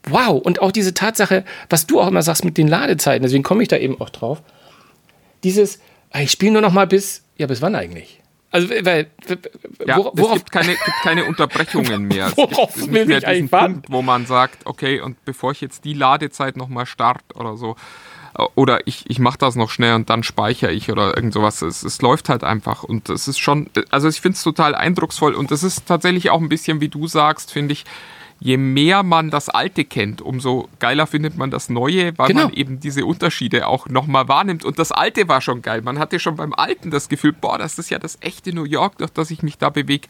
wow. 0.05 0.41
Und 0.41 0.61
auch 0.61 0.73
diese 0.73 0.95
Tatsache, 0.95 1.45
was 1.69 1.87
du 1.87 2.01
auch 2.01 2.09
immer 2.09 2.23
sagst 2.23 2.45
mit 2.45 2.57
den 2.57 2.69
Ladezeiten, 2.69 3.23
deswegen 3.23 3.43
komme 3.43 3.63
ich 3.63 3.69
da 3.69 3.77
eben 3.77 4.01
auch 4.01 4.11
drauf. 4.11 4.43
Dieses, 5.45 5.81
ich 6.15 6.31
spiele 6.31 6.53
nur 6.53 6.63
noch 6.63 6.73
mal 6.73 6.87
bis, 6.87 7.23
ja, 7.37 7.47
bis 7.47 7.63
wann 7.63 7.75
eigentlich? 7.75 8.21
Also, 8.51 8.71
weil, 8.71 9.09
ja, 9.87 9.99
worauf, 9.99 10.17
es 10.17 10.35
gibt 10.39 10.53
keine, 10.53 10.69
gibt 10.71 11.03
keine 11.03 11.25
Unterbrechungen 11.27 12.09
mehr. 12.09 12.33
worauf 12.37 12.75
es 12.75 12.83
gibt 12.83 12.93
nicht 12.93 13.07
mehr 13.07 13.21
diesen 13.21 13.51
Punkt, 13.51 13.87
wo 13.91 14.01
man 14.01 14.25
sagt, 14.25 14.65
okay, 14.65 15.01
und 15.01 15.23
bevor 15.27 15.53
ich 15.53 15.61
jetzt 15.61 15.85
die 15.85 15.93
Ladezeit 15.93 16.57
nochmal 16.57 16.87
starte 16.87 17.35
oder 17.35 17.59
so, 17.59 17.77
oder 18.55 18.87
ich, 18.87 19.05
ich 19.09 19.19
mache 19.19 19.39
das 19.39 19.57
noch 19.57 19.71
schnell 19.71 19.95
und 19.95 20.11
dann 20.11 20.23
speichere 20.23 20.73
ich 20.73 20.91
oder 20.91 21.17
irgend 21.17 21.33
sowas. 21.33 21.63
Es, 21.63 21.83
es 21.83 22.01
läuft 22.03 22.29
halt 22.29 22.45
einfach 22.45 22.83
und 22.83 23.09
es 23.09 23.29
ist 23.29 23.39
schon, 23.39 23.69
also 23.91 24.09
ich 24.09 24.21
finde 24.21 24.37
es 24.37 24.43
total 24.43 24.75
eindrucksvoll 24.75 25.35
und 25.35 25.51
es 25.51 25.63
ist 25.63 25.87
tatsächlich 25.87 26.31
auch 26.31 26.41
ein 26.41 26.49
bisschen, 26.49 26.81
wie 26.81 26.89
du 26.89 27.09
sagst, 27.09 27.53
finde 27.53 27.73
ich, 27.73 27.85
je 28.41 28.57
mehr 28.57 29.03
man 29.03 29.31
das 29.31 29.49
Alte 29.49 29.85
kennt, 29.85 30.23
umso 30.23 30.69
geiler 30.79 31.07
findet 31.07 31.37
man 31.37 31.51
das 31.51 31.69
Neue, 31.69 32.17
weil 32.17 32.29
genau. 32.29 32.45
man 32.45 32.53
eben 32.53 32.81
diese 32.81 33.05
Unterschiede 33.05 33.67
auch 33.67 33.89
nochmal 33.89 34.29
wahrnimmt. 34.29 34.65
Und 34.65 34.79
das 34.79 34.93
Alte 34.93 35.29
war 35.29 35.41
schon 35.41 35.63
geil. 35.63 35.83
Man 35.83 35.99
hatte 35.99 36.21
schon 36.21 36.37
beim 36.37 36.55
Alten 36.55 36.91
das 36.91 37.09
Gefühl, 37.09 37.33
boah, 37.33 37.59
das 37.59 37.79
ist 37.79 37.91
ja 37.91 37.99
das 37.99 38.19
echte 38.21 38.53
New 38.55 38.65
York, 38.65 38.99
durch 38.99 39.11
das 39.11 39.31
ich 39.31 39.43
mich 39.43 39.59
da 39.59 39.71
bewege. 39.71 40.09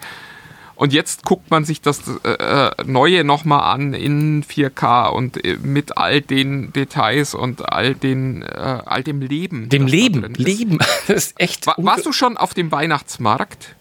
Und 0.78 0.92
jetzt 0.92 1.24
guckt 1.24 1.50
man 1.50 1.64
sich 1.64 1.80
das 1.80 2.02
äh, 2.22 2.30
äh 2.30 2.70
Neue 2.86 3.24
nochmal 3.24 3.74
an 3.74 3.94
in 3.94 4.44
4K 4.44 5.08
und 5.08 5.44
äh, 5.44 5.56
mit 5.60 5.98
all 5.98 6.20
den 6.20 6.72
Details 6.72 7.34
und 7.34 7.68
all, 7.72 7.96
den, 7.96 8.42
äh, 8.42 8.46
all 8.46 9.02
dem 9.02 9.20
Leben. 9.20 9.68
Dem 9.68 9.88
Leben, 9.88 10.34
Leben. 10.34 10.78
Das 11.08 11.26
ist 11.26 11.40
echt. 11.40 11.66
War, 11.66 11.74
warst 11.78 12.06
du 12.06 12.12
schon 12.12 12.36
auf 12.36 12.54
dem 12.54 12.70
Weihnachtsmarkt? 12.70 13.74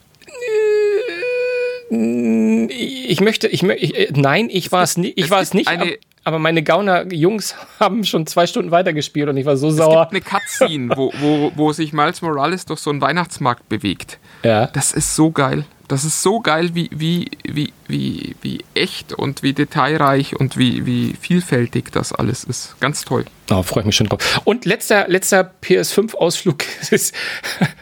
Ich 1.92 3.22
möchte, 3.22 3.48
ich, 3.48 3.62
ich 3.62 4.12
nein, 4.16 4.50
ich 4.52 4.72
war 4.72 4.82
es 4.82 4.98
nicht. 4.98 5.20
Ich 5.20 5.30
war 5.30 5.42
es 5.42 5.54
nicht. 5.54 5.68
Eine, 5.68 6.00
aber 6.24 6.40
meine 6.40 6.64
Gauner-Jungs 6.64 7.54
haben 7.80 8.06
schon 8.06 8.26
zwei 8.26 8.48
Stunden 8.48 8.72
weitergespielt 8.72 9.30
und 9.30 9.38
ich 9.38 9.46
war 9.46 9.56
so 9.56 9.70
sauer. 9.70 10.10
Es 10.12 10.12
gibt 10.12 10.30
eine 10.30 10.40
Cutscene, 10.42 10.98
wo, 10.98 11.14
wo, 11.20 11.52
wo 11.56 11.72
sich 11.74 11.94
Miles 11.94 12.24
Morales 12.24 12.66
durch 12.66 12.80
so 12.80 12.90
einen 12.90 13.02
Weihnachtsmarkt 13.02 13.70
bewegt. 13.70 14.18
Ja. 14.44 14.66
Das 14.66 14.94
ist 14.94 15.16
so 15.16 15.30
geil. 15.30 15.64
Das 15.88 16.04
ist 16.04 16.22
so 16.22 16.42
geil, 16.42 16.72
wie, 16.74 16.90
wie, 16.92 17.32
wie, 17.44 17.72
wie, 17.88 18.36
wie 18.42 18.66
echt 18.74 19.14
und 19.14 19.42
wie 19.42 19.54
detailreich 19.54 20.36
und 20.36 20.58
wie, 20.58 20.86
wie 20.86 21.16
vielfältig 21.20 21.92
das 21.92 22.12
alles 22.12 22.44
ist. 22.44 22.76
Ganz 22.82 23.06
toll. 23.06 23.24
Oh, 23.50 23.64
freue 23.64 23.82
ich 23.82 23.86
mich 23.86 23.96
schon 23.96 24.08
drauf. 24.08 24.42
Und 24.44 24.66
letzter, 24.66 25.08
letzter 25.08 25.50
PS5-Ausflug 25.64 26.66
ist, 26.92 27.16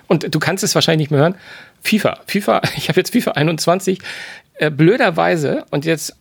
und 0.07 0.33
du 0.33 0.39
kannst 0.39 0.63
es 0.63 0.75
wahrscheinlich 0.75 1.05
nicht 1.05 1.11
mehr 1.11 1.21
hören, 1.21 1.35
FIFA. 1.81 2.19
FIFA, 2.27 2.61
ich 2.77 2.89
habe 2.89 2.99
jetzt 2.99 3.11
FIFA 3.11 3.31
21. 3.31 3.99
Äh, 4.57 4.69
blöderweise, 4.69 5.65
und 5.71 5.85
jetzt 5.85 6.15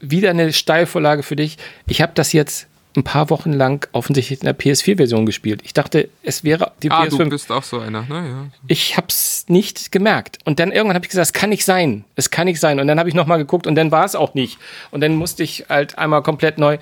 wieder 0.00 0.30
eine 0.30 0.52
Steilvorlage 0.52 1.22
für 1.22 1.36
dich. 1.36 1.56
Ich 1.86 2.02
habe 2.02 2.12
das 2.14 2.32
jetzt 2.34 2.66
ein 2.96 3.04
paar 3.04 3.30
Wochen 3.30 3.52
lang 3.52 3.86
offensichtlich 3.92 4.40
in 4.40 4.44
der 4.44 4.58
PS4-Version 4.58 5.26
gespielt. 5.26 5.60
Ich 5.64 5.74
dachte, 5.74 6.08
es 6.22 6.44
wäre 6.44 6.72
die 6.82 6.90
ah, 6.90 7.02
PS5. 7.02 7.18
du 7.18 7.28
bist 7.30 7.52
auch 7.52 7.62
so 7.62 7.78
einer, 7.78 8.02
ne? 8.02 8.28
Ja. 8.28 8.46
Ich 8.66 8.96
habe 8.96 9.08
es 9.08 9.44
nicht 9.48 9.92
gemerkt. 9.92 10.38
Und 10.44 10.58
dann 10.58 10.72
irgendwann 10.72 10.94
habe 10.94 11.04
ich 11.04 11.10
gesagt, 11.10 11.26
es 11.26 11.32
kann 11.32 11.50
nicht 11.50 11.64
sein. 11.64 12.04
Es 12.14 12.30
kann 12.30 12.46
nicht 12.46 12.60
sein. 12.60 12.80
Und 12.80 12.86
dann 12.86 12.98
habe 12.98 13.08
ich 13.08 13.14
nochmal 13.14 13.38
geguckt 13.38 13.66
und 13.66 13.74
dann 13.74 13.90
war 13.90 14.04
es 14.04 14.14
auch 14.14 14.34
nicht. 14.34 14.58
Und 14.90 15.00
dann 15.00 15.14
musste 15.14 15.42
ich 15.42 15.66
halt 15.68 15.98
einmal 15.98 16.22
komplett 16.22 16.58
neu. 16.58 16.78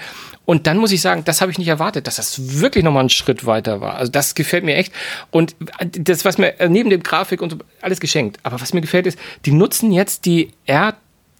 Und 0.46 0.66
dann 0.66 0.76
muss 0.76 0.92
ich 0.92 1.00
sagen, 1.00 1.24
das 1.24 1.40
habe 1.40 1.50
ich 1.50 1.58
nicht 1.58 1.68
erwartet, 1.68 2.06
dass 2.06 2.16
das 2.16 2.60
wirklich 2.60 2.84
nochmal 2.84 3.00
einen 3.00 3.10
Schritt 3.10 3.46
weiter 3.46 3.80
war. 3.80 3.96
Also 3.96 4.12
das 4.12 4.34
gefällt 4.34 4.64
mir 4.64 4.76
echt. 4.76 4.92
Und 5.30 5.56
das, 5.92 6.24
was 6.24 6.38
mir 6.38 6.54
neben 6.68 6.90
dem 6.90 7.02
Grafik 7.02 7.40
und 7.40 7.50
so, 7.50 7.58
alles 7.80 8.00
geschenkt. 8.00 8.38
Aber 8.42 8.60
was 8.60 8.74
mir 8.74 8.80
gefällt 8.80 9.06
ist, 9.06 9.18
die 9.46 9.52
nutzen 9.52 9.92
jetzt 9.92 10.26
die 10.26 10.50
R 10.66 10.94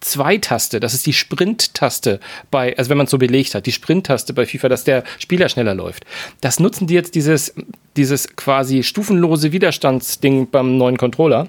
2-Taste, 0.05 0.81
das 0.81 0.95
ist 0.95 1.07
die 1.07 1.13
Sprint-Taste 1.13 2.21
bei, 2.51 2.77
also 2.77 2.91
wenn 2.91 2.99
man 2.99 3.07
es 3.07 3.11
so 3.11 3.19
belegt 3.19 3.55
hat, 3.55 3.67
die 3.67 3.73
Sprint-Taste 3.73 4.35
bei 4.35 4.47
FIFA, 4.47 4.69
dass 4.69 4.85
der 4.85 5.05
Spieler 5.19 5.49
schneller 5.49 5.75
läuft. 5.75 6.05
Das 6.41 6.61
nutzen 6.61 6.87
die 6.87 6.95
jetzt 6.95 7.15
dieses, 7.15 7.55
dieses 7.97 8.37
quasi 8.37 8.83
stufenlose 8.83 9.53
Widerstandsding 9.53 10.51
beim 10.51 10.77
neuen 10.77 10.97
Controller 10.97 11.49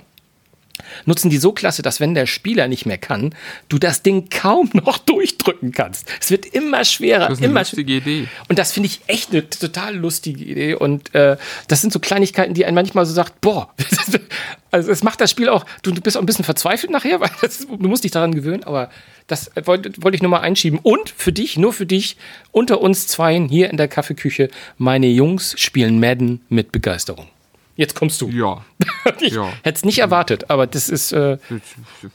nutzen 1.06 1.30
die 1.30 1.38
so 1.38 1.52
klasse, 1.52 1.82
dass 1.82 2.00
wenn 2.00 2.14
der 2.14 2.26
Spieler 2.26 2.68
nicht 2.68 2.86
mehr 2.86 2.98
kann, 2.98 3.34
du 3.70 3.78
das 3.78 4.02
Ding 4.02 4.30
kaum 4.30 4.70
noch 4.74 4.98
durchdrücken 4.98 5.72
kannst. 5.72 6.08
Es 6.20 6.32
wird 6.32 6.46
immer 6.46 6.84
schwerer. 6.86 7.30
Das 7.30 7.34
ist 7.34 7.38
eine 7.40 7.52
immer 7.52 7.62
lustige 7.62 7.94
Idee. 7.94 8.28
Und 8.48 8.60
das 8.60 8.72
finde 8.72 8.88
ich 8.88 9.02
echt 9.08 9.32
eine 9.32 9.48
total 9.50 9.96
lustige 9.96 10.44
Idee. 10.44 10.76
Und 10.76 11.14
äh, 11.16 11.38
das 11.68 11.82
sind 11.82 11.94
so 11.94 12.00
Kleinigkeiten, 12.00 12.54
die 12.54 12.66
einen 12.66 12.76
manchmal 12.76 13.06
so 13.06 13.14
sagt, 13.14 13.42
boah, 13.42 13.74
also 14.72 14.92
es 14.92 15.04
macht 15.04 15.22
das 15.22 15.32
Spiel 15.32 15.50
auch, 15.50 15.66
du, 15.84 15.92
du 15.92 16.02
bist 16.02 16.18
auch 16.18 16.22
ein 16.22 16.26
bisschen 16.26 16.46
verzweifelt 16.46 16.92
nachher, 16.92 17.20
weil 17.20 17.32
das, 17.42 17.66
du 17.68 17.88
musst 17.88 18.04
dich 18.04 18.12
daran 18.12 18.34
gewöhnen, 18.34 18.64
aber 18.64 18.90
das 19.28 19.52
wollte 19.64 19.92
wollt 19.98 20.16
ich 20.16 20.22
nur 20.22 20.32
mal 20.32 20.42
einschieben. 20.42 20.80
Und 20.82 21.10
für 21.10 21.32
dich, 21.32 21.58
nur 21.58 21.74
für 21.74 21.86
dich, 21.86 22.18
unter 22.52 22.82
uns 22.82 23.08
Zweien 23.08 23.48
hier 23.48 23.70
in 23.70 23.78
der 23.78 23.88
Kaffeeküche, 23.88 24.50
meine 24.78 25.08
Jungs 25.08 25.60
spielen 25.60 26.00
Madden 26.00 26.42
mit 26.50 26.72
Begeisterung. 26.72 27.28
Jetzt 27.76 27.96
kommst 27.96 28.22
du. 28.22 28.30
Ja. 28.30 28.64
ich 29.20 29.34
ja. 29.34 29.50
hätte 29.64 29.78
es 29.78 29.86
nicht 29.86 30.00
erwartet, 30.00 30.50
aber 30.50 30.66
das 30.66 30.88
ist. 30.88 31.12
Äh, 31.12 31.38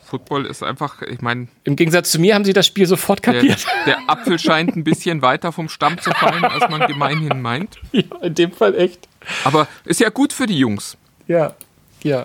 Football 0.04 0.46
ist 0.46 0.62
einfach, 0.62 1.02
ich 1.02 1.20
meine. 1.20 1.48
Im 1.64 1.76
Gegensatz 1.76 2.11
zu 2.11 2.18
mir 2.18 2.34
haben 2.34 2.44
sie 2.44 2.54
das 2.54 2.66
Spiel 2.66 2.86
sofort 2.86 3.22
kapiert. 3.22 3.66
Der, 3.86 3.96
der 3.96 3.98
Apfel 4.11 4.38
scheint 4.38 4.74
ein 4.74 4.84
bisschen 4.84 5.20
weiter 5.20 5.52
vom 5.52 5.68
Stamm 5.68 6.00
zu 6.00 6.11
fallen, 6.12 6.44
als 6.44 6.70
man 6.70 6.86
gemeinhin 6.86 7.42
meint. 7.42 7.76
Ja, 7.92 8.04
in 8.22 8.34
dem 8.34 8.52
Fall 8.52 8.74
echt. 8.74 9.08
Aber 9.44 9.68
ist 9.84 10.00
ja 10.00 10.08
gut 10.08 10.32
für 10.32 10.46
die 10.46 10.58
Jungs. 10.58 10.96
Ja, 11.28 11.54
ja. 12.02 12.24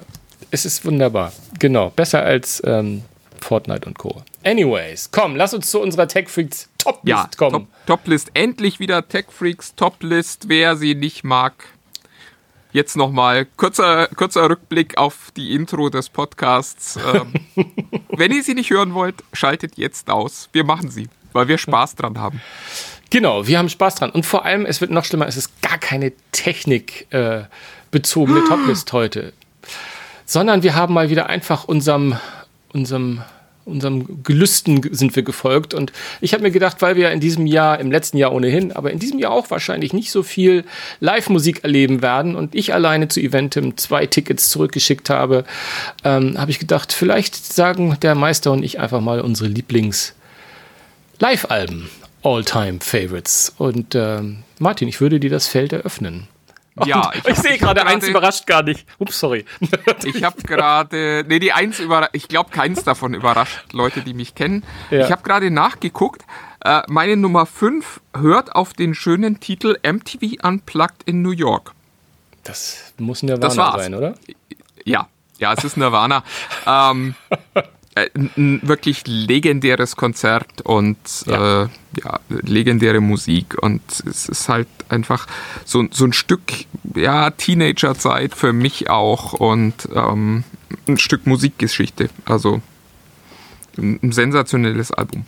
Es 0.51 0.65
ist 0.65 0.85
wunderbar. 0.85 1.33
Genau. 1.59 1.89
Besser 1.89 2.23
als 2.23 2.61
ähm, 2.65 3.03
Fortnite 3.41 3.87
und 3.87 3.97
Co. 3.97 4.23
Anyways, 4.43 5.11
komm, 5.11 5.35
lass 5.35 5.53
uns 5.53 5.69
zu 5.69 5.81
unserer 5.81 6.07
Tech 6.07 6.29
Freaks 6.29 6.69
Top-List 6.77 7.07
ja, 7.07 7.29
kommen. 7.37 7.67
Top-List. 7.85 8.31
Endlich 8.33 8.79
wieder 8.79 9.07
Tech 9.07 9.25
Freaks 9.29 9.75
Top-List. 9.75 10.47
Wer 10.47 10.75
sie 10.75 10.95
nicht 10.95 11.23
mag, 11.23 11.53
Jetzt 12.75 12.95
nochmal 12.97 13.47
kurzer, 13.55 14.09
kurzer 14.17 14.49
Rückblick 14.49 14.97
auf 14.97 15.31
die 15.37 15.55
Intro 15.55 15.89
des 15.89 16.09
Podcasts. 16.09 16.97
Ähm, 16.97 17.33
wenn 18.09 18.33
ihr 18.33 18.43
sie 18.43 18.53
nicht 18.53 18.69
hören 18.69 18.93
wollt, 18.93 19.15
schaltet 19.31 19.77
jetzt 19.77 20.09
aus. 20.09 20.49
Wir 20.51 20.65
machen 20.65 20.91
sie, 20.91 21.07
weil 21.31 21.47
wir 21.47 21.57
Spaß 21.57 21.95
dran 21.95 22.19
haben. 22.19 22.41
Genau, 23.11 23.47
wir 23.47 23.59
haben 23.59 23.69
Spaß 23.69 23.95
dran. 23.95 24.09
Und 24.09 24.25
vor 24.25 24.43
allem, 24.43 24.65
es 24.65 24.81
wird 24.81 24.91
noch 24.91 25.05
schlimmer, 25.05 25.25
es 25.25 25.37
ist 25.37 25.61
gar 25.61 25.77
keine 25.77 26.11
technikbezogene 26.33 28.39
äh, 28.39 28.43
Toplist 28.49 28.91
heute. 28.91 29.31
Sondern 30.25 30.61
wir 30.61 30.75
haben 30.75 30.93
mal 30.93 31.09
wieder 31.09 31.27
einfach 31.27 31.63
unserem, 31.63 32.17
unserem 32.73 33.21
unserem 33.65 34.23
Gelüsten 34.23 34.81
sind 34.91 35.15
wir 35.15 35.23
gefolgt. 35.23 35.73
Und 35.73 35.91
ich 36.21 36.33
habe 36.33 36.43
mir 36.43 36.51
gedacht, 36.51 36.79
weil 36.81 36.95
wir 36.95 37.11
in 37.11 37.19
diesem 37.19 37.47
Jahr, 37.47 37.79
im 37.79 37.91
letzten 37.91 38.17
Jahr 38.17 38.31
ohnehin, 38.31 38.71
aber 38.71 38.91
in 38.91 38.99
diesem 38.99 39.17
Jahr 39.19 39.31
auch 39.31 39.49
wahrscheinlich 39.49 39.91
nicht 39.91 40.11
so 40.11 40.21
viel 40.23 40.63
Live-Musik 40.99 41.63
erleben 41.63 42.03
werden 42.03 42.35
und 42.35 42.53
ich 42.53 42.73
alleine 42.73 43.07
zu 43.07 43.19
Eventim 43.19 43.75
zwei 43.77 44.05
Tickets 44.05 44.49
zurückgeschickt 44.49 45.09
habe, 45.09 45.45
ähm, 46.03 46.37
habe 46.37 46.51
ich 46.51 46.59
gedacht, 46.59 46.93
vielleicht 46.93 47.35
sagen 47.35 47.97
der 48.01 48.13
Meister 48.15 48.51
und 48.51 48.63
ich 48.63 48.79
einfach 48.79 49.01
mal 49.01 49.19
unsere 49.19 49.49
Lieblings-Live-Alben, 49.49 51.89
All-Time-Favorites. 52.21 53.55
Und 53.57 53.95
ähm, 53.95 54.43
Martin, 54.59 54.87
ich 54.87 55.01
würde 55.01 55.19
dir 55.19 55.31
das 55.31 55.47
Feld 55.47 55.73
eröffnen. 55.73 56.27
Ja, 56.83 57.11
ich, 57.13 57.25
ich 57.25 57.37
sehe 57.37 57.57
gerade, 57.57 57.85
eins 57.85 58.05
überrascht 58.07 58.45
gar 58.47 58.61
nicht. 58.63 58.85
Ups, 58.99 59.19
sorry. 59.19 59.45
Ich 60.03 60.23
habe 60.23 60.41
gerade, 60.43 61.23
nee, 61.27 61.39
die 61.39 61.53
eins 61.53 61.79
überrascht, 61.79 62.11
ich 62.13 62.27
glaube, 62.27 62.49
keins 62.49 62.83
davon 62.83 63.13
überrascht 63.13 63.71
Leute, 63.71 64.01
die 64.01 64.13
mich 64.13 64.35
kennen. 64.35 64.63
Ja. 64.91 65.05
Ich 65.05 65.11
habe 65.11 65.23
gerade 65.23 65.49
nachgeguckt. 65.51 66.23
Äh, 66.63 66.81
meine 66.87 67.15
Nummer 67.15 67.45
5 67.45 68.01
hört 68.17 68.55
auf 68.55 68.73
den 68.73 68.93
schönen 68.93 69.39
Titel 69.39 69.77
MTV 69.83 70.43
Unplugged 70.43 71.03
in 71.05 71.21
New 71.21 71.31
York. 71.31 71.73
Das 72.43 72.93
muss 72.97 73.23
Nirvana 73.23 73.77
sein, 73.79 73.93
oder? 73.93 74.15
Ja, 74.83 75.07
ja, 75.37 75.53
es 75.53 75.63
ist 75.63 75.77
Nirvana. 75.77 76.23
ähm, 76.67 77.15
äh, 77.53 77.63
ein 77.95 78.59
wirklich 78.61 79.03
legendäres 79.07 79.95
Konzert 79.95 80.61
und 80.63 80.97
ja. 81.25 81.63
Äh, 81.63 81.67
ja. 82.03 82.19
legendäre 82.29 82.99
Musik. 82.99 83.55
Und 83.61 83.81
es 84.05 84.27
ist 84.27 84.49
halt 84.49 84.67
einfach 84.89 85.27
so, 85.63 85.85
so 85.91 86.03
ein 86.03 86.11
Stück 86.11 86.41
ja, 86.93 87.29
Teenagerzeit 87.29 88.35
für 88.35 88.51
mich 88.51 88.89
auch 88.89 89.33
und 89.33 89.87
ähm, 89.95 90.43
ein 90.87 90.97
Stück 90.97 91.25
Musikgeschichte. 91.25 92.09
Also 92.25 92.61
ein, 93.77 93.99
ein 94.03 94.11
sensationelles 94.11 94.91
Album. 94.91 95.25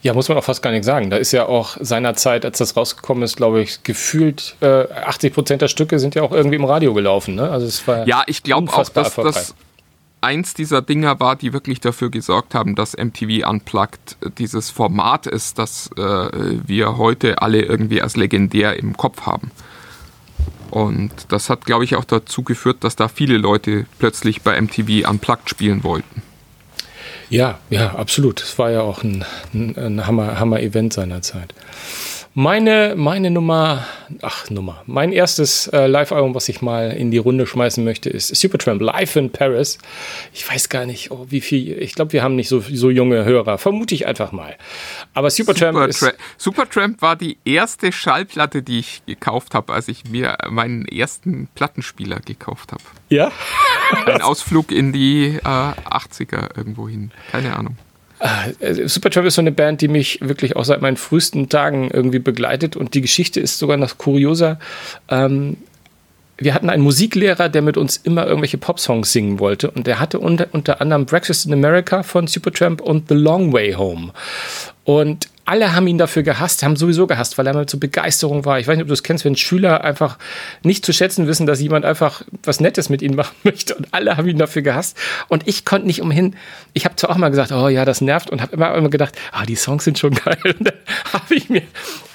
Ja, 0.00 0.14
muss 0.14 0.30
man 0.30 0.38
auch 0.38 0.44
fast 0.44 0.62
gar 0.62 0.70
nicht 0.70 0.84
sagen. 0.84 1.10
Da 1.10 1.18
ist 1.18 1.32
ja 1.32 1.44
auch 1.44 1.76
seinerzeit, 1.78 2.46
als 2.46 2.56
das 2.56 2.78
rausgekommen 2.78 3.22
ist, 3.22 3.36
glaube 3.36 3.60
ich, 3.60 3.82
gefühlt 3.82 4.56
äh, 4.60 4.84
80 4.90 5.34
Prozent 5.34 5.62
der 5.62 5.68
Stücke 5.68 5.98
sind 5.98 6.14
ja 6.14 6.22
auch 6.22 6.32
irgendwie 6.32 6.56
im 6.56 6.64
Radio 6.64 6.94
gelaufen. 6.94 7.34
Ne? 7.34 7.50
Also 7.50 7.66
es 7.66 7.86
war 7.86 8.06
ja, 8.06 8.22
ich 8.26 8.42
glaube 8.42 8.72
auch, 8.72 8.88
dass 8.88 9.14
das 9.14 9.54
eins 10.20 10.54
dieser 10.54 10.82
Dinger 10.82 11.20
war, 11.20 11.36
die 11.36 11.52
wirklich 11.52 11.80
dafür 11.80 12.10
gesorgt 12.10 12.54
haben, 12.54 12.74
dass 12.74 12.96
MTV 12.96 13.48
Unplugged 13.48 14.16
dieses 14.38 14.70
Format 14.70 15.26
ist, 15.26 15.58
das 15.58 15.90
äh, 15.96 16.00
wir 16.00 16.96
heute 16.96 17.42
alle 17.42 17.62
irgendwie 17.62 18.02
als 18.02 18.16
legendär 18.16 18.78
im 18.78 18.96
Kopf 18.96 19.22
haben. 19.22 19.50
Und 20.70 21.12
das 21.30 21.48
hat, 21.48 21.64
glaube 21.64 21.84
ich, 21.84 21.96
auch 21.96 22.04
dazu 22.04 22.42
geführt, 22.42 22.78
dass 22.80 22.96
da 22.96 23.08
viele 23.08 23.38
Leute 23.38 23.86
plötzlich 23.98 24.42
bei 24.42 24.60
MTV 24.60 25.08
Unplugged 25.08 25.48
spielen 25.48 25.82
wollten. 25.82 26.22
Ja, 27.30 27.58
ja, 27.70 27.94
absolut. 27.94 28.42
Es 28.42 28.58
war 28.58 28.70
ja 28.70 28.80
auch 28.82 29.02
ein, 29.02 29.24
ein, 29.52 29.76
ein 29.76 30.06
Hammer-Event 30.06 30.96
Hammer 30.96 31.06
seinerzeit. 31.06 31.54
Meine, 32.40 32.94
meine 32.96 33.32
Nummer, 33.32 33.84
ach 34.22 34.48
Nummer, 34.48 34.84
mein 34.86 35.10
erstes 35.10 35.66
äh, 35.66 35.88
Live-Album, 35.88 36.36
was 36.36 36.48
ich 36.48 36.62
mal 36.62 36.92
in 36.92 37.10
die 37.10 37.18
Runde 37.18 37.48
schmeißen 37.48 37.82
möchte, 37.82 38.10
ist 38.10 38.28
Supertramp 38.28 38.80
Live 38.80 39.16
in 39.16 39.32
Paris. 39.32 39.78
Ich 40.32 40.48
weiß 40.48 40.68
gar 40.68 40.86
nicht, 40.86 41.10
oh, 41.10 41.26
wie 41.30 41.40
viel, 41.40 41.76
ich 41.82 41.96
glaube, 41.96 42.12
wir 42.12 42.22
haben 42.22 42.36
nicht 42.36 42.48
so, 42.48 42.60
so 42.60 42.90
junge 42.90 43.24
Hörer, 43.24 43.58
vermute 43.58 43.92
ich 43.92 44.06
einfach 44.06 44.30
mal. 44.30 44.54
Aber 45.14 45.30
Supertramp 45.30 45.78
Supertra 45.92 46.10
ist... 46.10 46.16
Supertramp 46.36 47.02
war 47.02 47.16
die 47.16 47.38
erste 47.44 47.90
Schallplatte, 47.90 48.62
die 48.62 48.78
ich 48.78 49.02
gekauft 49.04 49.56
habe, 49.56 49.72
als 49.72 49.88
ich 49.88 50.04
mir 50.04 50.38
meinen 50.48 50.86
ersten 50.86 51.48
Plattenspieler 51.56 52.20
gekauft 52.20 52.70
habe. 52.70 52.84
Ja? 53.08 53.32
Ein 54.06 54.22
Ausflug 54.22 54.70
in 54.70 54.92
die 54.92 55.40
äh, 55.42 55.42
80er 55.42 56.56
irgendwo 56.56 56.88
hin, 56.88 57.10
keine 57.32 57.56
Ahnung. 57.56 57.76
Äh, 58.20 58.88
Supertramp 58.88 59.26
ist 59.26 59.34
so 59.34 59.40
eine 59.40 59.52
Band, 59.52 59.80
die 59.80 59.88
mich 59.88 60.18
wirklich 60.20 60.56
auch 60.56 60.64
seit 60.64 60.82
meinen 60.82 60.96
frühesten 60.96 61.48
Tagen 61.48 61.90
irgendwie 61.92 62.18
begleitet 62.18 62.76
und 62.76 62.94
die 62.94 63.00
Geschichte 63.00 63.40
ist 63.40 63.58
sogar 63.58 63.76
noch 63.76 63.98
kurioser. 63.98 64.58
Ähm, 65.08 65.56
wir 66.38 66.54
hatten 66.54 66.70
einen 66.70 66.84
Musiklehrer, 66.84 67.48
der 67.48 67.62
mit 67.62 67.76
uns 67.76 67.96
immer 67.96 68.26
irgendwelche 68.26 68.58
Popsongs 68.58 69.12
singen 69.12 69.40
wollte. 69.40 69.72
Und 69.72 69.88
der 69.88 69.98
hatte 69.98 70.20
unter, 70.20 70.46
unter 70.52 70.80
anderem 70.80 71.04
Breakfast 71.04 71.46
in 71.46 71.52
America 71.52 72.04
von 72.04 72.28
Supertramp 72.28 72.80
und 72.80 73.08
The 73.08 73.16
Long 73.16 73.52
Way 73.52 73.72
Home. 73.72 74.12
Und 74.84 75.28
alle 75.48 75.74
haben 75.74 75.86
ihn 75.86 75.96
dafür 75.96 76.22
gehasst, 76.22 76.62
haben 76.62 76.76
sowieso 76.76 77.06
gehasst, 77.06 77.38
weil 77.38 77.46
er 77.46 77.54
mal 77.54 77.64
zur 77.64 77.80
Begeisterung 77.80 78.44
war. 78.44 78.60
Ich 78.60 78.68
weiß 78.68 78.76
nicht, 78.76 78.82
ob 78.82 78.88
du 78.88 78.92
es 78.92 79.02
kennst, 79.02 79.24
wenn 79.24 79.34
Schüler 79.34 79.82
einfach 79.82 80.18
nicht 80.62 80.84
zu 80.84 80.92
schätzen 80.92 81.26
wissen, 81.26 81.46
dass 81.46 81.58
jemand 81.58 81.86
einfach 81.86 82.22
was 82.42 82.60
Nettes 82.60 82.90
mit 82.90 83.00
ihnen 83.00 83.16
machen 83.16 83.34
möchte. 83.44 83.74
Und 83.74 83.88
alle 83.92 84.18
haben 84.18 84.28
ihn 84.28 84.36
dafür 84.36 84.60
gehasst. 84.60 84.98
Und 85.28 85.48
ich 85.48 85.64
konnte 85.64 85.86
nicht 85.86 86.02
umhin. 86.02 86.36
Ich 86.74 86.84
habe 86.84 86.96
zwar 86.96 87.10
auch 87.10 87.16
mal 87.16 87.30
gesagt, 87.30 87.50
oh 87.50 87.68
ja, 87.68 87.86
das 87.86 88.02
nervt. 88.02 88.28
Und 88.28 88.42
habe 88.42 88.56
immer, 88.56 88.74
immer 88.74 88.90
gedacht, 88.90 89.16
ah, 89.32 89.46
die 89.46 89.56
Songs 89.56 89.84
sind 89.84 89.98
schon 89.98 90.12
geil. 90.24 90.36
Und 90.44 90.66
dann 90.66 90.74
habe 91.14 91.34
ich 91.34 91.48
mir 91.48 91.62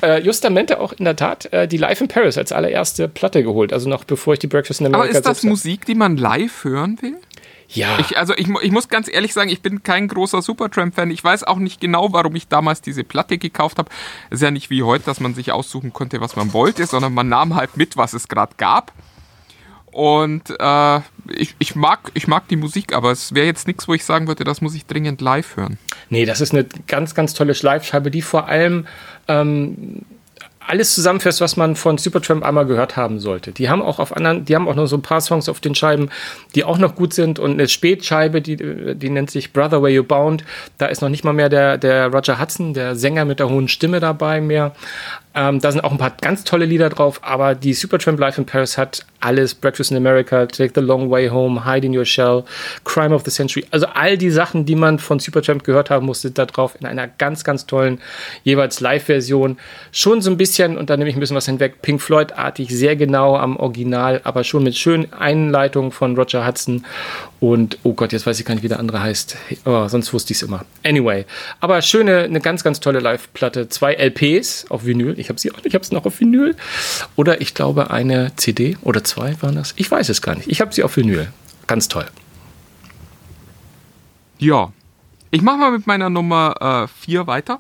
äh, 0.03 0.21
justamente 0.21 0.79
auch 0.79 0.93
in 0.93 1.05
der 1.05 1.15
Tat 1.15 1.51
äh, 1.51 1.67
die 1.67 1.77
Live 1.77 2.01
in 2.01 2.09
Paris 2.09 2.37
als 2.37 2.51
allererste 2.51 3.07
Platte 3.07 3.41
geholt. 3.41 3.73
Also 3.73 3.89
noch 3.89 4.03
bevor 4.03 4.33
ich 4.33 4.39
die 4.39 4.47
Breakfast 4.47 4.79
in 4.79 4.85
America 4.85 5.09
Aber 5.09 5.17
ist 5.17 5.25
das 5.25 5.41
Musik, 5.41 5.87
die 5.87 5.95
man 5.95 6.17
live 6.17 6.63
hören 6.65 6.99
will? 7.01 7.17
Ja. 7.73 7.97
Ich, 7.99 8.17
also 8.17 8.33
ich, 8.35 8.47
ich 8.61 8.71
muss 8.71 8.87
ganz 8.87 9.09
ehrlich 9.11 9.33
sagen, 9.33 9.49
ich 9.49 9.61
bin 9.61 9.83
kein 9.83 10.07
großer 10.07 10.41
Supertramp-Fan. 10.41 11.11
Ich 11.11 11.23
weiß 11.23 11.43
auch 11.43 11.57
nicht 11.57 11.81
genau, 11.81 12.13
warum 12.13 12.35
ich 12.35 12.47
damals 12.47 12.81
diese 12.81 13.03
Platte 13.03 13.37
gekauft 13.37 13.77
habe. 13.77 13.89
Es 14.29 14.35
ist 14.35 14.41
ja 14.41 14.51
nicht 14.51 14.69
wie 14.69 14.83
heute, 14.83 15.05
dass 15.05 15.19
man 15.19 15.33
sich 15.33 15.51
aussuchen 15.51 15.93
konnte, 15.93 16.21
was 16.21 16.35
man 16.35 16.53
wollte, 16.53 16.85
sondern 16.85 17.13
man 17.13 17.29
nahm 17.29 17.55
halt 17.55 17.77
mit, 17.77 17.97
was 17.97 18.13
es 18.13 18.27
gerade 18.27 18.53
gab. 18.57 18.91
Und 19.93 20.49
äh, 20.59 20.99
ich, 21.35 21.55
ich, 21.59 21.75
mag, 21.75 22.11
ich 22.15 22.27
mag 22.27 22.47
die 22.47 22.55
Musik, 22.55 22.93
aber 22.93 23.11
es 23.11 23.35
wäre 23.35 23.45
jetzt 23.45 23.67
nichts, 23.67 23.87
wo 23.87 23.93
ich 23.93 24.03
sagen 24.03 24.27
würde, 24.27 24.43
das 24.43 24.59
muss 24.59 24.73
ich 24.73 24.87
dringend 24.87 25.21
live 25.21 25.55
hören. 25.55 25.77
Nee, 26.09 26.25
das 26.25 26.41
ist 26.41 26.51
eine 26.51 26.65
ganz, 26.87 27.13
ganz 27.13 27.35
tolle 27.35 27.53
Live-Scheibe, 27.53 28.09
die 28.09 28.23
vor 28.23 28.47
allem 28.47 28.87
ähm, 29.27 30.01
alles 30.67 30.95
zusammenfasst, 30.95 31.41
was 31.41 31.57
man 31.57 31.75
von 31.75 31.97
Supertramp 31.97 32.43
einmal 32.43 32.65
gehört 32.65 32.97
haben 32.97 33.19
sollte. 33.19 33.51
Die 33.51 33.69
haben 33.69 33.81
auch 33.81 33.99
auf 33.99 34.15
anderen, 34.15 34.45
die 34.45 34.55
haben 34.55 34.67
auch 34.67 34.75
noch 34.75 34.87
so 34.87 34.97
ein 34.97 35.01
paar 35.01 35.21
Songs 35.21 35.49
auf 35.49 35.59
den 35.59 35.75
Scheiben, 35.75 36.09
die 36.55 36.63
auch 36.63 36.77
noch 36.77 36.95
gut 36.95 37.13
sind 37.13 37.39
und 37.39 37.51
eine 37.51 37.67
Spätscheibe, 37.67 38.41
die, 38.41 38.57
die 38.95 39.09
nennt 39.09 39.31
sich 39.31 39.53
Brother 39.53 39.81
Where 39.81 39.91
You 39.91 40.03
Bound. 40.03 40.43
Da 40.77 40.87
ist 40.87 41.01
noch 41.01 41.09
nicht 41.09 41.23
mal 41.23 41.33
mehr 41.33 41.49
der, 41.49 41.77
der 41.77 42.07
Roger 42.07 42.39
Hudson, 42.39 42.73
der 42.73 42.95
Sänger 42.95 43.25
mit 43.25 43.39
der 43.39 43.49
hohen 43.49 43.67
Stimme 43.67 43.99
dabei 43.99 44.41
mehr. 44.41 44.73
Ähm, 45.35 45.59
da 45.59 45.71
sind 45.71 45.83
auch 45.83 45.91
ein 45.91 45.97
paar 45.97 46.15
ganz 46.21 46.43
tolle 46.43 46.65
Lieder 46.65 46.89
drauf, 46.89 47.19
aber 47.23 47.55
die 47.55 47.73
Supertramp 47.73 48.19
Live 48.19 48.37
in 48.37 48.45
Paris 48.45 48.77
hat 48.77 49.05
alles. 49.19 49.55
Breakfast 49.55 49.91
in 49.91 49.97
America, 49.97 50.45
Take 50.45 50.73
the 50.75 50.81
Long 50.81 51.09
Way 51.09 51.29
Home, 51.29 51.65
Hide 51.65 51.87
in 51.87 51.97
Your 51.97 52.05
Shell, 52.05 52.43
Crime 52.83 53.15
of 53.15 53.23
the 53.25 53.31
Century. 53.31 53.65
Also 53.71 53.87
all 53.87 54.17
die 54.17 54.29
Sachen, 54.29 54.65
die 54.65 54.75
man 54.75 54.99
von 54.99 55.19
Supertramp 55.19 55.63
gehört 55.63 55.89
haben 55.89 56.05
muss, 56.05 56.21
sind 56.21 56.37
da 56.37 56.45
drauf 56.45 56.75
in 56.79 56.85
einer 56.85 57.07
ganz, 57.07 57.43
ganz 57.43 57.65
tollen 57.65 57.99
jeweils 58.43 58.79
Live-Version. 58.79 59.57
Schon 59.91 60.21
so 60.21 60.29
ein 60.29 60.37
bisschen, 60.37 60.77
und 60.77 60.89
da 60.89 60.97
nehme 60.97 61.09
ich 61.09 61.15
ein 61.15 61.19
bisschen 61.19 61.35
was 61.35 61.45
hinweg, 61.45 61.81
Pink 61.81 62.01
Floyd-artig, 62.01 62.69
sehr 62.69 62.95
genau 62.95 63.37
am 63.37 63.57
Original, 63.57 64.21
aber 64.23 64.43
schon 64.43 64.63
mit 64.63 64.75
schönen 64.75 65.11
Einleitungen 65.13 65.91
von 65.91 66.15
Roger 66.15 66.45
Hudson. 66.45 66.85
Und, 67.39 67.77
oh 67.83 67.93
Gott, 67.93 68.13
jetzt 68.13 68.25
weiß 68.25 68.39
ich 68.39 68.45
gar 68.45 68.53
nicht, 68.53 68.63
wie 68.63 68.69
der 68.69 68.79
andere 68.79 69.01
heißt. 69.01 69.35
Oh, 69.65 69.87
sonst 69.87 70.13
wusste 70.13 70.31
ich 70.31 70.37
es 70.37 70.43
immer. 70.43 70.63
Anyway, 70.85 71.25
aber 71.59 71.81
schöne, 71.81 72.19
eine 72.19 72.39
ganz, 72.39 72.63
ganz 72.63 72.79
tolle 72.79 72.99
Live-Platte. 72.99 73.67
Zwei 73.67 73.95
LPs 73.95 74.67
auf 74.69 74.85
Vinyl. 74.85 75.19
Ich 75.23 75.29
habe 75.29 75.39
sie 75.39 75.51
auch 75.51 75.57
nicht, 75.57 75.67
ich 75.67 75.73
habe 75.73 75.83
es 75.83 75.91
noch 75.91 76.05
auf 76.05 76.19
Vinyl. 76.19 76.55
Oder 77.15 77.41
ich 77.41 77.53
glaube 77.53 77.89
eine 77.89 78.35
CD 78.35 78.77
oder 78.81 79.03
zwei 79.03 79.41
waren 79.41 79.55
das. 79.55 79.73
Ich 79.77 79.89
weiß 79.89 80.09
es 80.09 80.21
gar 80.21 80.35
nicht. 80.35 80.49
Ich 80.49 80.61
habe 80.61 80.73
sie 80.73 80.83
auf 80.83 80.95
Vinyl. 80.97 81.31
Ganz 81.65 81.87
toll. 81.87 82.05
Ja, 84.37 84.73
ich 85.31 85.41
mache 85.41 85.57
mal 85.57 85.71
mit 85.71 85.87
meiner 85.87 86.09
Nummer 86.09 86.89
4 87.01 87.21
äh, 87.21 87.27
weiter. 87.27 87.59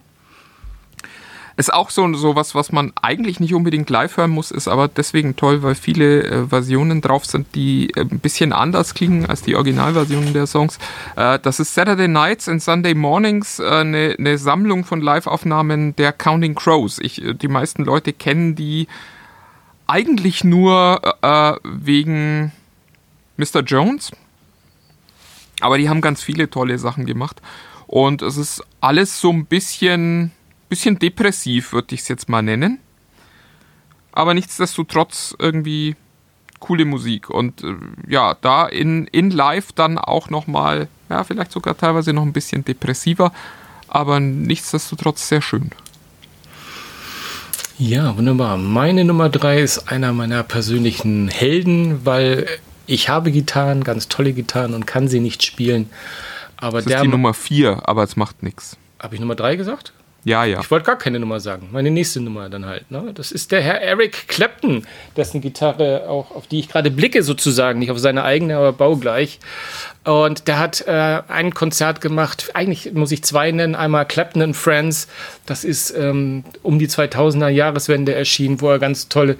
Ist 1.55 1.71
auch 1.71 1.91
so, 1.91 2.11
so 2.15 2.35
was, 2.35 2.55
was 2.55 2.71
man 2.71 2.93
eigentlich 3.01 3.39
nicht 3.39 3.53
unbedingt 3.53 3.89
live 3.89 4.17
hören 4.17 4.31
muss, 4.31 4.49
ist 4.49 4.67
aber 4.67 4.87
deswegen 4.87 5.35
toll, 5.35 5.61
weil 5.61 5.75
viele 5.75 6.23
äh, 6.23 6.47
Versionen 6.47 7.01
drauf 7.01 7.25
sind, 7.25 7.53
die 7.53 7.91
äh, 7.95 8.01
ein 8.01 8.19
bisschen 8.19 8.53
anders 8.53 8.95
klingen 8.95 9.27
als 9.27 9.43
die 9.43 9.55
Originalversionen 9.55 10.33
der 10.33 10.47
Songs. 10.47 10.79
Äh, 11.15 11.37
das 11.39 11.59
ist 11.59 11.75
Saturday 11.75 12.07
Nights 12.07 12.49
and 12.49 12.61
Sunday 12.61 12.95
Mornings, 12.95 13.59
eine 13.59 14.13
äh, 14.13 14.21
ne 14.21 14.37
Sammlung 14.39 14.83
von 14.83 15.01
Live-Aufnahmen 15.01 15.95
der 15.95 16.11
Counting 16.11 16.55
Crows. 16.55 16.97
Ich, 16.99 17.23
äh, 17.23 17.35
die 17.35 17.47
meisten 17.47 17.83
Leute 17.85 18.13
kennen 18.13 18.55
die 18.55 18.87
eigentlich 19.85 20.43
nur 20.43 21.01
wegen 21.63 22.53
Mr. 23.37 23.59
Jones. 23.59 24.11
Aber 25.59 25.77
die 25.77 25.89
haben 25.89 26.01
ganz 26.01 26.23
viele 26.23 26.49
tolle 26.49 26.79
Sachen 26.79 27.05
gemacht. 27.05 27.41
Und 27.87 28.21
es 28.21 28.37
ist 28.37 28.63
alles 28.81 29.19
so 29.21 29.29
ein 29.29 29.45
bisschen 29.45 30.31
bisschen 30.73 30.97
depressiv, 30.97 31.71
würde 31.73 31.93
ich 31.93 32.01
es 32.01 32.07
jetzt 32.07 32.29
mal 32.29 32.41
nennen. 32.41 32.79
Aber 34.11 34.33
nichtsdestotrotz 34.33 35.35
irgendwie 35.37 35.95
coole 36.59 36.85
Musik. 36.85 37.29
Und 37.29 37.63
äh, 37.63 37.75
ja, 38.07 38.35
da 38.41 38.65
in, 38.65 39.05
in 39.07 39.29
live 39.29 39.71
dann 39.73 39.99
auch 39.99 40.31
nochmal, 40.31 40.87
ja, 41.09 41.23
vielleicht 41.23 41.51
sogar 41.51 41.77
teilweise 41.77 42.11
noch 42.11 42.23
ein 42.23 42.33
bisschen 42.33 42.65
depressiver, 42.65 43.31
aber 43.87 44.19
nichtsdestotrotz 44.19 45.27
sehr 45.27 45.41
schön. 45.41 45.69
Ja, 47.77 48.17
wunderbar. 48.17 48.57
Meine 48.57 49.03
Nummer 49.03 49.29
drei 49.29 49.61
ist 49.61 49.91
einer 49.91 50.11
meiner 50.13 50.41
persönlichen 50.41 51.27
Helden, 51.27 52.05
weil 52.05 52.47
ich 52.87 53.09
habe 53.09 53.31
Gitarren, 53.31 53.83
ganz 53.83 54.07
tolle 54.07 54.33
Gitarren 54.33 54.73
und 54.73 54.87
kann 54.87 55.07
sie 55.07 55.19
nicht 55.19 55.43
spielen. 55.43 55.89
Aber 56.57 56.81
das 56.81 56.91
ist 56.91 57.03
die 57.03 57.07
Nummer 57.07 57.33
vier, 57.33 57.81
aber 57.87 58.03
es 58.03 58.15
macht 58.15 58.41
nichts. 58.41 58.77
Habe 58.99 59.15
ich 59.15 59.21
Nummer 59.21 59.35
drei 59.35 59.55
gesagt? 59.55 59.93
Ja, 60.25 60.45
ja. 60.45 60.61
Ich 60.61 60.71
wollte 60.71 60.85
gar 60.85 60.97
keine 60.97 61.19
Nummer 61.19 61.39
sagen. 61.41 61.69
Meine 61.71 61.91
nächste 61.91 62.21
Nummer 62.21 62.49
dann 62.49 62.65
halt. 62.65 62.89
Ne? 62.91 63.11
Das 63.13 63.31
ist 63.31 63.51
der 63.51 63.61
Herr 63.61 63.81
Eric 63.81 64.29
Clapton, 64.29 64.85
dessen 65.17 65.41
Gitarre 65.41 66.07
auch, 66.07 66.31
auf 66.31 66.47
die 66.47 66.59
ich 66.59 66.69
gerade 66.69 66.91
blicke 66.91 67.23
sozusagen, 67.23 67.79
nicht 67.79 67.91
auf 67.91 67.99
seine 67.99 68.23
eigene, 68.23 68.55
aber 68.55 68.71
baugleich. 68.71 69.39
Und 70.05 70.47
der 70.47 70.59
hat 70.59 70.85
äh, 70.87 71.21
ein 71.27 71.53
Konzert 71.53 72.01
gemacht, 72.01 72.51
eigentlich 72.53 72.93
muss 72.93 73.11
ich 73.11 73.23
zwei 73.23 73.51
nennen, 73.51 73.75
einmal 73.75 74.05
Clapton 74.05 74.41
and 74.41 74.55
Friends, 74.55 75.07
das 75.45 75.63
ist 75.63 75.91
ähm, 75.91 76.43
um 76.61 76.77
die 76.77 76.89
2000er 76.89 77.47
Jahreswende 77.47 78.13
erschienen, 78.13 78.59
wo 78.59 78.69
er 78.69 78.79
ganz 78.79 79.07
tolle, 79.07 79.37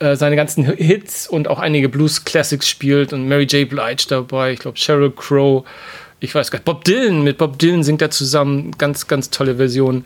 äh, 0.00 0.16
seine 0.16 0.36
ganzen 0.36 0.64
Hits 0.64 1.26
und 1.26 1.48
auch 1.48 1.58
einige 1.58 1.88
Blues 1.88 2.24
Classics 2.24 2.68
spielt 2.68 3.14
und 3.14 3.28
Mary 3.28 3.44
J. 3.44 3.66
Blige 3.68 4.04
dabei, 4.08 4.52
ich 4.52 4.58
glaube 4.58 4.76
Sheryl 4.76 5.10
Crow, 5.10 5.64
ich 6.24 6.34
weiß 6.34 6.50
gar 6.50 6.58
nicht, 6.58 6.64
Bob 6.64 6.84
Dylan, 6.84 7.22
mit 7.22 7.38
Bob 7.38 7.58
Dylan 7.58 7.84
singt 7.84 8.02
er 8.02 8.10
zusammen, 8.10 8.72
ganz, 8.78 9.06
ganz 9.06 9.30
tolle 9.30 9.56
Version 9.56 10.04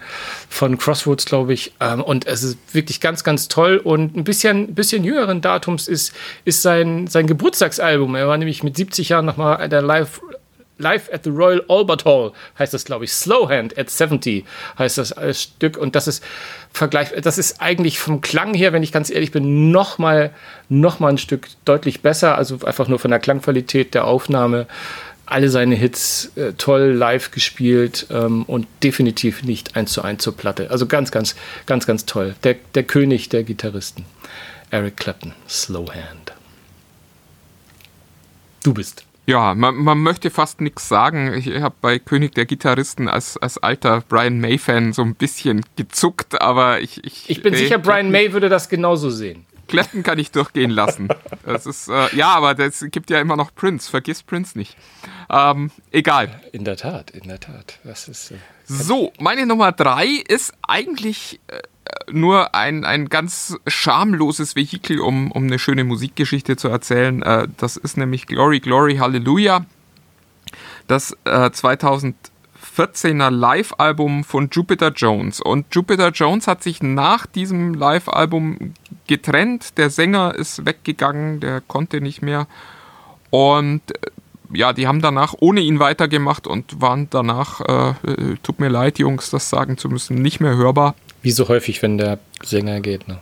von 0.49 0.77
Crossroads, 0.77 1.25
glaube 1.25 1.53
ich. 1.53 1.73
Ähm, 1.81 2.03
und 2.03 2.27
es 2.27 2.43
ist 2.43 2.59
wirklich 2.73 3.01
ganz, 3.01 3.25
ganz 3.25 3.49
toll. 3.49 3.79
Und 3.79 4.17
ein 4.17 4.25
bisschen, 4.25 4.75
bisschen 4.75 5.05
jüngeren 5.05 5.41
Datums 5.41 5.89
ist, 5.89 6.13
ist 6.45 6.63
sein, 6.63 7.07
sein 7.07 7.27
Geburtstagsalbum. 7.27 8.15
Er 8.15 8.29
war 8.29 8.37
nämlich 8.37 8.63
mit 8.63 8.77
70 8.77 9.09
Jahren 9.11 9.25
nochmal 9.25 9.69
der 9.69 9.83
Live, 9.83 10.21
Live 10.79 11.11
at 11.13 11.25
the 11.25 11.31
Royal 11.31 11.63
Albert 11.69 12.05
Hall, 12.05 12.33
heißt 12.59 12.73
das, 12.73 12.85
glaube 12.85 13.05
ich. 13.05 13.13
Slowhand 13.13 13.77
at 13.77 13.91
70 13.91 14.45
heißt 14.79 14.99
das 14.99 15.13
als 15.13 15.43
Stück. 15.43 15.77
Und 15.77 15.95
das 15.95 16.09
ist 16.09 16.23
Vergleich, 16.73 17.09
das 17.23 17.39
ist 17.39 17.61
eigentlich 17.61 17.99
vom 17.99 18.21
Klang 18.21 18.55
her, 18.55 18.73
wenn 18.73 18.83
ich 18.83 18.93
ganz 18.93 19.11
ehrlich 19.11 19.33
bin, 19.33 19.71
nochmal 19.71 20.31
noch 20.69 21.01
mal 21.01 21.09
ein 21.09 21.19
Stück 21.19 21.49
deutlich 21.65 22.03
besser. 22.03 22.37
Also 22.37 22.59
einfach 22.65 22.89
nur 22.89 22.99
von 22.99 23.11
der 23.11 23.21
Klangqualität 23.21 23.95
der 23.95 24.05
Aufnahme 24.05 24.67
alle 25.31 25.49
seine 25.51 25.75
Hits 25.75 26.33
äh, 26.37 26.53
toll 26.55 26.93
live 26.93 27.31
gespielt 27.31 28.07
ähm, 28.11 28.45
und 28.45 28.67
definitiv 28.83 29.43
nicht 29.43 29.77
eins 29.77 29.93
zu 29.93 30.03
eins 30.03 30.23
zur 30.23 30.37
Platte. 30.37 30.71
Also 30.71 30.87
ganz, 30.87 31.11
ganz, 31.11 31.37
ganz, 31.67 31.87
ganz 31.87 32.07
toll. 32.07 32.35
Der, 32.45 32.57
der 32.75 32.83
König 32.85 33.29
der 33.29 33.45
Gitarristen. 33.45 34.05
Eric 34.71 34.97
Clapton, 34.97 35.33
Slow 35.49 35.87
Hand. 35.91 36.33
Du 38.63 38.75
bist. 38.75 39.05
Ja, 39.27 39.55
man, 39.55 39.77
man 39.77 39.99
möchte 39.99 40.31
fast 40.31 40.63
nichts 40.63 40.89
sagen. 40.89 41.35
Ich 41.35 41.49
habe 41.61 41.75
bei 41.83 41.99
König 41.99 42.35
der 42.35 42.47
Gitarristen 42.47 43.09
als, 43.09 43.37
als 43.37 43.59
alter 43.59 44.03
Brian 44.09 44.41
May-Fan 44.41 44.95
so 44.95 45.03
ein 45.03 45.15
bisschen 45.15 45.65
gezuckt, 45.77 46.41
aber 46.41 46.81
ich. 46.81 47.05
Ich, 47.05 47.29
ich 47.29 47.43
bin 47.43 47.53
äh, 47.53 47.59
sicher, 47.59 47.79
Brian 47.79 48.11
May 48.11 48.33
würde 48.33 48.49
das 48.49 48.71
genauso 48.71 49.11
sehen. 49.11 49.45
Clapton 49.69 50.03
kann 50.03 50.19
ich 50.19 50.31
durchgehen 50.31 50.71
lassen. 50.71 51.09
Das 51.45 51.67
ist, 51.67 51.89
äh, 51.89 52.15
ja, 52.17 52.35
aber 52.35 52.59
es 52.59 52.85
gibt 52.91 53.11
ja 53.11 53.21
immer 53.21 53.37
noch 53.37 53.55
Prince. 53.55 53.89
Vergiss 53.89 54.23
Prince 54.23 54.59
nicht. 54.59 54.77
Ähm, 55.31 55.71
egal. 55.93 56.41
In 56.53 56.65
der 56.65 56.77
Tat, 56.77 57.11
in 57.11 57.29
der 57.29 57.41
Tat. 57.41 57.79
Das 57.85 58.09
ist, 58.09 58.33
äh, 58.33 58.37
so, 58.65 59.13
meine 59.21 59.47
Nummer 59.47 59.73
drei 59.73 60.07
ist 60.07 60.53
eigentlich 60.67 61.41
äh, 61.49 61.61
nur 62.11 62.55
ein, 62.55 62.85
ein 62.85 63.09
ganz 63.09 63.57
schamloses 63.67 64.57
Vehikel, 64.57 65.01
um, 65.01 65.31
um 65.31 65.45
eine 65.45 65.59
schöne 65.59 65.85
Musikgeschichte 65.85 66.57
zu 66.57 66.69
erzählen. 66.69 67.23
Äh, 67.23 67.49
das 67.57 67.77
ist 67.77 67.97
nämlich 67.97 68.27
Glory, 68.27 68.61
Glory, 68.61 68.97
Hallelujah. 68.97 69.65
Das 70.87 71.15
2000 71.25 72.17
äh, 72.79 72.83
14er 72.83 73.31
Live-Album 73.31 74.25
von 74.25 74.49
Jupiter 74.51 74.93
Jones. 74.95 75.41
Und 75.41 75.67
Jupiter 75.75 76.11
Jones 76.11 76.47
hat 76.47 76.63
sich 76.63 76.83
nach 76.83 77.27
diesem 77.27 77.75
Live-Album 77.75 78.75
getrennt. 79.07 79.77
Der 79.79 79.91
Sänger 79.91 80.35
ist 80.35 80.65
weggegangen, 80.65 81.41
der 81.41 81.61
konnte 81.61 82.01
nicht 82.01 82.23
mehr. 82.23 82.47
Und 83.31 83.83
äh, 83.91 84.11
ja, 84.55 84.73
die 84.73 84.87
haben 84.87 85.03
danach 85.03 85.35
ohne 85.41 85.61
ihn 85.61 85.79
weitergemacht 85.79 86.47
und 86.47 86.81
waren 86.81 87.09
danach, 87.11 87.61
äh, 87.61 87.91
äh, 88.11 88.37
tut 88.43 88.61
mir 88.61 88.69
leid, 88.69 88.99
Jungs, 88.99 89.31
das 89.31 89.51
sagen 89.51 89.77
zu 89.77 89.89
müssen, 89.89 90.23
nicht 90.23 90.41
mehr 90.41 90.57
hörbar. 90.57 90.95
Wie 91.23 91.33
so 91.33 91.49
häufig, 91.49 91.83
wenn 91.83 91.99
der 91.99 92.19
Sänger 92.43 92.81
geht, 92.81 93.09
ne? 93.09 93.19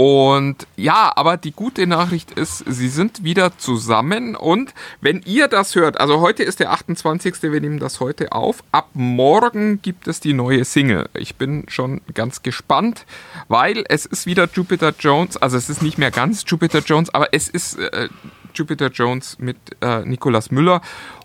Und 0.00 0.66
ja, 0.76 1.12
aber 1.14 1.36
die 1.36 1.52
gute 1.52 1.86
Nachricht 1.86 2.30
ist, 2.30 2.64
sie 2.66 2.88
sind 2.88 3.22
wieder 3.22 3.58
zusammen 3.58 4.34
und 4.34 4.72
wenn 5.02 5.20
ihr 5.26 5.46
das 5.46 5.74
hört, 5.74 6.00
also 6.00 6.22
heute 6.22 6.42
ist 6.42 6.58
der 6.58 6.72
28. 6.72 7.42
Wir 7.42 7.60
nehmen 7.60 7.78
das 7.78 8.00
heute 8.00 8.32
auf, 8.32 8.64
ab 8.72 8.88
morgen 8.94 9.82
gibt 9.82 10.08
es 10.08 10.18
die 10.18 10.32
neue 10.32 10.64
Single. 10.64 11.10
Ich 11.12 11.36
bin 11.36 11.66
schon 11.68 12.00
ganz 12.14 12.42
gespannt, 12.42 13.04
weil 13.48 13.84
es 13.90 14.06
ist 14.06 14.24
wieder 14.24 14.48
Jupiter 14.50 14.94
Jones, 14.98 15.36
also 15.36 15.58
es 15.58 15.68
ist 15.68 15.82
nicht 15.82 15.98
mehr 15.98 16.10
ganz 16.10 16.44
Jupiter 16.46 16.78
Jones, 16.78 17.12
aber 17.12 17.34
es 17.34 17.50
ist 17.50 17.78
äh, 17.78 18.08
Jupiter 18.54 18.88
Jones 18.88 19.36
mit 19.38 19.58
äh, 19.82 20.00
Nicolas 20.06 20.50
Müller 20.50 20.80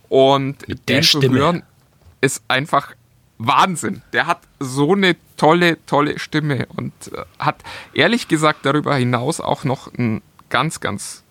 und 0.10 0.68
Mit 0.68 0.90
den 0.90 1.02
zu 1.02 1.22
hören 1.22 1.64
ist 2.20 2.44
einfach 2.50 2.92
Wahnsinn. 3.38 4.02
Der 4.14 4.28
hat 4.28 4.42
so 4.60 4.94
eine 4.94 5.16
tolle, 5.38 5.84
tolle 5.86 6.20
Stimme 6.20 6.68
und 6.76 6.94
äh, 7.12 7.24
hat 7.40 7.64
ehrlich 7.94 8.28
gesagt 8.28 8.66
darüber 8.66 8.96
hinaus 8.96 9.42
auch 9.42 9.64
noch 9.64 9.94
ein 9.94 10.22
ganz, 10.50 10.80
ganz 10.80 11.24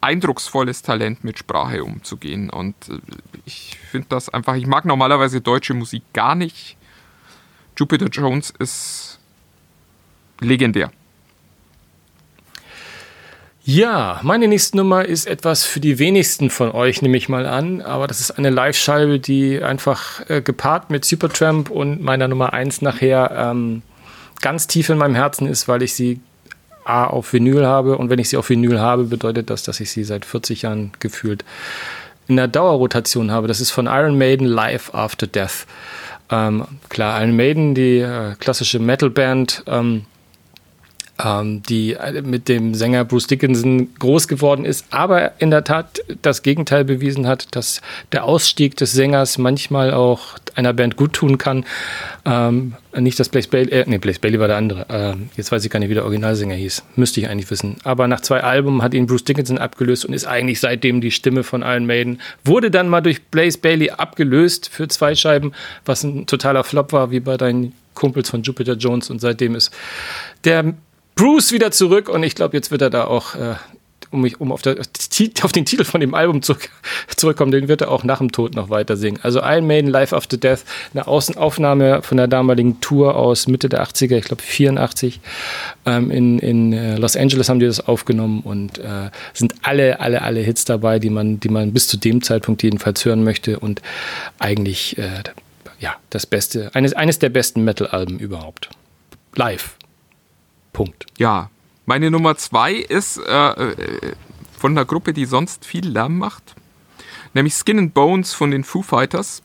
eindrucksvolles 0.00 0.82
Talent 0.82 1.24
mit 1.24 1.38
Sprache 1.38 1.84
umzugehen. 1.84 2.50
Und 2.50 2.76
äh, 2.88 2.98
ich 3.44 3.78
finde 3.90 4.08
das 4.10 4.28
einfach, 4.28 4.54
ich 4.54 4.66
mag 4.66 4.84
normalerweise 4.84 5.40
deutsche 5.40 5.74
Musik 5.74 6.02
gar 6.12 6.34
nicht. 6.34 6.76
Jupiter 7.76 8.08
Jones 8.08 8.50
ist 8.58 9.18
legendär. 10.40 10.92
Ja, 13.72 14.18
meine 14.24 14.48
nächste 14.48 14.78
Nummer 14.78 15.04
ist 15.04 15.28
etwas 15.28 15.62
für 15.62 15.78
die 15.78 16.00
wenigsten 16.00 16.50
von 16.50 16.72
euch, 16.72 17.02
nehme 17.02 17.16
ich 17.16 17.28
mal 17.28 17.46
an. 17.46 17.82
Aber 17.82 18.08
das 18.08 18.18
ist 18.18 18.32
eine 18.32 18.50
Live-Scheibe, 18.50 19.20
die 19.20 19.62
einfach 19.62 20.28
äh, 20.28 20.42
gepaart 20.42 20.90
mit 20.90 21.04
Supertramp 21.04 21.70
und 21.70 22.02
meiner 22.02 22.26
Nummer 22.26 22.52
1 22.52 22.82
nachher 22.82 23.30
ähm, 23.30 23.82
ganz 24.40 24.66
tief 24.66 24.88
in 24.88 24.98
meinem 24.98 25.14
Herzen 25.14 25.46
ist, 25.46 25.68
weil 25.68 25.82
ich 25.82 25.94
sie 25.94 26.18
A 26.84 27.04
auf 27.04 27.32
Vinyl 27.32 27.64
habe. 27.64 27.96
Und 27.96 28.10
wenn 28.10 28.18
ich 28.18 28.28
sie 28.28 28.38
auf 28.38 28.50
Vinyl 28.50 28.80
habe, 28.80 29.04
bedeutet 29.04 29.50
das, 29.50 29.62
dass 29.62 29.78
ich 29.78 29.92
sie 29.92 30.02
seit 30.02 30.24
40 30.24 30.62
Jahren 30.62 30.90
gefühlt 30.98 31.44
in 32.26 32.34
der 32.34 32.48
Dauerrotation 32.48 33.30
habe. 33.30 33.46
Das 33.46 33.60
ist 33.60 33.70
von 33.70 33.86
Iron 33.86 34.18
Maiden 34.18 34.48
Live 34.48 34.92
After 34.96 35.28
Death. 35.28 35.68
Ähm, 36.28 36.64
klar, 36.88 37.20
Iron 37.20 37.36
Maiden, 37.36 37.76
die 37.76 37.98
äh, 37.98 38.34
klassische 38.40 38.80
Metalband, 38.80 39.62
ähm, 39.68 40.06
die 41.68 41.94
äh, 41.94 42.22
mit 42.22 42.48
dem 42.48 42.74
Sänger 42.74 43.04
Bruce 43.04 43.26
Dickinson 43.26 43.88
groß 43.98 44.28
geworden 44.28 44.64
ist, 44.64 44.86
aber 44.90 45.32
in 45.40 45.50
der 45.50 45.64
Tat 45.64 46.00
das 46.22 46.42
Gegenteil 46.42 46.84
bewiesen 46.84 47.26
hat, 47.26 47.54
dass 47.54 47.80
der 48.12 48.24
Ausstieg 48.24 48.76
des 48.76 48.92
Sängers 48.92 49.38
manchmal 49.38 49.92
auch 49.92 50.38
einer 50.54 50.72
Band 50.72 50.96
gut 50.96 51.12
tun 51.12 51.38
kann. 51.38 51.64
Ähm, 52.24 52.74
nicht, 52.96 53.20
dass 53.20 53.28
Blaze 53.28 53.48
Bailey, 53.48 53.70
äh, 53.70 53.84
nee, 53.86 53.98
Blaze 53.98 54.18
Bailey 54.20 54.40
war 54.40 54.48
der 54.48 54.56
andere. 54.56 54.86
Ähm, 54.88 55.30
jetzt 55.36 55.52
weiß 55.52 55.64
ich 55.64 55.70
gar 55.70 55.78
nicht, 55.78 55.90
wie 55.90 55.94
der 55.94 56.04
Originalsänger 56.04 56.54
hieß. 56.54 56.84
Müsste 56.96 57.20
ich 57.20 57.28
eigentlich 57.28 57.50
wissen. 57.50 57.76
Aber 57.84 58.08
nach 58.08 58.20
zwei 58.20 58.42
Alben 58.42 58.82
hat 58.82 58.94
ihn 58.94 59.06
Bruce 59.06 59.24
Dickinson 59.24 59.58
abgelöst 59.58 60.04
und 60.04 60.12
ist 60.14 60.26
eigentlich 60.26 60.60
seitdem 60.60 61.00
die 61.00 61.10
Stimme 61.10 61.44
von 61.44 61.62
Iron 61.62 61.86
Maiden. 61.86 62.20
Wurde 62.44 62.70
dann 62.70 62.88
mal 62.88 63.00
durch 63.00 63.22
Blaze 63.26 63.58
Bailey 63.58 63.90
abgelöst 63.90 64.68
für 64.68 64.88
zwei 64.88 65.14
Scheiben, 65.14 65.52
was 65.84 66.02
ein 66.02 66.26
totaler 66.26 66.64
Flop 66.64 66.92
war, 66.92 67.10
wie 67.10 67.20
bei 67.20 67.36
deinen 67.36 67.74
Kumpels 67.94 68.30
von 68.30 68.42
Jupiter 68.42 68.74
Jones. 68.74 69.10
Und 69.10 69.20
seitdem 69.20 69.54
ist 69.54 69.70
der 70.44 70.74
Bruce 71.20 71.52
wieder 71.52 71.70
zurück 71.70 72.08
und 72.08 72.22
ich 72.22 72.34
glaube, 72.34 72.56
jetzt 72.56 72.70
wird 72.70 72.80
er 72.80 72.88
da 72.88 73.04
auch, 73.04 73.34
äh, 73.34 73.54
um, 74.10 74.22
mich, 74.22 74.40
um 74.40 74.50
auf, 74.50 74.62
der, 74.62 74.78
auf, 75.42 75.52
den 75.52 75.66
Titel 75.66 75.84
von 75.84 76.00
dem 76.00 76.14
Album 76.14 76.40
zurück, 76.40 76.70
zurückkommen, 77.14 77.52
den 77.52 77.68
wird 77.68 77.82
er 77.82 77.90
auch 77.90 78.04
nach 78.04 78.18
dem 78.18 78.32
Tod 78.32 78.54
noch 78.54 78.70
weiter 78.70 78.96
singen. 78.96 79.20
Also 79.22 79.40
Iron 79.42 79.66
Maiden 79.66 79.90
Life 79.90 80.16
After 80.16 80.38
Death, 80.38 80.60
eine 80.94 81.06
Außenaufnahme 81.06 82.00
von 82.00 82.16
der 82.16 82.26
damaligen 82.26 82.80
Tour 82.80 83.16
aus 83.16 83.48
Mitte 83.48 83.68
der 83.68 83.84
80er, 83.84 84.16
ich 84.16 84.24
glaube 84.24 84.42
84. 84.42 85.20
Ähm, 85.84 86.10
in 86.10 86.38
in 86.38 86.72
äh, 86.72 86.96
Los 86.96 87.16
Angeles 87.16 87.50
haben 87.50 87.60
die 87.60 87.66
das 87.66 87.86
aufgenommen 87.86 88.40
und 88.40 88.78
äh, 88.78 89.10
sind 89.34 89.56
alle, 89.60 90.00
alle, 90.00 90.22
alle 90.22 90.40
Hits 90.40 90.64
dabei, 90.64 90.98
die 90.98 91.10
man, 91.10 91.38
die 91.38 91.50
man 91.50 91.74
bis 91.74 91.86
zu 91.86 91.98
dem 91.98 92.22
Zeitpunkt 92.22 92.62
jedenfalls 92.62 93.04
hören 93.04 93.24
möchte 93.24 93.60
und 93.60 93.82
eigentlich 94.38 94.96
äh, 94.96 95.22
ja, 95.80 95.96
das 96.08 96.24
Beste, 96.24 96.74
eines, 96.74 96.94
eines 96.94 97.18
der 97.18 97.28
besten 97.28 97.62
Metal-Alben 97.62 98.18
überhaupt. 98.18 98.70
Live. 99.34 99.76
Punkt. 100.84 101.04
Ja, 101.18 101.50
meine 101.84 102.10
Nummer 102.10 102.36
zwei 102.38 102.72
ist 102.72 103.18
äh, 103.18 103.50
äh, 103.50 104.14
von 104.58 104.72
einer 104.72 104.86
Gruppe, 104.86 105.12
die 105.12 105.26
sonst 105.26 105.66
viel 105.66 105.86
Lärm 105.86 106.16
macht, 106.16 106.54
nämlich 107.34 107.52
Skin 107.52 107.78
and 107.78 107.92
Bones 107.92 108.32
von 108.32 108.50
den 108.50 108.64
Foo 108.64 108.80
Fighters. 108.80 109.42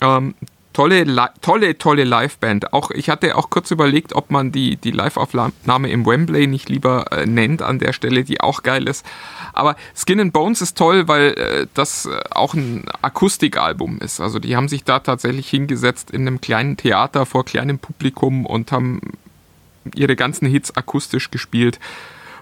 Ähm, 0.00 0.34
tolle, 0.72 1.06
tolle, 1.40 1.78
tolle 1.78 2.02
Liveband. 2.02 2.72
Auch 2.72 2.90
ich 2.90 3.08
hatte 3.08 3.36
auch 3.36 3.48
kurz 3.48 3.70
überlegt, 3.70 4.14
ob 4.16 4.32
man 4.32 4.50
die, 4.50 4.76
die 4.76 4.90
Live-Aufnahme 4.90 5.88
im 5.88 6.04
Wembley 6.04 6.48
nicht 6.48 6.68
lieber 6.68 7.12
äh, 7.12 7.26
nennt 7.26 7.62
an 7.62 7.78
der 7.78 7.92
Stelle, 7.92 8.24
die 8.24 8.40
auch 8.40 8.64
geil 8.64 8.88
ist. 8.88 9.06
Aber 9.52 9.76
Skin 9.94 10.18
and 10.18 10.32
Bones 10.32 10.62
ist 10.62 10.76
toll, 10.76 11.06
weil 11.06 11.34
äh, 11.38 11.66
das 11.74 12.06
äh, 12.06 12.18
auch 12.32 12.54
ein 12.54 12.86
Akustikalbum 13.02 14.00
ist. 14.00 14.20
Also 14.20 14.40
die 14.40 14.56
haben 14.56 14.66
sich 14.66 14.82
da 14.82 14.98
tatsächlich 14.98 15.48
hingesetzt 15.48 16.10
in 16.10 16.22
einem 16.22 16.40
kleinen 16.40 16.76
Theater 16.76 17.24
vor 17.24 17.44
kleinem 17.44 17.78
Publikum 17.78 18.44
und 18.44 18.72
haben 18.72 19.00
ihre 19.94 20.16
ganzen 20.16 20.46
Hits 20.48 20.76
akustisch 20.76 21.30
gespielt. 21.30 21.78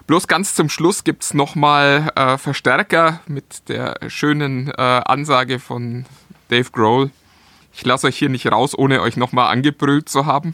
Bloß 0.07 0.27
ganz 0.27 0.53
zum 0.53 0.69
Schluss 0.69 1.03
gibt 1.03 1.23
es 1.23 1.33
nochmal 1.33 2.11
äh, 2.15 2.37
Verstärker 2.37 3.21
mit 3.27 3.69
der 3.69 3.97
schönen 4.07 4.69
äh, 4.69 4.73
Ansage 4.81 5.59
von 5.59 6.05
Dave 6.49 6.69
Grohl. 6.71 7.09
Ich 7.73 7.83
lasse 7.85 8.07
euch 8.07 8.17
hier 8.17 8.29
nicht 8.29 8.51
raus, 8.51 8.77
ohne 8.77 9.01
euch 9.01 9.17
nochmal 9.17 9.51
angebrüllt 9.51 10.07
zu 10.07 10.25
haben. 10.25 10.53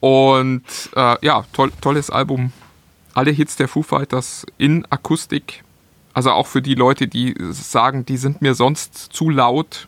Und 0.00 0.64
äh, 0.94 1.16
ja, 1.24 1.44
toll, 1.52 1.72
tolles 1.80 2.10
Album. 2.10 2.52
Alle 3.14 3.30
Hits 3.30 3.56
der 3.56 3.68
Foo 3.68 3.82
Fighters 3.82 4.44
in 4.58 4.84
Akustik. 4.90 5.62
Also 6.12 6.32
auch 6.32 6.46
für 6.46 6.62
die 6.62 6.74
Leute, 6.74 7.08
die 7.08 7.34
sagen, 7.50 8.04
die 8.04 8.16
sind 8.16 8.42
mir 8.42 8.54
sonst 8.54 8.94
zu 8.94 9.30
laut, 9.30 9.86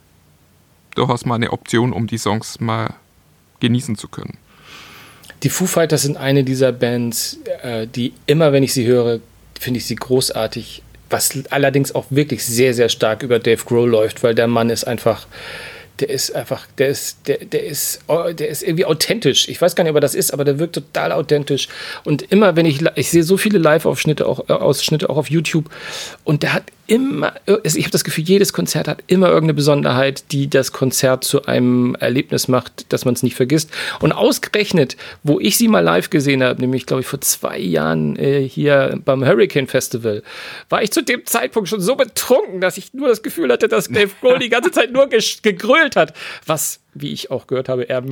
durchaus 0.95 1.25
mal 1.25 1.35
eine 1.35 1.53
Option, 1.53 1.93
um 1.93 2.07
die 2.07 2.19
Songs 2.19 2.61
mal 2.61 2.95
genießen 3.61 3.97
zu 3.97 4.09
können. 4.09 4.39
Die 5.43 5.51
Foo 5.51 5.67
Fighters 5.67 6.03
sind 6.03 6.17
eine 6.17 6.45
dieser 6.45 6.73
Bands, 6.73 7.39
äh, 7.63 7.87
die 7.87 8.13
immer, 8.27 8.53
wenn 8.53 8.63
ich 8.63 8.73
sie 8.73 8.87
höre, 8.87 9.21
finde 9.59 9.79
ich 9.79 9.87
sie 9.87 9.97
großartig. 9.97 10.83
Was 11.11 11.39
allerdings 11.51 11.95
auch 11.95 12.07
wirklich 12.11 12.45
sehr, 12.45 12.75
sehr 12.75 12.89
stark 12.89 13.23
über 13.23 13.39
Dave 13.39 13.65
Grohl 13.65 13.89
läuft, 13.89 14.23
weil 14.23 14.35
der 14.35 14.47
Mann 14.47 14.69
ist 14.69 14.85
einfach, 14.85 15.27
der 16.01 16.11
ist 16.11 16.35
einfach, 16.35 16.67
der 16.77 16.89
ist, 16.89 17.27
der, 17.27 17.39
der 17.39 17.65
ist, 17.65 18.01
oh, 18.09 18.31
der 18.33 18.49
ist 18.49 18.63
irgendwie 18.63 18.85
authentisch. 18.85 19.49
Ich 19.49 19.61
weiß 19.61 19.75
gar 19.75 19.85
nicht, 19.85 19.91
ob 19.91 19.97
er 19.97 20.01
das 20.01 20.15
ist, 20.15 20.33
aber 20.33 20.45
der 20.45 20.59
wirkt 20.59 20.75
total 20.75 21.13
authentisch. 21.13 21.69
Und 22.05 22.31
immer, 22.31 22.57
wenn 22.57 22.67
ich, 22.67 22.85
ich 22.95 23.11
sehe 23.11 23.23
so 23.23 23.37
viele 23.37 23.59
Live-Ausschnitte 23.59 24.27
auch, 24.27 24.49
äh, 24.49 24.53
Ausschnitte 24.53 25.09
auch 25.09 25.17
auf 25.17 25.31
YouTube 25.31 25.71
und 26.25 26.43
der 26.43 26.53
hat 26.53 26.65
immer, 26.89 27.35
ich 27.63 27.85
habe 27.85 27.91
das 27.91 28.03
Gefühl, 28.03 28.25
jedes 28.25 28.53
Konzert 28.53 28.89
hat 28.89 29.05
immer 29.07 29.29
irgendeine 29.29 29.55
Besonderheit, 29.55 30.33
die 30.33 30.49
das 30.49 30.73
Konzert 30.73 31.23
zu 31.23 31.45
einem 31.45 31.95
Erlebnis 32.01 32.49
macht, 32.49 32.93
dass 32.93 33.05
man 33.05 33.15
es 33.15 33.23
nicht 33.23 33.37
vergisst. 33.37 33.71
Und 34.01 34.13
ausgerechnet, 34.13 34.97
wo 35.23 35.39
ich 35.39 35.59
sie 35.59 35.69
mal 35.69 35.81
live 35.81 36.09
gesehen 36.09 36.43
habe, 36.43 36.61
nämlich, 36.61 36.87
glaube 36.87 37.03
ich, 37.03 37.07
vor 37.07 37.21
zwei 37.21 37.59
Jahren 37.59 38.17
äh, 38.17 38.41
hier 38.49 38.99
beim 39.05 39.25
Hurricane 39.25 39.67
Festival, 39.67 40.23
war 40.71 40.83
ich 40.83 40.91
zu 40.91 41.03
dem 41.03 41.27
Zeitpunkt 41.27 41.69
schon 41.69 41.81
so 41.81 41.95
betrunken, 41.95 42.61
dass 42.61 42.79
ich 42.79 42.95
nur 42.95 43.09
das 43.09 43.23
Gefühl 43.23 43.53
hatte, 43.53 43.69
dass 43.69 43.89
Dave 43.89 44.11
Grohl 44.21 44.39
die 44.39 44.49
ganze 44.49 44.71
Zeit 44.73 44.91
nur 44.91 45.09
gegrölt 45.09 45.95
hat. 45.95 46.15
Was, 46.47 46.81
wie 46.95 47.13
ich 47.13 47.31
auch 47.31 47.47
gehört 47.47 47.69
habe, 47.69 47.89
er 47.89 48.03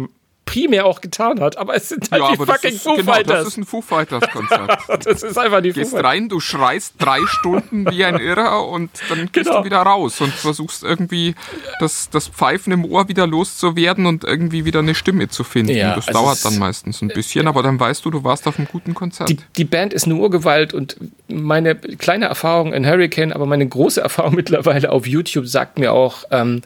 primär 0.47 0.87
auch 0.87 1.01
getan 1.03 1.41
hat, 1.41 1.59
aber 1.59 1.75
es 1.75 1.89
sind 1.91 2.11
halt 2.11 2.23
ja, 2.23 2.31
die 2.31 2.37
fucking 2.37 2.71
ist, 2.71 2.83
Foo 2.83 2.95
genau, 2.95 3.13
Fighters. 3.13 3.39
Das 3.41 3.49
ist 3.49 3.57
ein 3.59 3.67
Foo 3.67 3.83
Fighters 3.83 4.23
Konzert. 4.31 4.79
das 5.05 5.23
ist 5.25 5.37
einfach 5.37 5.61
die 5.61 5.73
gehst 5.73 5.91
Foo 5.91 5.97
Fighters. 5.97 6.11
rein, 6.13 6.29
du 6.29 6.41
schreist 6.41 6.95
drei 6.99 7.21
Stunden 7.27 7.91
wie 7.91 8.05
ein 8.05 8.19
Irrer 8.19 8.67
und 8.67 8.91
dann 9.11 9.29
gehst 9.33 9.47
Genau. 9.49 9.59
du 9.59 9.65
wieder 9.67 9.79
raus 9.83 10.21
und 10.21 10.33
versuchst 10.33 10.85
irgendwie 10.85 11.35
das, 11.81 12.09
das 12.11 12.29
Pfeifen 12.29 12.73
im 12.73 12.85
Ohr 12.85 13.09
wieder 13.09 13.27
loszuwerden 13.27 14.07
und 14.07 14.25
irgendwie 14.25 14.65
wieder 14.65 14.79
eine 14.79 14.95
Stimme 14.95 15.29
zu 15.29 15.43
finden. 15.45 15.77
Ja, 15.77 15.95
das 15.97 16.09
also 16.09 16.21
dauert 16.21 16.45
dann 16.45 16.59
meistens 16.59 17.03
ein 17.03 17.09
bisschen, 17.09 17.49
aber 17.49 17.63
dann 17.65 17.79
weißt 17.79 18.05
du, 18.05 18.11
du 18.13 18.25
warst 18.25 18.47
auf 18.47 18.57
einem 18.59 18.69
guten 18.69 18.95
Konzert. 18.95 19.29
Die, 19.29 19.39
die 19.57 19.65
Band 19.65 19.93
ist 19.93 20.05
eine 20.07 20.15
Urgewalt 20.15 20.73
und 20.75 20.97
meine 21.29 21.75
kleine 21.75 22.27
Erfahrung 22.27 22.73
in 22.73 22.87
Hurricane, 22.87 23.33
aber 23.33 23.47
meine 23.47 23.67
große 23.69 24.01
Erfahrung 24.01 24.35
mittlerweile 24.37 24.93
auf 24.93 25.07
YouTube 25.09 25.49
sagt 25.49 25.79
mir 25.81 25.93
auch, 25.93 26.25
ähm, 26.31 26.63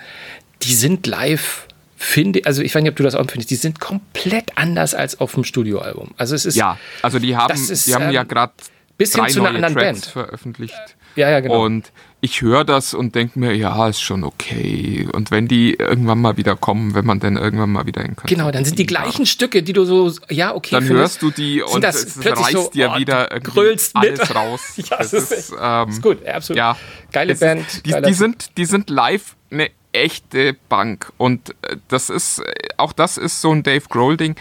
die 0.63 0.75
sind 0.75 1.07
live, 1.07 1.67
finde 2.03 2.41
also 2.47 2.63
ich 2.63 2.75
weiß 2.75 2.83
nicht, 2.83 2.91
ob 2.91 2.97
du 2.97 3.03
das 3.03 3.15
auch 3.15 3.27
findest, 3.31 3.51
die 3.51 3.57
sind 3.57 3.79
komplett 3.79 4.57
anders 4.57 4.95
als 4.95 5.21
auf 5.21 5.35
dem 5.35 5.45
Studioalbum. 5.45 6.13
Also 6.17 6.35
es 6.35 6.47
ist, 6.47 6.57
ja, 6.57 6.79
also 7.03 7.19
die 7.19 7.37
haben, 7.37 7.53
ist, 7.53 7.87
die 7.87 7.95
haben 7.95 8.11
ja 8.11 8.23
ähm, 8.23 8.29
gerade 8.29 8.55
bis 8.97 9.13
hin 9.13 9.23
drei 9.23 9.29
zu 9.29 9.41
einer 9.41 9.51
anderen 9.51 9.75
Tracks 9.75 10.01
Band. 10.01 10.07
veröffentlicht. 10.07 10.97
Ja, 11.17 11.29
ja, 11.29 11.41
genau. 11.41 11.65
Und 11.65 11.93
ich 12.23 12.43
höre 12.43 12.65
das 12.65 12.93
und 12.93 13.15
denke 13.15 13.39
mir, 13.39 13.55
ja, 13.55 13.89
ist 13.89 14.03
schon 14.03 14.25
okay. 14.25 15.09
Und 15.13 15.31
wenn 15.31 15.49
die 15.49 15.75
irgendwann 15.75 16.21
mal 16.21 16.37
wieder 16.37 16.55
kommen, 16.55 16.95
wenn 16.95 17.07
man 17.07 17.19
denn 17.19 17.37
irgendwann 17.37 17.71
mal 17.71 17.87
wieder 17.87 18.05
in 18.05 18.15
Genau, 18.27 18.51
dann 18.51 18.65
sind 18.65 18.79
die 18.79 18.87
gleichen 18.87 19.25
Stücke, 19.25 19.63
die 19.63 19.73
du 19.73 19.85
so, 19.85 20.13
ja, 20.29 20.55
okay, 20.55 20.75
Dann 20.75 20.85
findest, 20.85 21.23
hörst 21.23 21.23
du 21.23 21.31
die 21.31 21.63
und 21.63 21.83
das 21.83 22.05
es 22.05 22.19
plötzlich 22.19 22.47
reißt 22.47 22.53
so, 22.53 22.71
dir 22.71 22.93
oh, 22.95 22.99
wieder 22.99 23.29
grölst 23.43 23.95
mit. 23.95 24.21
alles 24.21 24.35
raus. 24.35 24.61
Ja, 24.77 24.99
das 24.99 25.13
es 25.13 25.31
ist 25.31 25.33
ist, 25.33 25.55
ähm, 25.59 25.89
ist 25.89 26.03
gut, 26.03 26.19
ja, 26.25 26.35
absolut. 26.35 26.59
Ja, 26.59 26.77
Geile 27.13 27.35
Band. 27.35 27.67
Ist, 27.67 27.87
die, 27.87 27.95
die, 28.03 28.13
sind, 28.13 28.57
die 28.59 28.65
sind 28.67 28.91
live 28.91 29.37
eine 29.51 29.71
echte 29.93 30.57
Bank. 30.69 31.13
Und 31.17 31.55
äh, 31.63 31.77
das 31.89 32.11
ist, 32.11 32.41
äh, 32.41 32.53
auch 32.77 32.93
das 32.93 33.17
ist 33.17 33.41
so 33.41 33.51
ein 33.51 33.63
Dave 33.63 33.85
Grohl-Ding. 33.89 34.37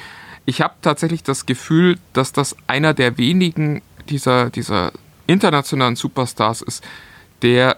ich 0.45 0.61
habe 0.61 0.73
tatsächlich 0.81 1.23
das 1.23 1.45
Gefühl, 1.45 1.97
dass 2.11 2.33
das 2.33 2.57
einer 2.67 2.93
der 2.93 3.17
wenigen 3.17 3.81
dieser, 4.09 4.49
dieser 4.49 4.91
internationalen 5.27 5.95
Superstars 5.95 6.61
ist, 6.61 6.83
der 7.41 7.77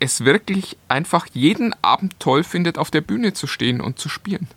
es 0.00 0.24
wirklich 0.24 0.76
einfach 0.88 1.26
jeden 1.32 1.74
Abend 1.82 2.18
toll 2.18 2.42
findet, 2.42 2.76
auf 2.76 2.90
der 2.90 3.00
Bühne 3.00 3.34
zu 3.34 3.46
stehen 3.46 3.80
und 3.80 3.98
zu 3.98 4.08
spielen. 4.08 4.48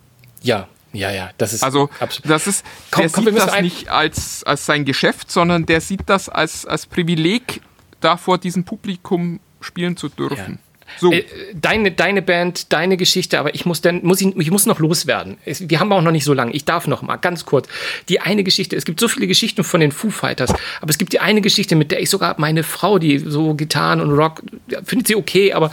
Ja, 0.42 0.68
ja, 0.92 1.12
ja, 1.12 1.30
das 1.38 1.54
ist 1.54 1.64
Also, 1.64 1.90
absolut. 2.00 2.30
das 2.30 2.48
ist, 2.48 2.66
Komm, 2.90 3.02
der 3.02 3.12
komm, 3.12 3.26
sieht 3.26 3.38
das 3.38 3.62
nicht 3.62 3.90
als, 3.90 4.44
als 4.44 4.66
sein 4.66 4.86
Geschäft, 4.86 5.30
sondern 5.32 5.66
der 5.66 5.82
sieht 5.82 6.04
das 6.08 6.30
als, 6.30 6.66
als 6.66 6.86
Privileg, 6.86 7.62
da 8.00 8.18
vor 8.18 8.38
diesem 8.38 8.64
Publikum 8.64 9.40
spielen 9.62 9.98
zu 9.98 10.10
dürfen. 10.10 10.60
So. 10.98 11.12
Äh, 11.12 11.26
deine, 11.54 11.92
deine 11.92 12.22
Band, 12.22 12.72
deine 12.72 12.98
Geschichte, 12.98 13.40
aber 13.40 13.54
ich 13.56 13.66
muss 13.66 13.82
dann, 13.82 14.04
muss 14.04 14.22
ich, 14.22 14.36
ich 14.38 14.52
muss 14.52 14.66
noch 14.66 14.80
loswerden. 14.80 15.38
Wir 15.46 15.80
haben 15.80 15.92
auch 15.92 16.02
noch 16.02 16.12
nicht 16.12 16.26
so 16.26 16.34
lange. 16.34 16.54
Ich 16.54 16.66
darf 16.66 16.88
noch 16.88 17.02
mal 17.02 17.18
ganz 17.18 17.46
kurz. 17.46 17.68
Die 18.10 18.22
eine 18.22 18.44
Geschichte, 18.44 18.76
es 18.76 18.86
gibt 18.86 19.00
so 19.00 19.08
viele 19.08 19.28
Geschichten 19.28 19.64
von 19.64 19.80
den 19.80 19.92
Foo 19.92 20.10
Fighters, 20.10 20.54
aber 20.82 20.90
es 20.90 20.98
gibt 20.98 21.14
die 21.14 21.20
eine 21.20 21.42
Geschichte, 21.42 21.76
mit 21.76 21.92
der 21.92 22.02
ich 22.02 22.10
sogar 22.10 22.36
meine 22.38 22.64
Frau, 22.64 23.00
die 23.00 23.20
so 23.20 23.56
Gitarren 23.56 24.00
und 24.00 24.12
Rock, 24.12 24.42
findet 24.84 25.08
sie 25.08 25.16
okay, 25.16 25.54
aber 25.54 25.72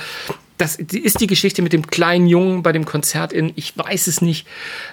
das 0.62 0.76
ist 0.76 1.20
die 1.20 1.26
Geschichte 1.26 1.60
mit 1.60 1.72
dem 1.72 1.88
kleinen 1.88 2.28
Jungen 2.28 2.62
bei 2.62 2.70
dem 2.70 2.84
Konzert 2.84 3.32
in, 3.32 3.52
ich 3.56 3.76
weiß 3.76 4.06
es 4.06 4.22
nicht, 4.22 4.46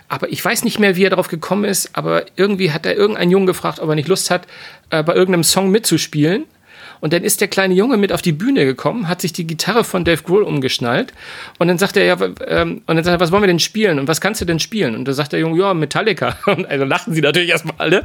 aber 0.08 0.30
ich 0.30 0.44
weiß 0.44 0.64
nicht 0.64 0.80
mehr, 0.80 0.96
wie 0.96 1.04
er 1.04 1.12
darauf 1.12 1.28
gekommen 1.28 1.66
ist, 1.66 1.92
aber 1.94 2.26
irgendwie 2.36 2.72
hat 2.72 2.88
er 2.88 2.96
irgendeinen 2.96 3.30
Jungen 3.30 3.46
gefragt, 3.46 3.80
ob 3.80 3.88
er 3.88 3.96
nicht 3.96 4.08
Lust 4.08 4.32
hat, 4.32 4.48
äh, 4.90 5.04
bei 5.04 5.14
irgendeinem 5.14 5.44
Song 5.44 5.70
mitzuspielen. 5.70 6.46
Und 7.02 7.14
dann 7.14 7.24
ist 7.24 7.42
der 7.42 7.48
kleine 7.48 7.74
Junge 7.74 7.98
mit 7.98 8.12
auf 8.12 8.22
die 8.22 8.32
Bühne 8.32 8.66
gekommen, 8.66 9.08
hat 9.08 9.22
sich 9.22 9.34
die 9.34 9.48
Gitarre 9.48 9.84
von 9.84 10.04
Dave 10.06 10.22
Grohl 10.24 10.44
umgeschnallt 10.44 11.14
und 11.58 11.68
dann 11.68 11.78
sagt 11.78 11.98
er, 11.98 12.06
ja, 12.06 12.18
ähm, 12.48 12.82
und 12.86 12.96
dann 12.96 13.04
sagt 13.04 13.18
er, 13.18 13.20
was 13.20 13.32
wollen 13.32 13.44
wir 13.44 13.48
denn 13.48 13.60
spielen? 13.60 14.00
Und 14.00 14.08
was 14.08 14.22
kannst 14.22 14.42
du 14.42 14.46
denn 14.46 14.60
spielen? 14.60 14.96
Und 14.96 15.06
da 15.06 15.14
sagt 15.14 15.34
der 15.34 15.40
Junge, 15.40 15.60
ja, 15.60 15.74
Metallica. 15.74 16.38
Und 16.46 16.68
also 16.68 16.86
lachen 16.86 17.14
sie 17.14 17.22
natürlich 17.22 17.50
erstmal 17.50 17.76
alle. 17.78 18.04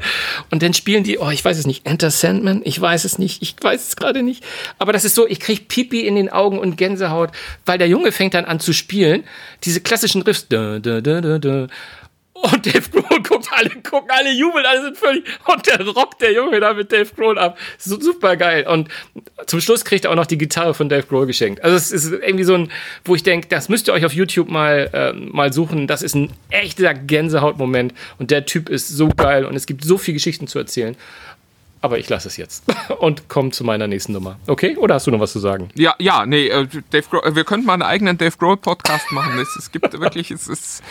Und 0.50 0.62
dann 0.62 0.74
spielen 0.74 1.02
die, 1.02 1.18
oh, 1.18 1.30
ich 1.30 1.44
weiß 1.44 1.58
es 1.58 1.66
nicht, 1.66 1.86
Enter 1.86 2.10
Sandman, 2.10 2.62
ich 2.64 2.80
weiß 2.80 3.04
es 3.04 3.18
nicht, 3.18 3.42
ich 3.42 3.56
weiß 3.60 3.88
es 3.88 3.96
gerade 3.96 4.22
nicht. 4.22 4.44
Aber 4.78 4.92
das 4.92 5.04
ist 5.04 5.14
so, 5.14 5.26
ich 5.26 5.40
krieg 5.40 5.68
Pipi 5.68 6.06
in 6.06 6.14
den 6.14 6.30
Augen 6.30 6.58
und 6.58 6.76
Gänsehaut, 6.76 7.30
weil 7.64 7.78
der 7.78 7.88
Junge 7.88 8.12
fängt 8.12 8.34
dann 8.34 8.44
an 8.44 8.60
zu 8.60 8.72
spielen, 8.72 9.24
diese 9.64 9.80
klassischen 9.80 10.22
Riffs, 10.22 10.48
da, 10.48 10.78
da, 10.78 11.00
da, 11.00 11.20
da, 11.20 11.38
da. 11.38 11.66
Und 12.34 12.66
Dave 12.66 12.90
Grohl 12.90 13.22
guckt 13.22 13.48
alle, 13.52 13.70
gucken 13.70 14.10
alle 14.10 14.32
jubeln, 14.32 14.66
alle 14.66 14.82
sind 14.82 14.98
völlig, 14.98 15.24
und 15.46 15.66
der 15.66 15.86
rockt 15.86 16.20
der 16.20 16.32
Junge 16.32 16.58
da 16.58 16.74
mit 16.74 16.90
Dave 16.90 17.08
Grohl 17.16 17.38
ab. 17.38 17.56
So, 17.78 17.98
super 18.00 18.36
geil. 18.36 18.66
Und 18.66 18.88
zum 19.46 19.60
Schluss 19.60 19.84
kriegt 19.84 20.04
er 20.04 20.10
auch 20.10 20.16
noch 20.16 20.26
die 20.26 20.36
Gitarre 20.36 20.74
von 20.74 20.88
Dave 20.88 21.06
Grohl 21.06 21.26
geschenkt. 21.26 21.62
Also 21.62 21.76
es 21.76 21.92
ist 21.92 22.12
irgendwie 22.12 22.44
so 22.44 22.54
ein, 22.54 22.72
wo 23.04 23.14
ich 23.14 23.22
denke, 23.22 23.46
das 23.48 23.68
müsst 23.68 23.86
ihr 23.88 23.94
euch 23.94 24.04
auf 24.04 24.12
YouTube 24.12 24.50
mal, 24.50 24.90
ähm, 24.92 25.30
mal 25.32 25.52
suchen. 25.52 25.86
Das 25.86 26.02
ist 26.02 26.16
ein 26.16 26.32
echter 26.50 26.92
Gänsehautmoment. 26.92 27.94
Und 28.18 28.32
der 28.32 28.46
Typ 28.46 28.68
ist 28.68 28.88
so 28.88 29.08
geil 29.08 29.44
und 29.44 29.54
es 29.54 29.66
gibt 29.66 29.84
so 29.84 29.96
viele 29.96 30.14
Geschichten 30.14 30.48
zu 30.48 30.58
erzählen. 30.58 30.96
Aber 31.82 31.98
ich 31.98 32.08
lasse 32.08 32.28
es 32.28 32.36
jetzt 32.36 32.64
und 32.98 33.28
komme 33.28 33.50
zu 33.50 33.62
meiner 33.62 33.86
nächsten 33.86 34.12
Nummer. 34.12 34.38
Okay? 34.48 34.76
Oder 34.76 34.96
hast 34.96 35.06
du 35.06 35.12
noch 35.12 35.20
was 35.20 35.32
zu 35.32 35.38
sagen? 35.38 35.68
Ja, 35.74 35.94
ja, 35.98 36.26
nee, 36.26 36.48
äh, 36.48 36.66
Dave 36.90 37.04
Grohl, 37.08 37.20
äh, 37.24 37.36
wir 37.36 37.44
könnten 37.44 37.66
mal 37.66 37.74
einen 37.74 37.82
eigenen 37.82 38.18
Dave 38.18 38.36
Grohl 38.38 38.56
Podcast 38.56 39.12
machen. 39.12 39.38
Es, 39.38 39.54
es 39.56 39.70
gibt 39.70 40.00
wirklich, 40.00 40.30
es 40.30 40.48
ist, 40.48 40.82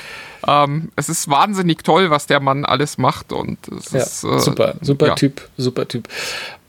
ähm, 0.48 0.92
es 0.96 1.10
ist 1.10 1.30
wahnsinnig 1.30 1.84
toll, 1.84 2.10
was 2.10 2.28
der 2.28 2.40
Mann 2.40 2.66
alles 2.66 2.98
macht 2.98 3.32
und 3.34 3.58
es 3.68 3.92
Ja, 3.92 4.00
ist 4.02 4.24
äh, 4.24 4.40
super, 4.40 4.76
super 4.82 5.08
ja. 5.08 5.16
Typ, 5.16 5.48
super 5.58 5.88
Typ. 5.88 6.08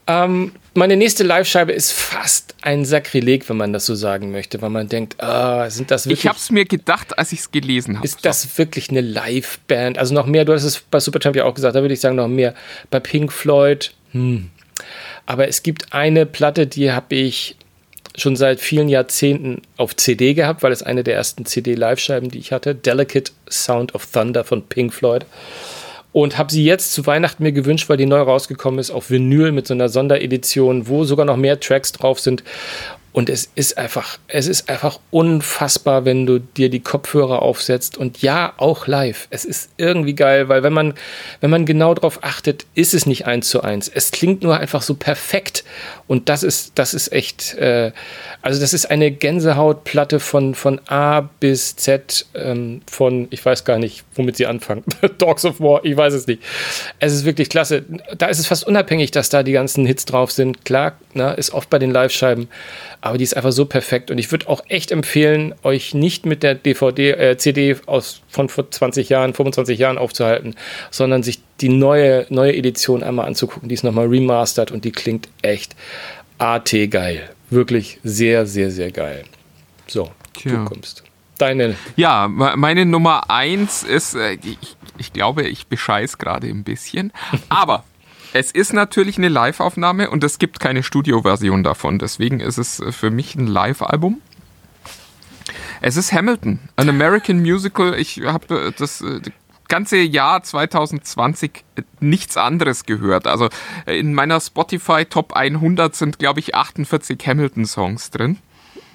Ähm, 0.06 0.52
meine 0.74 0.96
nächste 0.96 1.24
Live-Scheibe 1.24 1.72
ist 1.72 1.92
fast 1.92 2.54
ein 2.60 2.84
Sakrileg, 2.84 3.48
wenn 3.48 3.56
man 3.56 3.72
das 3.72 3.86
so 3.86 3.94
sagen 3.94 4.32
möchte, 4.32 4.60
weil 4.60 4.68
man 4.70 4.88
denkt, 4.88 5.22
ah, 5.22 5.70
sind 5.70 5.90
das 5.90 6.04
wirklich, 6.06 6.24
Ich 6.24 6.28
habe 6.28 6.38
es 6.38 6.50
mir 6.50 6.66
gedacht, 6.66 7.18
als 7.18 7.32
ich 7.32 7.40
es 7.40 7.50
gelesen 7.50 7.96
habe. 7.96 8.04
ist 8.06 8.24
das 8.24 8.58
wirklich 8.58 8.90
eine 8.90 9.00
Live-Band? 9.00 9.96
Also 9.96 10.12
noch 10.12 10.26
mehr, 10.26 10.44
du 10.44 10.52
hast 10.52 10.64
es 10.64 10.80
bei 10.80 11.00
Supertramp 11.00 11.36
ja 11.36 11.44
auch 11.44 11.54
gesagt, 11.54 11.74
da 11.74 11.80
würde 11.80 11.94
ich 11.94 12.00
sagen 12.00 12.16
noch 12.16 12.28
mehr. 12.28 12.54
Bei 12.90 13.00
Pink 13.00 13.32
Floyd, 13.32 13.94
hm. 14.12 14.50
Aber 15.26 15.48
es 15.48 15.62
gibt 15.62 15.94
eine 15.94 16.26
Platte, 16.26 16.66
die 16.66 16.92
habe 16.92 17.14
ich 17.14 17.56
schon 18.16 18.36
seit 18.36 18.60
vielen 18.60 18.88
Jahrzehnten 18.88 19.62
auf 19.76 19.96
CD 19.96 20.34
gehabt, 20.34 20.62
weil 20.62 20.72
es 20.72 20.82
eine 20.82 21.02
der 21.02 21.14
ersten 21.14 21.46
CD-Live-Scheiben, 21.46 22.30
die 22.30 22.38
ich 22.38 22.52
hatte, 22.52 22.74
Delicate 22.74 23.32
Sound 23.50 23.94
of 23.94 24.06
Thunder 24.06 24.44
von 24.44 24.62
Pink 24.62 24.92
Floyd. 24.92 25.26
Und 26.12 26.38
habe 26.38 26.52
sie 26.52 26.64
jetzt 26.64 26.92
zu 26.92 27.06
Weihnachten 27.06 27.42
mir 27.42 27.50
gewünscht, 27.50 27.88
weil 27.88 27.96
die 27.96 28.06
neu 28.06 28.20
rausgekommen 28.20 28.78
ist, 28.78 28.92
auf 28.92 29.10
Vinyl 29.10 29.50
mit 29.50 29.66
so 29.66 29.74
einer 29.74 29.88
Sonderedition, 29.88 30.86
wo 30.86 31.02
sogar 31.02 31.26
noch 31.26 31.36
mehr 31.36 31.58
Tracks 31.58 31.90
drauf 31.90 32.20
sind. 32.20 32.44
Und 33.14 33.30
es 33.30 33.48
ist 33.54 33.78
einfach, 33.78 34.18
es 34.26 34.48
ist 34.48 34.68
einfach 34.68 34.98
unfassbar, 35.12 36.04
wenn 36.04 36.26
du 36.26 36.40
dir 36.40 36.68
die 36.68 36.80
Kopfhörer 36.80 37.42
aufsetzt 37.42 37.96
und 37.96 38.22
ja, 38.22 38.54
auch 38.56 38.88
live. 38.88 39.28
Es 39.30 39.44
ist 39.44 39.70
irgendwie 39.76 40.16
geil, 40.16 40.48
weil 40.48 40.64
wenn 40.64 40.72
man, 40.72 40.94
wenn 41.40 41.48
man 41.48 41.64
genau 41.64 41.94
drauf 41.94 42.18
achtet, 42.22 42.66
ist 42.74 42.92
es 42.92 43.06
nicht 43.06 43.24
eins 43.24 43.48
zu 43.48 43.62
eins. 43.62 43.88
Es 43.88 44.10
klingt 44.10 44.42
nur 44.42 44.58
einfach 44.58 44.82
so 44.82 44.94
perfekt. 44.94 45.62
Und 46.08 46.28
das 46.28 46.42
ist, 46.42 46.72
das 46.74 46.92
ist 46.92 47.12
echt, 47.12 47.54
äh, 47.54 47.92
also 48.42 48.60
das 48.60 48.72
ist 48.72 48.90
eine 48.90 49.12
Gänsehautplatte 49.12 50.18
von, 50.18 50.56
von 50.56 50.80
A 50.88 51.20
bis 51.20 51.76
Z, 51.76 52.26
ähm, 52.34 52.82
von, 52.90 53.28
ich 53.30 53.46
weiß 53.46 53.64
gar 53.64 53.78
nicht, 53.78 54.04
womit 54.16 54.36
sie 54.36 54.46
anfangen. 54.46 54.82
Dogs 55.18 55.44
of 55.44 55.60
War, 55.60 55.84
ich 55.84 55.96
weiß 55.96 56.14
es 56.14 56.26
nicht. 56.26 56.42
Es 56.98 57.12
ist 57.12 57.24
wirklich 57.24 57.48
klasse. 57.48 57.84
Da 58.18 58.26
ist 58.26 58.40
es 58.40 58.48
fast 58.48 58.66
unabhängig, 58.66 59.12
dass 59.12 59.28
da 59.28 59.44
die 59.44 59.52
ganzen 59.52 59.86
Hits 59.86 60.04
drauf 60.04 60.32
sind. 60.32 60.64
Klar, 60.64 60.98
ne, 61.14 61.32
ist 61.34 61.52
oft 61.52 61.70
bei 61.70 61.78
den 61.78 61.92
Live-Scheiben, 61.92 62.48
aber 63.04 63.18
die 63.18 63.24
ist 63.24 63.36
einfach 63.36 63.52
so 63.52 63.66
perfekt. 63.66 64.10
Und 64.10 64.16
ich 64.16 64.30
würde 64.32 64.48
auch 64.48 64.62
echt 64.68 64.90
empfehlen, 64.90 65.54
euch 65.62 65.92
nicht 65.92 66.24
mit 66.24 66.42
der 66.42 66.54
DVD, 66.54 67.10
äh, 67.10 67.36
CD 67.36 67.76
aus, 67.84 68.22
von 68.28 68.48
vor 68.48 68.70
20 68.70 69.10
Jahren, 69.10 69.34
25 69.34 69.78
Jahren 69.78 69.98
aufzuhalten, 69.98 70.54
sondern 70.90 71.22
sich 71.22 71.40
die 71.60 71.68
neue, 71.68 72.24
neue 72.30 72.54
Edition 72.56 73.02
einmal 73.02 73.26
anzugucken. 73.26 73.68
Die 73.68 73.74
ist 73.74 73.84
nochmal 73.84 74.06
remastert 74.06 74.70
und 74.70 74.86
die 74.86 74.92
klingt 74.92 75.28
echt 75.42 75.76
AT 76.38 76.72
geil. 76.90 77.28
Wirklich 77.50 77.98
sehr, 78.02 78.46
sehr, 78.46 78.70
sehr 78.70 78.90
geil. 78.90 79.24
So, 79.86 80.10
Tja. 80.32 80.52
du 80.52 80.64
kommst. 80.64 81.04
Deine. 81.36 81.76
Ja, 81.96 82.26
me- 82.26 82.54
meine 82.56 82.86
Nummer 82.86 83.28
eins 83.28 83.82
ist, 83.82 84.14
äh, 84.14 84.38
ich, 84.42 84.76
ich 84.96 85.12
glaube, 85.12 85.42
ich 85.42 85.66
bescheiß 85.66 86.16
gerade 86.16 86.46
ein 86.46 86.64
bisschen, 86.64 87.12
aber 87.50 87.84
es 88.34 88.50
ist 88.50 88.72
natürlich 88.72 89.16
eine 89.16 89.28
Live-Aufnahme 89.28 90.10
und 90.10 90.24
es 90.24 90.38
gibt 90.38 90.58
keine 90.58 90.82
Studioversion 90.82 91.62
davon. 91.62 92.00
Deswegen 92.00 92.40
ist 92.40 92.58
es 92.58 92.80
äh, 92.80 92.90
für 92.90 93.10
mich 93.10 93.36
ein 93.36 93.46
Live-Album. 93.46 94.20
Es 95.80 95.96
ist 95.96 96.12
Hamilton, 96.12 96.58
ein 96.74 96.88
American 96.88 97.40
Musical. 97.40 97.94
Ich 97.94 98.20
habe 98.22 98.74
das 98.76 99.02
äh, 99.02 99.20
ganze 99.68 99.98
Jahr 99.98 100.42
2020 100.42 101.62
nichts 102.00 102.36
anderes 102.36 102.86
gehört. 102.86 103.28
Also 103.28 103.50
äh, 103.86 104.00
in 104.00 104.14
meiner 104.14 104.40
Spotify 104.40 105.04
Top 105.04 105.34
100 105.34 105.94
sind, 105.94 106.18
glaube 106.18 106.40
ich, 106.40 106.56
48 106.56 107.24
Hamilton-Songs 107.24 108.10
drin. 108.10 108.38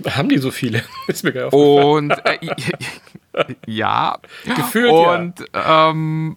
Haben 0.06 0.28
die 0.28 0.40
so 0.40 0.52
viele? 0.52 0.84
Ist 1.08 1.24
mir 1.24 1.32
gar 1.32 1.46
aufgefallen. 1.46 2.12
Und 2.12 2.26
äh, 2.26 3.56
ja. 3.68 4.18
Gefühlt, 4.44 4.92
Und 4.92 5.46
ähm, 5.54 6.36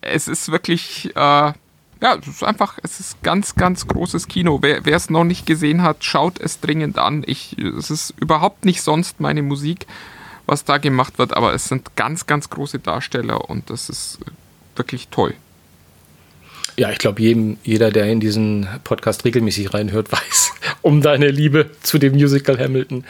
es 0.00 0.26
ist 0.26 0.50
wirklich, 0.50 1.14
äh, 1.14 1.52
ja, 2.02 2.16
es 2.16 2.26
ist 2.26 2.42
einfach, 2.42 2.78
es 2.82 2.98
ist 2.98 3.22
ganz, 3.22 3.54
ganz 3.54 3.86
großes 3.86 4.26
Kino. 4.26 4.58
Wer 4.60 4.84
es 4.84 5.08
noch 5.08 5.22
nicht 5.22 5.46
gesehen 5.46 5.82
hat, 5.82 6.02
schaut 6.02 6.40
es 6.40 6.58
dringend 6.58 6.98
an. 6.98 7.22
Ich, 7.24 7.56
es 7.56 7.90
ist 7.90 8.12
überhaupt 8.18 8.64
nicht 8.64 8.82
sonst 8.82 9.20
meine 9.20 9.40
Musik, 9.40 9.86
was 10.44 10.64
da 10.64 10.78
gemacht 10.78 11.18
wird, 11.18 11.36
aber 11.36 11.54
es 11.54 11.66
sind 11.66 11.94
ganz, 11.94 12.26
ganz 12.26 12.50
große 12.50 12.80
Darsteller 12.80 13.48
und 13.48 13.70
das 13.70 13.88
ist 13.88 14.18
wirklich 14.74 15.08
toll. 15.08 15.34
Ja, 16.76 16.90
ich 16.90 16.98
glaube, 16.98 17.20
jeder, 17.22 17.90
der 17.90 18.06
in 18.06 18.20
diesen 18.20 18.66
Podcast 18.84 19.24
regelmäßig 19.24 19.74
reinhört, 19.74 20.10
weiß 20.12 20.52
um 20.82 21.00
deine 21.00 21.28
Liebe 21.28 21.70
zu 21.82 21.98
dem 21.98 22.12
Musical 22.14 22.58
Hamilton. 22.58 23.04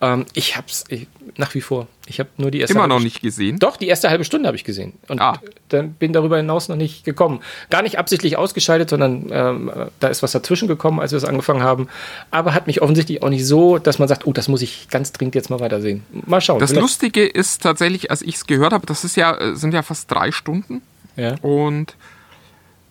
Ähm, 0.00 0.24
ich 0.34 0.56
hab's 0.56 0.84
ich, 0.88 1.06
nach 1.36 1.54
wie 1.54 1.60
vor. 1.60 1.86
Ich 2.06 2.20
habe 2.20 2.30
nur 2.38 2.50
die 2.50 2.60
erste 2.60 2.74
Immer 2.74 2.86
noch 2.86 3.00
nicht 3.00 3.20
gesehen. 3.20 3.58
Doch, 3.58 3.76
die 3.76 3.86
erste 3.88 4.08
halbe 4.08 4.24
Stunde 4.24 4.46
habe 4.46 4.56
ich 4.56 4.64
gesehen. 4.64 4.94
Und 5.08 5.20
Ah. 5.20 5.38
dann 5.68 5.92
bin 5.92 6.14
darüber 6.14 6.38
hinaus 6.38 6.68
noch 6.68 6.76
nicht 6.76 7.04
gekommen. 7.04 7.40
Gar 7.68 7.82
nicht 7.82 7.98
absichtlich 7.98 8.38
ausgeschaltet, 8.38 8.88
sondern 8.88 9.26
ähm, 9.30 9.70
da 10.00 10.08
ist 10.08 10.22
was 10.22 10.32
dazwischen 10.32 10.68
gekommen, 10.68 11.00
als 11.00 11.12
wir 11.12 11.18
es 11.18 11.24
angefangen 11.24 11.62
haben. 11.62 11.88
Aber 12.30 12.54
hat 12.54 12.66
mich 12.66 12.80
offensichtlich 12.80 13.22
auch 13.22 13.28
nicht 13.28 13.44
so, 13.46 13.76
dass 13.78 13.98
man 13.98 14.08
sagt, 14.08 14.26
oh, 14.26 14.32
das 14.32 14.48
muss 14.48 14.62
ich 14.62 14.88
ganz 14.88 15.12
dringend 15.12 15.34
jetzt 15.34 15.50
mal 15.50 15.60
weitersehen. 15.60 16.04
Mal 16.26 16.40
schauen. 16.40 16.60
Das 16.60 16.70
vielleicht- 16.70 16.82
Lustige 16.82 17.26
ist 17.26 17.62
tatsächlich, 17.62 18.10
als 18.10 18.22
ich 18.22 18.36
es 18.36 18.46
gehört 18.46 18.72
habe, 18.72 18.86
das 18.86 19.04
ist 19.04 19.16
ja, 19.16 19.36
äh, 19.36 19.54
sind 19.54 19.74
ja 19.74 19.82
fast 19.82 20.10
drei 20.10 20.32
Stunden. 20.32 20.80
Ja. 21.16 21.34
Und 21.42 21.94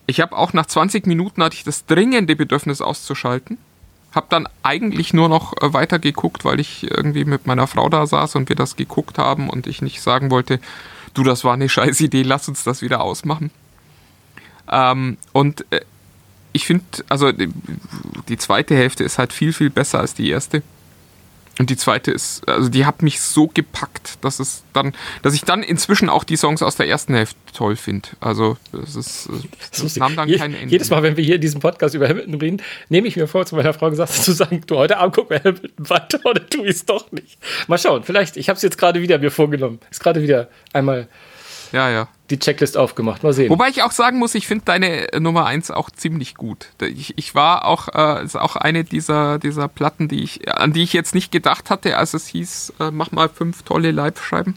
ich 0.08 0.20
habe 0.20 0.36
auch 0.36 0.54
nach 0.54 0.66
20 0.66 1.06
Minuten 1.06 1.42
hatte 1.42 1.54
ich 1.54 1.64
das 1.64 1.84
dringende 1.84 2.34
Bedürfnis 2.34 2.80
auszuschalten. 2.80 3.58
Hab 4.14 4.30
dann 4.30 4.48
eigentlich 4.62 5.12
nur 5.12 5.28
noch 5.28 5.52
äh, 5.60 5.74
weiter 5.74 5.98
geguckt, 5.98 6.46
weil 6.46 6.60
ich 6.60 6.90
irgendwie 6.90 7.26
mit 7.26 7.46
meiner 7.46 7.66
Frau 7.66 7.90
da 7.90 8.06
saß 8.06 8.34
und 8.36 8.48
wir 8.48 8.56
das 8.56 8.74
geguckt 8.74 9.18
haben 9.18 9.50
und 9.50 9.66
ich 9.66 9.82
nicht 9.82 10.00
sagen 10.00 10.30
wollte, 10.30 10.60
du, 11.12 11.24
das 11.24 11.44
war 11.44 11.52
eine 11.52 11.68
scheiß 11.68 12.00
Idee, 12.00 12.22
lass 12.22 12.48
uns 12.48 12.64
das 12.64 12.80
wieder 12.80 13.02
ausmachen. 13.02 13.50
Ähm, 14.70 15.18
und 15.32 15.66
äh, 15.70 15.82
ich 16.54 16.64
finde, 16.64 16.84
also 17.10 17.30
die, 17.30 17.50
die 18.30 18.38
zweite 18.38 18.74
Hälfte 18.74 19.04
ist 19.04 19.18
halt 19.18 19.34
viel, 19.34 19.52
viel 19.52 19.68
besser 19.68 20.00
als 20.00 20.14
die 20.14 20.30
erste. 20.30 20.62
Und 21.58 21.70
die 21.70 21.76
zweite 21.76 22.12
ist, 22.12 22.48
also 22.48 22.68
die 22.68 22.86
hat 22.86 23.02
mich 23.02 23.20
so 23.20 23.48
gepackt, 23.48 24.18
dass 24.22 24.38
es 24.38 24.62
dann, 24.72 24.94
dass 25.22 25.34
ich 25.34 25.42
dann 25.42 25.62
inzwischen 25.62 26.08
auch 26.08 26.24
die 26.24 26.36
Songs 26.36 26.62
aus 26.62 26.76
der 26.76 26.88
ersten 26.88 27.14
Hälfte 27.14 27.36
toll 27.52 27.76
finde. 27.76 28.08
Also 28.20 28.56
es 28.72 28.94
ist, 28.94 29.28
das 29.70 29.80
das 29.82 29.96
nahm 29.96 30.14
dann 30.14 30.28
Je, 30.28 30.38
kein 30.38 30.54
Ende. 30.54 30.70
Jedes 30.70 30.90
Mal, 30.90 31.02
wenn 31.02 31.16
wir 31.16 31.24
hier 31.24 31.34
in 31.36 31.40
diesem 31.40 31.60
Podcast 31.60 31.94
über 31.94 32.08
Hamilton 32.08 32.34
reden, 32.34 32.62
nehme 32.88 33.08
ich 33.08 33.16
mir 33.16 33.26
vor, 33.26 33.44
zu 33.44 33.56
meiner 33.56 33.74
Frau 33.74 33.90
gesagt 33.90 34.12
zu 34.24 34.32
sagen, 34.32 34.62
du 34.66 34.76
heute 34.76 34.98
Abend 34.98 35.16
guck 35.16 35.30
mir 35.30 35.38
Hamilton 35.38 35.88
weiter 35.90 36.20
oder 36.24 36.46
tu 36.48 36.64
ich 36.64 36.76
es 36.76 36.84
doch 36.84 37.10
nicht. 37.10 37.38
Mal 37.66 37.78
schauen, 37.78 38.04
vielleicht, 38.04 38.36
ich 38.36 38.48
habe 38.48 38.56
es 38.56 38.62
jetzt 38.62 38.78
gerade 38.78 39.00
wieder 39.00 39.18
mir 39.18 39.30
vorgenommen. 39.30 39.80
Ist 39.90 40.00
gerade 40.00 40.22
wieder 40.22 40.48
einmal 40.72 41.08
ja, 41.72 41.90
ja. 41.90 42.08
die 42.30 42.38
Checklist 42.38 42.76
aufgemacht. 42.76 43.22
Mal 43.22 43.32
sehen. 43.32 43.50
Wobei 43.50 43.68
ich 43.68 43.82
auch 43.82 43.92
sagen 43.92 44.18
muss, 44.18 44.34
ich 44.34 44.46
finde 44.46 44.64
deine 44.64 45.08
Nummer 45.18 45.46
1 45.46 45.70
auch 45.70 45.90
ziemlich 45.90 46.34
gut. 46.34 46.68
Ich, 46.80 47.16
ich 47.16 47.34
war 47.34 47.64
auch, 47.66 47.88
äh, 47.94 48.24
ist 48.24 48.36
auch 48.36 48.56
eine 48.56 48.84
dieser, 48.84 49.38
dieser 49.38 49.68
Platten, 49.68 50.08
die 50.08 50.22
ich, 50.22 50.52
an 50.52 50.72
die 50.72 50.82
ich 50.82 50.92
jetzt 50.92 51.14
nicht 51.14 51.32
gedacht 51.32 51.70
hatte, 51.70 51.96
als 51.96 52.14
es 52.14 52.26
hieß, 52.26 52.74
äh, 52.80 52.90
mach 52.90 53.12
mal 53.12 53.28
fünf 53.28 53.62
tolle 53.62 53.90
Live-Schreiben. 53.90 54.56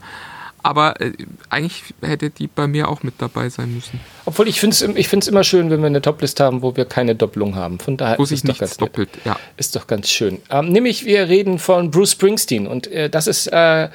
Aber 0.64 1.02
äh, 1.02 1.14
eigentlich 1.50 1.84
hätte 2.02 2.30
die 2.30 2.48
bei 2.48 2.68
mir 2.68 2.88
auch 2.88 3.04
mit 3.04 3.16
dabei 3.18 3.50
sein 3.50 3.74
müssen. 3.74 4.00
Obwohl 4.26 4.48
ich 4.48 4.60
finde 4.60 4.76
es 4.76 4.82
ich 4.82 5.08
find's 5.08 5.28
immer 5.28 5.44
schön, 5.44 5.72
wenn 5.72 5.80
wir 5.80 5.88
eine 5.88 6.02
Toplist 6.02 6.40
haben, 6.40 6.62
wo 6.62 6.76
wir 6.76 6.86
keine 6.86 7.16
Doppelung 7.16 7.56
haben. 7.56 7.80
Von 7.80 7.98
daher 7.98 8.20
wo 8.20 8.24
ist 8.24 8.32
es 8.32 8.44
doch 8.44 8.58
ganz 8.58 8.78
doppelt, 8.78 9.10
ja. 9.26 9.38
Ist 9.58 9.76
doch 9.76 9.88
ganz 9.88 10.10
schön. 10.10 10.40
Ähm, 10.50 10.70
nämlich, 10.70 11.06
wir 11.06 11.28
reden 11.30 11.58
von 11.58 11.90
Bruce 11.90 12.12
Springsteen 12.12 12.68
und 12.68 12.88
äh, 12.88 13.10
das 13.10 13.28
ist 13.28 13.48
äh, 13.48 13.90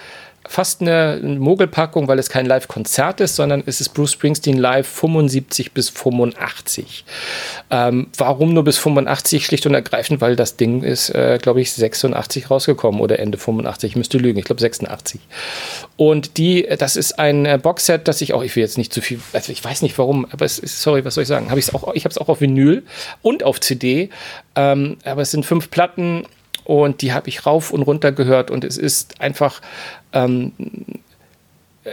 fast 0.49 0.81
eine 0.81 1.21
Mogelpackung, 1.23 2.09
weil 2.09 2.19
es 2.19 2.29
kein 2.29 2.47
Live-Konzert 2.47 3.21
ist, 3.21 3.37
sondern 3.37 3.63
es 3.67 3.81
ist 3.81 3.91
Bruce 3.91 4.13
Springsteen 4.13 4.59
live 4.59 4.87
75 4.87 5.73
bis 5.73 5.89
85. 5.91 7.05
Ähm, 7.71 8.09
warum 8.17 8.53
nur 8.55 8.65
bis 8.65 8.79
85? 8.79 9.45
Schlicht 9.45 9.67
und 9.67 9.75
ergreifend, 9.75 10.21
weil 10.21 10.37
das 10.37 10.57
Ding 10.57 10.83
ist, 10.83 11.11
äh, 11.11 11.39
glaube 11.41 11.61
ich, 11.61 11.73
86 11.73 12.51
rausgekommen 12.51 13.01
oder 13.01 13.19
Ende 13.19 13.39
85. 13.39 13.93
Ich 13.93 13.97
müsste 13.97 14.19
lügen, 14.19 14.39
ich 14.39 14.45
glaube 14.45 14.61
86. 14.61 15.21
Und 15.97 16.37
die, 16.37 16.67
das 16.79 16.97
ist 16.97 17.19
ein 17.19 17.47
äh, 17.47 17.59
Boxset, 17.63 18.09
das 18.09 18.21
ich 18.21 18.33
auch, 18.33 18.43
ich 18.43 18.55
will 18.57 18.63
jetzt 18.63 18.79
nicht 18.79 18.93
zu 18.93 19.01
viel, 19.01 19.21
also 19.33 19.53
ich 19.53 19.65
weiß 19.65 19.83
nicht 19.83 19.99
warum, 19.99 20.27
aber 20.31 20.45
es 20.45 20.59
ist, 20.59 20.81
sorry, 20.81 21.05
was 21.05 21.15
soll 21.15 21.23
ich 21.23 21.29
sagen? 21.29 21.51
Hab 21.51 21.59
ich's 21.59 21.75
auch, 21.75 21.95
ich 21.95 22.05
habe 22.05 22.11
es 22.11 22.19
auch 22.19 22.29
auf 22.29 22.41
Vinyl 22.41 22.83
und 23.23 23.43
auf 23.43 23.61
CD, 23.61 24.11
ähm, 24.55 24.99
aber 25.05 25.23
es 25.23 25.31
sind 25.31 25.47
fünf 25.47 25.71
Platten 25.71 26.27
und 26.67 27.01
die 27.01 27.13
habe 27.13 27.29
ich 27.29 27.47
rauf 27.47 27.73
und 27.73 27.83
runter 27.83 28.11
gehört 28.11 28.51
und 28.51 28.65
es 28.65 28.77
ist 28.77 29.21
einfach 29.21 29.61
ähm, 30.17 30.53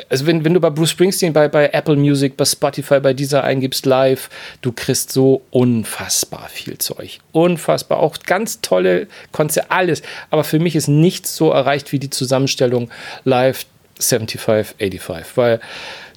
also 0.09 0.25
wenn, 0.25 0.43
wenn 0.43 0.53
du 0.53 0.59
bei 0.59 0.69
Bruce 0.69 0.91
Springsteen, 0.91 1.33
bei, 1.33 1.47
bei 1.47 1.69
Apple 1.69 1.95
Music, 1.95 2.35
bei 2.35 2.45
Spotify, 2.45 2.99
bei 2.99 3.13
dieser 3.13 3.43
eingibst 3.43 3.85
live, 3.85 4.29
du 4.61 4.71
kriegst 4.71 5.11
so 5.11 5.43
unfassbar 5.51 6.49
viel 6.49 6.77
Zeug. 6.79 7.19
Unfassbar. 7.31 7.99
Auch 7.99 8.17
ganz 8.25 8.61
tolle 8.61 9.07
Konzerte, 9.31 9.71
alles. 9.71 10.01
Aber 10.31 10.43
für 10.43 10.59
mich 10.59 10.75
ist 10.75 10.87
nichts 10.87 11.35
so 11.35 11.51
erreicht 11.51 11.91
wie 11.91 11.99
die 11.99 12.09
Zusammenstellung 12.09 12.89
live 13.23 13.65
75, 13.99 14.75
85. 14.79 15.37
Weil 15.37 15.59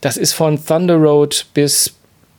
das 0.00 0.16
ist 0.16 0.32
von 0.32 0.64
Thunder 0.64 0.96
Road 0.96 1.46
bis, 1.52 1.94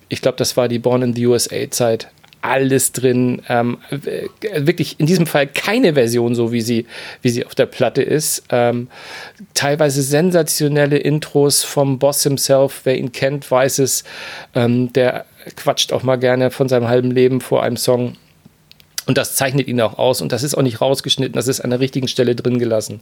ich 0.09 0.21
glaube, 0.21 0.37
das 0.37 0.57
war 0.57 0.67
die 0.67 0.79
Born 0.79 1.03
in 1.03 1.13
the 1.13 1.27
USA 1.27 1.69
Zeit, 1.69 2.07
alles 2.41 2.91
drin. 2.91 3.41
Ähm, 3.49 3.77
wirklich 4.55 4.99
in 4.99 5.05
diesem 5.05 5.25
Fall 5.25 5.47
keine 5.47 5.93
Version 5.93 6.35
so, 6.35 6.51
wie 6.51 6.61
sie, 6.61 6.85
wie 7.21 7.29
sie 7.29 7.45
auf 7.45 7.55
der 7.55 7.65
Platte 7.65 8.01
ist. 8.01 8.43
Ähm, 8.49 8.87
teilweise 9.53 10.01
sensationelle 10.01 10.97
Intros 10.97 11.63
vom 11.63 11.99
Boss 11.99 12.23
himself. 12.23 12.81
Wer 12.83 12.97
ihn 12.97 13.11
kennt, 13.11 13.49
weiß 13.49 13.79
es. 13.79 14.03
Ähm, 14.55 14.93
der 14.93 15.25
quatscht 15.55 15.93
auch 15.93 16.03
mal 16.03 16.17
gerne 16.17 16.51
von 16.51 16.69
seinem 16.69 16.87
halben 16.87 17.11
Leben 17.11 17.41
vor 17.41 17.63
einem 17.63 17.77
Song. 17.77 18.15
Und 19.05 19.17
das 19.17 19.35
zeichnet 19.35 19.67
ihn 19.67 19.79
auch 19.79 19.97
aus. 19.97 20.21
Und 20.21 20.33
das 20.33 20.43
ist 20.43 20.55
auch 20.55 20.61
nicht 20.61 20.81
rausgeschnitten, 20.81 21.33
das 21.33 21.47
ist 21.47 21.61
an 21.61 21.69
der 21.69 21.79
richtigen 21.79 22.09
Stelle 22.09 22.35
drin 22.35 22.59
gelassen. 22.59 22.99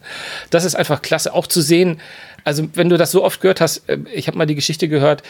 Das 0.52 0.64
ist 0.64 0.76
einfach 0.76 1.02
klasse. 1.02 1.34
Auch 1.34 1.48
zu 1.48 1.62
sehen, 1.62 2.00
also 2.46 2.68
wenn 2.76 2.89
du 2.89 2.98
das 2.98 3.12
so 3.12 3.24
oft 3.24 3.41
gehört 3.41 3.60
hast, 3.60 3.89
äh, 3.89 3.98
ich 4.14 4.28
habe 4.28 4.38
mal 4.38 4.46
die 4.46 4.56
Geschichte 4.56 4.88
gehört, 4.88 5.24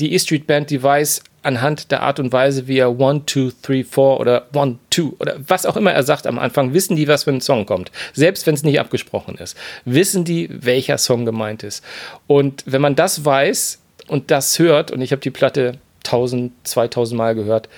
die 0.00 0.14
E-Street 0.14 0.46
Band, 0.46 0.70
die 0.70 0.82
weiß 0.82 1.22
anhand 1.42 1.90
der 1.90 2.02
Art 2.02 2.20
und 2.20 2.32
Weise, 2.32 2.68
wie 2.68 2.78
er 2.78 2.98
One, 2.98 3.26
Two, 3.26 3.50
Three, 3.62 3.82
Four 3.82 4.20
oder 4.20 4.46
One, 4.54 4.78
Two 4.90 5.14
oder 5.18 5.36
was 5.46 5.66
auch 5.66 5.76
immer 5.76 5.92
er 5.92 6.04
sagt 6.04 6.26
am 6.26 6.38
Anfang, 6.38 6.72
wissen 6.72 6.96
die, 6.96 7.08
was 7.08 7.24
für 7.24 7.32
ein 7.32 7.40
Song 7.40 7.66
kommt. 7.66 7.90
Selbst 8.12 8.46
wenn 8.46 8.54
es 8.54 8.62
nicht 8.62 8.80
abgesprochen 8.80 9.34
ist, 9.36 9.56
wissen 9.84 10.24
die, 10.24 10.48
welcher 10.50 10.98
Song 10.98 11.24
gemeint 11.24 11.64
ist. 11.64 11.84
Und 12.28 12.62
wenn 12.66 12.80
man 12.80 12.94
das 12.94 13.24
weiß 13.24 13.80
und 14.06 14.30
das 14.30 14.58
hört, 14.58 14.92
und 14.92 15.02
ich 15.02 15.10
habe 15.10 15.20
die 15.20 15.30
Platte 15.30 15.78
1000, 16.04 16.52
2000 16.64 17.18
Mal 17.18 17.34
gehört, 17.34 17.68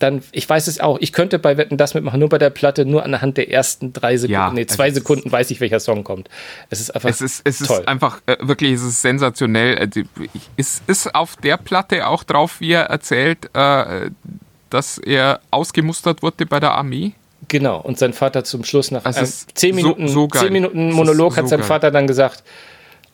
dann, 0.00 0.22
ich 0.32 0.48
weiß 0.48 0.66
es 0.66 0.80
auch, 0.80 0.98
ich 1.00 1.12
könnte 1.12 1.38
bei 1.38 1.56
Wetten 1.56 1.76
das 1.76 1.94
mitmachen, 1.94 2.18
nur 2.18 2.28
bei 2.28 2.38
der 2.38 2.50
Platte, 2.50 2.84
nur 2.84 3.04
anhand 3.04 3.36
der 3.36 3.50
ersten 3.50 3.92
drei 3.92 4.16
Sekunden, 4.16 4.32
ja, 4.32 4.50
nee, 4.50 4.66
zwei 4.66 4.90
Sekunden 4.90 5.30
weiß 5.30 5.50
ich, 5.50 5.60
welcher 5.60 5.78
Song 5.78 6.04
kommt. 6.04 6.28
Es 6.70 6.80
ist 6.80 6.90
einfach 6.90 7.08
Es 7.08 7.20
ist, 7.20 7.42
es 7.44 7.58
toll. 7.58 7.80
ist 7.80 7.88
einfach, 7.88 8.20
äh, 8.26 8.36
wirklich, 8.40 8.72
es 8.72 8.82
ist 8.82 9.02
sensationell. 9.02 9.90
Äh, 9.94 10.04
es 10.56 10.82
ist 10.86 11.14
auf 11.14 11.36
der 11.36 11.58
Platte 11.58 12.06
auch 12.06 12.24
drauf, 12.24 12.60
wie 12.60 12.72
er 12.72 12.84
erzählt, 12.84 13.50
äh, 13.54 14.10
dass 14.70 14.98
er 14.98 15.40
ausgemustert 15.50 16.22
wurde 16.22 16.46
bei 16.46 16.60
der 16.60 16.72
Armee. 16.72 17.12
Genau, 17.48 17.80
und 17.80 17.98
sein 17.98 18.12
Vater 18.12 18.44
zum 18.44 18.64
Schluss 18.64 18.90
nach 18.90 19.04
also 19.04 19.24
zehn, 19.54 19.74
Minuten, 19.74 20.08
so, 20.08 20.28
so 20.32 20.40
zehn 20.40 20.52
Minuten 20.52 20.92
Monolog 20.92 21.34
so 21.34 21.38
hat 21.38 21.48
sein. 21.48 21.62
Vater 21.62 21.90
dann 21.90 22.06
gesagt, 22.06 22.42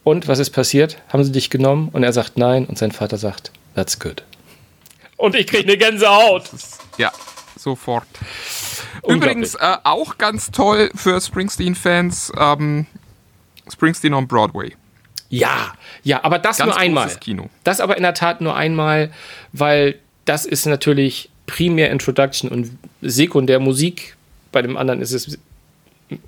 und 0.05 0.29
was 0.29 0.39
ist 0.39 0.51
passiert? 0.51 0.99
Haben 1.09 1.25
sie 1.25 1.33
dich 1.33 1.51
genommen? 1.51 1.89
Und 1.93 2.05
er 2.05 2.13
sagt 2.13 2.39
nein 2.39 2.67
und 2.67 2.79
sein 2.79 2.93
Vater 2.93 3.17
sagt, 3.17 3.51
that's 3.75 3.99
good. 3.99 4.23
Und 5.17 5.35
ich 5.35 5.47
kriege 5.47 5.65
eine 5.65 5.77
Gänsehaut. 5.77 6.51
Ja, 6.99 7.13
sofort. 7.57 8.07
Übrigens 9.07 9.55
äh, 9.55 9.77
auch 9.85 10.19
ganz 10.19 10.51
toll 10.51 10.91
für 10.95 11.21
Springsteen-Fans, 11.21 12.33
ähm, 12.39 12.87
Springsteen 13.71 14.15
on 14.15 14.27
Broadway. 14.29 14.75
Ja, 15.29 15.73
ja, 16.03 16.23
aber 16.23 16.39
das 16.39 16.59
ganz 16.59 16.71
nur 16.71 16.79
einmal. 16.79 17.15
Kino. 17.17 17.51
Das 17.65 17.81
aber 17.81 17.97
in 17.97 18.03
der 18.03 18.15
Tat 18.15 18.41
nur 18.41 18.55
einmal, 18.55 19.13
weil 19.53 19.99
das 20.25 20.47
ist 20.47 20.67
natürlich 20.67 21.31
primär 21.47 21.91
Introduction 21.91 22.51
und 22.51 22.79
sekundär 23.01 23.59
Musik. 23.59 24.17
Bei 24.53 24.63
dem 24.63 24.77
anderen 24.77 25.01
ist 25.01 25.13
es 25.13 25.39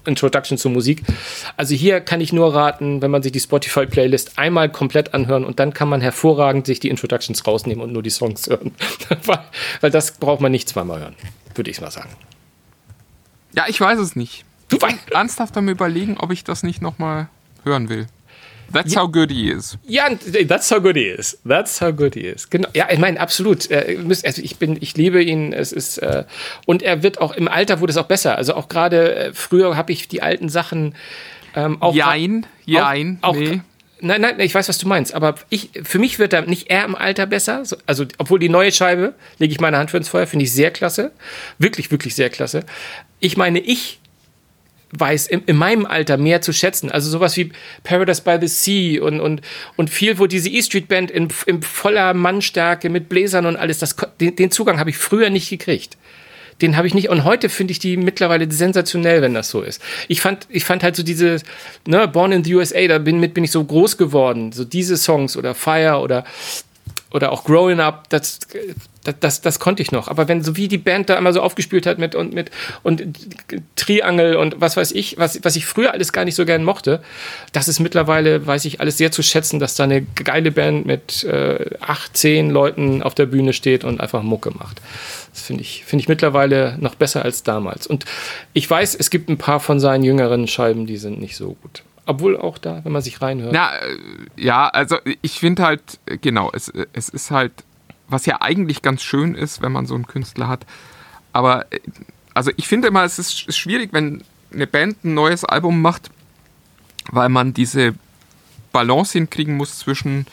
Introduction 0.04 0.58
zur 0.58 0.70
Musik. 0.70 1.02
Also 1.56 1.74
hier 1.74 2.00
kann 2.00 2.20
ich 2.20 2.32
nur 2.32 2.54
raten, 2.54 3.00
wenn 3.00 3.10
man 3.10 3.22
sich 3.22 3.32
die 3.32 3.40
Spotify-Playlist 3.40 4.38
einmal 4.38 4.70
komplett 4.70 5.14
anhören 5.14 5.44
und 5.44 5.60
dann 5.60 5.72
kann 5.72 5.88
man 5.88 6.00
hervorragend 6.00 6.66
sich 6.66 6.80
die 6.80 6.88
Introductions 6.88 7.46
rausnehmen 7.46 7.82
und 7.82 7.92
nur 7.92 8.02
die 8.02 8.10
Songs 8.10 8.48
hören. 8.48 8.72
weil, 9.24 9.40
weil, 9.80 9.90
das 9.90 10.12
braucht 10.12 10.40
man 10.40 10.52
nicht 10.52 10.68
zweimal 10.68 11.00
hören, 11.00 11.14
würde 11.54 11.70
ich 11.70 11.80
mal 11.80 11.90
sagen. 11.90 12.10
Ja, 13.54 13.66
ich 13.68 13.80
weiß 13.80 13.98
es 13.98 14.16
nicht. 14.16 14.44
Du 14.68 14.80
weißt 14.80 15.12
ernsthaft 15.12 15.56
am 15.56 15.68
überlegen, 15.68 16.18
ob 16.18 16.30
ich 16.30 16.44
das 16.44 16.62
nicht 16.62 16.82
nochmal 16.82 17.28
hören 17.64 17.88
will. 17.88 18.06
That's 18.72 18.96
how 18.96 19.10
good 19.10 19.30
he 19.30 19.50
is. 19.50 19.78
Ja, 19.86 20.08
that's 20.46 20.70
how 20.70 20.80
good 20.80 20.96
he 20.96 21.04
is. 21.04 21.38
That's 21.44 21.80
how 21.80 21.92
good 21.92 22.14
he 22.14 22.20
is. 22.20 22.50
Genau. 22.50 22.68
Ja, 22.74 22.88
ich 22.90 22.98
meine, 22.98 23.18
absolut. 23.18 23.70
Also 23.70 24.42
ich 24.42 24.56
bin, 24.56 24.76
ich 24.80 24.96
liebe 24.96 25.22
ihn. 25.22 25.52
Es 25.52 25.72
ist, 25.72 25.98
äh, 25.98 26.24
und 26.66 26.82
er 26.82 27.02
wird 27.02 27.20
auch 27.20 27.32
im 27.32 27.48
Alter 27.48 27.80
wurde 27.80 27.92
es 27.92 27.96
auch 27.96 28.06
besser. 28.06 28.36
Also 28.36 28.54
auch 28.54 28.68
gerade 28.68 29.14
äh, 29.14 29.32
früher 29.32 29.76
habe 29.76 29.92
ich 29.92 30.08
die 30.08 30.22
alten 30.22 30.48
Sachen 30.48 30.94
ähm, 31.54 31.80
auch. 31.80 31.94
Jein, 31.94 32.46
jein, 32.64 33.18
auch, 33.22 33.34
nee. 33.34 33.60
Nein, 34.00 34.20
nein, 34.20 34.38
ich 34.38 34.54
weiß, 34.54 34.68
was 34.68 34.78
du 34.78 34.86
meinst. 34.86 35.14
Aber 35.14 35.34
ich, 35.48 35.70
für 35.82 35.98
mich 35.98 36.18
wird 36.18 36.32
da 36.32 36.42
nicht 36.42 36.70
er 36.70 36.84
im 36.84 36.94
Alter 36.94 37.26
besser. 37.26 37.62
Also, 37.86 38.04
obwohl 38.18 38.38
die 38.38 38.48
neue 38.48 38.70
Scheibe, 38.70 39.14
lege 39.38 39.52
ich 39.52 39.60
meine 39.60 39.76
Hand 39.76 39.90
für 39.90 39.96
ins 39.96 40.08
Feuer, 40.08 40.26
finde 40.26 40.44
ich 40.44 40.52
sehr 40.52 40.70
klasse. 40.70 41.10
Wirklich, 41.58 41.90
wirklich 41.90 42.14
sehr 42.14 42.30
klasse. 42.30 42.64
Ich 43.18 43.36
meine, 43.36 43.58
ich 43.58 43.97
weiß 44.92 45.26
in, 45.26 45.42
in, 45.44 45.56
meinem 45.56 45.86
Alter 45.86 46.16
mehr 46.16 46.40
zu 46.40 46.52
schätzen. 46.52 46.90
Also 46.90 47.10
sowas 47.10 47.36
wie 47.36 47.52
Paradise 47.84 48.22
by 48.22 48.38
the 48.40 48.48
Sea 48.48 49.02
und, 49.02 49.20
und, 49.20 49.42
und 49.76 49.90
viel, 49.90 50.18
wo 50.18 50.26
diese 50.26 50.48
E-Street 50.48 50.88
Band 50.88 51.10
in, 51.10 51.28
in 51.46 51.62
voller 51.62 52.14
Mannstärke 52.14 52.88
mit 52.88 53.08
Bläsern 53.08 53.46
und 53.46 53.56
alles, 53.56 53.78
das, 53.78 53.96
den, 54.20 54.36
den 54.36 54.50
Zugang 54.50 54.78
habe 54.78 54.90
ich 54.90 54.98
früher 54.98 55.30
nicht 55.30 55.50
gekriegt. 55.50 55.96
Den 56.62 56.76
habe 56.76 56.88
ich 56.88 56.94
nicht. 56.94 57.08
Und 57.08 57.24
heute 57.24 57.48
finde 57.48 57.70
ich 57.70 57.78
die 57.78 57.96
mittlerweile 57.96 58.50
sensationell, 58.50 59.22
wenn 59.22 59.34
das 59.34 59.48
so 59.48 59.62
ist. 59.62 59.80
Ich 60.08 60.20
fand, 60.20 60.46
ich 60.48 60.64
fand 60.64 60.82
halt 60.82 60.96
so 60.96 61.04
diese, 61.04 61.40
ne, 61.86 62.08
Born 62.08 62.32
in 62.32 62.42
the 62.42 62.54
USA, 62.54 62.86
da 62.88 62.98
bin, 62.98 63.20
mit 63.20 63.34
bin 63.34 63.44
ich 63.44 63.52
so 63.52 63.62
groß 63.62 63.96
geworden. 63.96 64.50
So 64.50 64.64
diese 64.64 64.96
Songs 64.96 65.36
oder 65.36 65.54
Fire 65.54 66.00
oder 66.00 66.24
oder 67.10 67.32
auch 67.32 67.44
Growing 67.44 67.80
Up, 67.80 68.08
das, 68.10 68.40
das, 69.04 69.14
das, 69.20 69.40
das, 69.40 69.58
konnte 69.58 69.82
ich 69.82 69.92
noch. 69.92 70.08
Aber 70.08 70.28
wenn 70.28 70.42
so 70.42 70.56
wie 70.56 70.68
die 70.68 70.78
Band 70.78 71.08
da 71.08 71.16
immer 71.16 71.32
so 71.32 71.40
aufgespielt 71.40 71.86
hat 71.86 71.98
mit 71.98 72.14
und 72.14 72.34
mit 72.34 72.50
und 72.82 73.02
Triangel 73.76 74.36
und 74.36 74.60
was 74.60 74.76
weiß 74.76 74.92
ich, 74.92 75.16
was, 75.16 75.42
was 75.42 75.56
ich 75.56 75.64
früher 75.64 75.92
alles 75.92 76.12
gar 76.12 76.24
nicht 76.24 76.34
so 76.34 76.44
gern 76.44 76.64
mochte, 76.64 77.02
das 77.52 77.68
ist 77.68 77.80
mittlerweile, 77.80 78.46
weiß 78.46 78.66
ich, 78.66 78.80
alles 78.80 78.98
sehr 78.98 79.10
zu 79.10 79.22
schätzen, 79.22 79.58
dass 79.58 79.74
da 79.74 79.84
eine 79.84 80.02
geile 80.02 80.50
Band 80.50 80.84
mit 80.84 81.24
äh, 81.24 81.70
acht, 81.80 82.16
zehn 82.16 82.50
Leuten 82.50 83.02
auf 83.02 83.14
der 83.14 83.26
Bühne 83.26 83.54
steht 83.54 83.84
und 83.84 84.00
einfach 84.00 84.22
Mucke 84.22 84.50
macht. 84.50 84.82
Das 85.32 85.42
finde 85.42 85.62
ich, 85.62 85.84
finde 85.86 86.02
ich 86.02 86.08
mittlerweile 86.08 86.76
noch 86.78 86.94
besser 86.94 87.24
als 87.24 87.42
damals. 87.42 87.86
Und 87.86 88.04
ich 88.52 88.68
weiß, 88.68 88.94
es 88.94 89.08
gibt 89.08 89.30
ein 89.30 89.38
paar 89.38 89.60
von 89.60 89.80
seinen 89.80 90.04
jüngeren 90.04 90.46
Scheiben, 90.46 90.86
die 90.86 90.98
sind 90.98 91.20
nicht 91.20 91.36
so 91.36 91.56
gut. 91.62 91.82
Obwohl 92.08 92.38
auch 92.38 92.56
da, 92.56 92.82
wenn 92.84 92.92
man 92.92 93.02
sich 93.02 93.20
reinhört. 93.20 93.52
Na, 93.52 93.76
äh, 93.76 93.98
ja, 94.34 94.66
also 94.66 94.96
ich 95.20 95.38
finde 95.38 95.62
halt, 95.62 96.00
genau, 96.22 96.50
es, 96.54 96.72
es 96.94 97.10
ist 97.10 97.30
halt, 97.30 97.52
was 98.08 98.24
ja 98.24 98.40
eigentlich 98.40 98.80
ganz 98.80 99.02
schön 99.02 99.34
ist, 99.34 99.60
wenn 99.60 99.72
man 99.72 99.84
so 99.84 99.94
einen 99.94 100.06
Künstler 100.06 100.48
hat. 100.48 100.64
Aber, 101.34 101.70
äh, 101.70 101.80
also 102.32 102.50
ich 102.56 102.66
finde 102.66 102.88
immer, 102.88 103.04
es 103.04 103.18
ist 103.18 103.54
schwierig, 103.54 103.92
wenn 103.92 104.24
eine 104.50 104.66
Band 104.66 105.04
ein 105.04 105.12
neues 105.12 105.44
Album 105.44 105.82
macht, 105.82 106.10
weil 107.10 107.28
man 107.28 107.52
diese 107.52 107.94
Balance 108.72 109.12
hinkriegen 109.12 109.58
muss 109.58 109.78
zwischen 109.78 110.24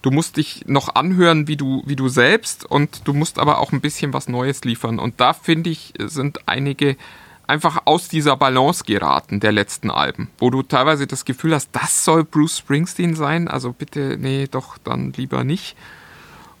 du 0.00 0.10
musst 0.10 0.38
dich 0.38 0.64
noch 0.66 0.94
anhören 0.94 1.48
wie 1.48 1.58
du, 1.58 1.82
wie 1.84 1.96
du 1.96 2.08
selbst 2.08 2.64
und 2.64 3.06
du 3.06 3.12
musst 3.12 3.38
aber 3.38 3.58
auch 3.58 3.72
ein 3.72 3.82
bisschen 3.82 4.14
was 4.14 4.26
Neues 4.26 4.64
liefern. 4.64 4.98
Und 4.98 5.20
da 5.20 5.34
finde 5.34 5.68
ich, 5.68 5.92
sind 5.98 6.48
einige 6.48 6.96
einfach 7.48 7.82
aus 7.86 8.08
dieser 8.08 8.36
Balance 8.36 8.84
geraten 8.84 9.40
der 9.40 9.52
letzten 9.52 9.90
Alben, 9.90 10.30
wo 10.38 10.50
du 10.50 10.62
teilweise 10.62 11.06
das 11.06 11.24
Gefühl 11.24 11.54
hast, 11.54 11.70
das 11.72 12.04
soll 12.04 12.24
Bruce 12.24 12.58
Springsteen 12.58 13.16
sein, 13.16 13.48
also 13.48 13.72
bitte, 13.72 14.16
nee, 14.20 14.46
doch 14.48 14.78
dann 14.78 15.12
lieber 15.16 15.42
nicht. 15.42 15.74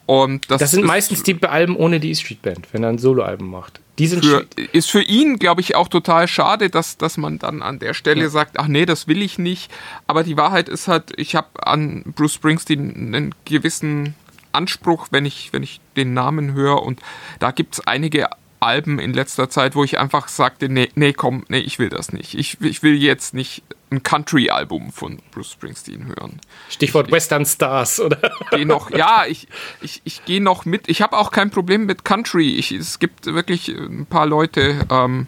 Und 0.06 0.50
das, 0.50 0.60
das 0.60 0.70
sind 0.70 0.86
meistens 0.86 1.22
die 1.22 1.40
Alben 1.42 1.76
ohne 1.76 2.00
die 2.00 2.10
E-Street 2.10 2.40
Band, 2.40 2.66
wenn 2.72 2.82
er 2.82 2.88
ein 2.88 2.98
Soloalbum 2.98 3.50
macht. 3.50 3.80
Die 3.98 4.06
sind 4.06 4.24
für, 4.24 4.46
ist 4.72 4.90
für 4.90 5.02
ihn, 5.02 5.38
glaube 5.38 5.60
ich, 5.60 5.74
auch 5.74 5.88
total 5.88 6.28
schade, 6.28 6.70
dass, 6.70 6.96
dass 6.96 7.18
man 7.18 7.38
dann 7.38 7.60
an 7.62 7.78
der 7.78 7.92
Stelle 7.92 8.22
ja. 8.22 8.28
sagt, 8.30 8.58
ach 8.58 8.68
nee, 8.68 8.86
das 8.86 9.06
will 9.06 9.20
ich 9.20 9.38
nicht. 9.38 9.70
Aber 10.06 10.22
die 10.22 10.36
Wahrheit 10.36 10.68
ist 10.68 10.88
halt, 10.88 11.12
ich 11.16 11.34
habe 11.34 11.48
an 11.66 12.04
Bruce 12.16 12.32
Springsteen 12.32 13.14
einen 13.14 13.34
gewissen 13.44 14.14
Anspruch, 14.52 15.08
wenn 15.10 15.26
ich, 15.26 15.52
wenn 15.52 15.62
ich 15.62 15.80
den 15.96 16.14
Namen 16.14 16.54
höre. 16.54 16.82
Und 16.82 17.02
da 17.38 17.50
gibt 17.50 17.74
es 17.74 17.86
einige 17.86 18.28
Alben 18.60 18.98
in 18.98 19.12
letzter 19.12 19.48
Zeit, 19.48 19.74
wo 19.74 19.84
ich 19.84 19.98
einfach 19.98 20.28
sagte, 20.28 20.68
nee, 20.68 20.90
nee, 20.94 21.12
komm, 21.12 21.44
nee, 21.48 21.58
ich 21.58 21.78
will 21.78 21.88
das 21.88 22.12
nicht. 22.12 22.34
Ich, 22.34 22.60
ich 22.60 22.82
will 22.82 22.94
jetzt 22.94 23.34
nicht 23.34 23.62
ein 23.90 24.02
Country-Album 24.02 24.92
von 24.92 25.18
Bruce 25.30 25.52
Springsteen 25.52 26.06
hören. 26.06 26.40
Stichwort 26.68 27.06
ich, 27.06 27.12
Western 27.12 27.46
Stars, 27.46 28.00
oder? 28.00 28.18
Geh 28.50 28.64
noch, 28.64 28.90
ja, 28.90 29.24
ich, 29.26 29.48
ich, 29.80 30.02
ich 30.04 30.24
gehe 30.24 30.42
noch 30.42 30.64
mit. 30.64 30.88
Ich 30.88 31.02
habe 31.02 31.16
auch 31.16 31.30
kein 31.30 31.50
Problem 31.50 31.86
mit 31.86 32.04
Country. 32.04 32.56
Ich, 32.56 32.72
es 32.72 32.98
gibt 32.98 33.26
wirklich 33.26 33.68
ein 33.68 34.06
paar 34.06 34.26
Leute, 34.26 34.86
ähm, 34.90 35.26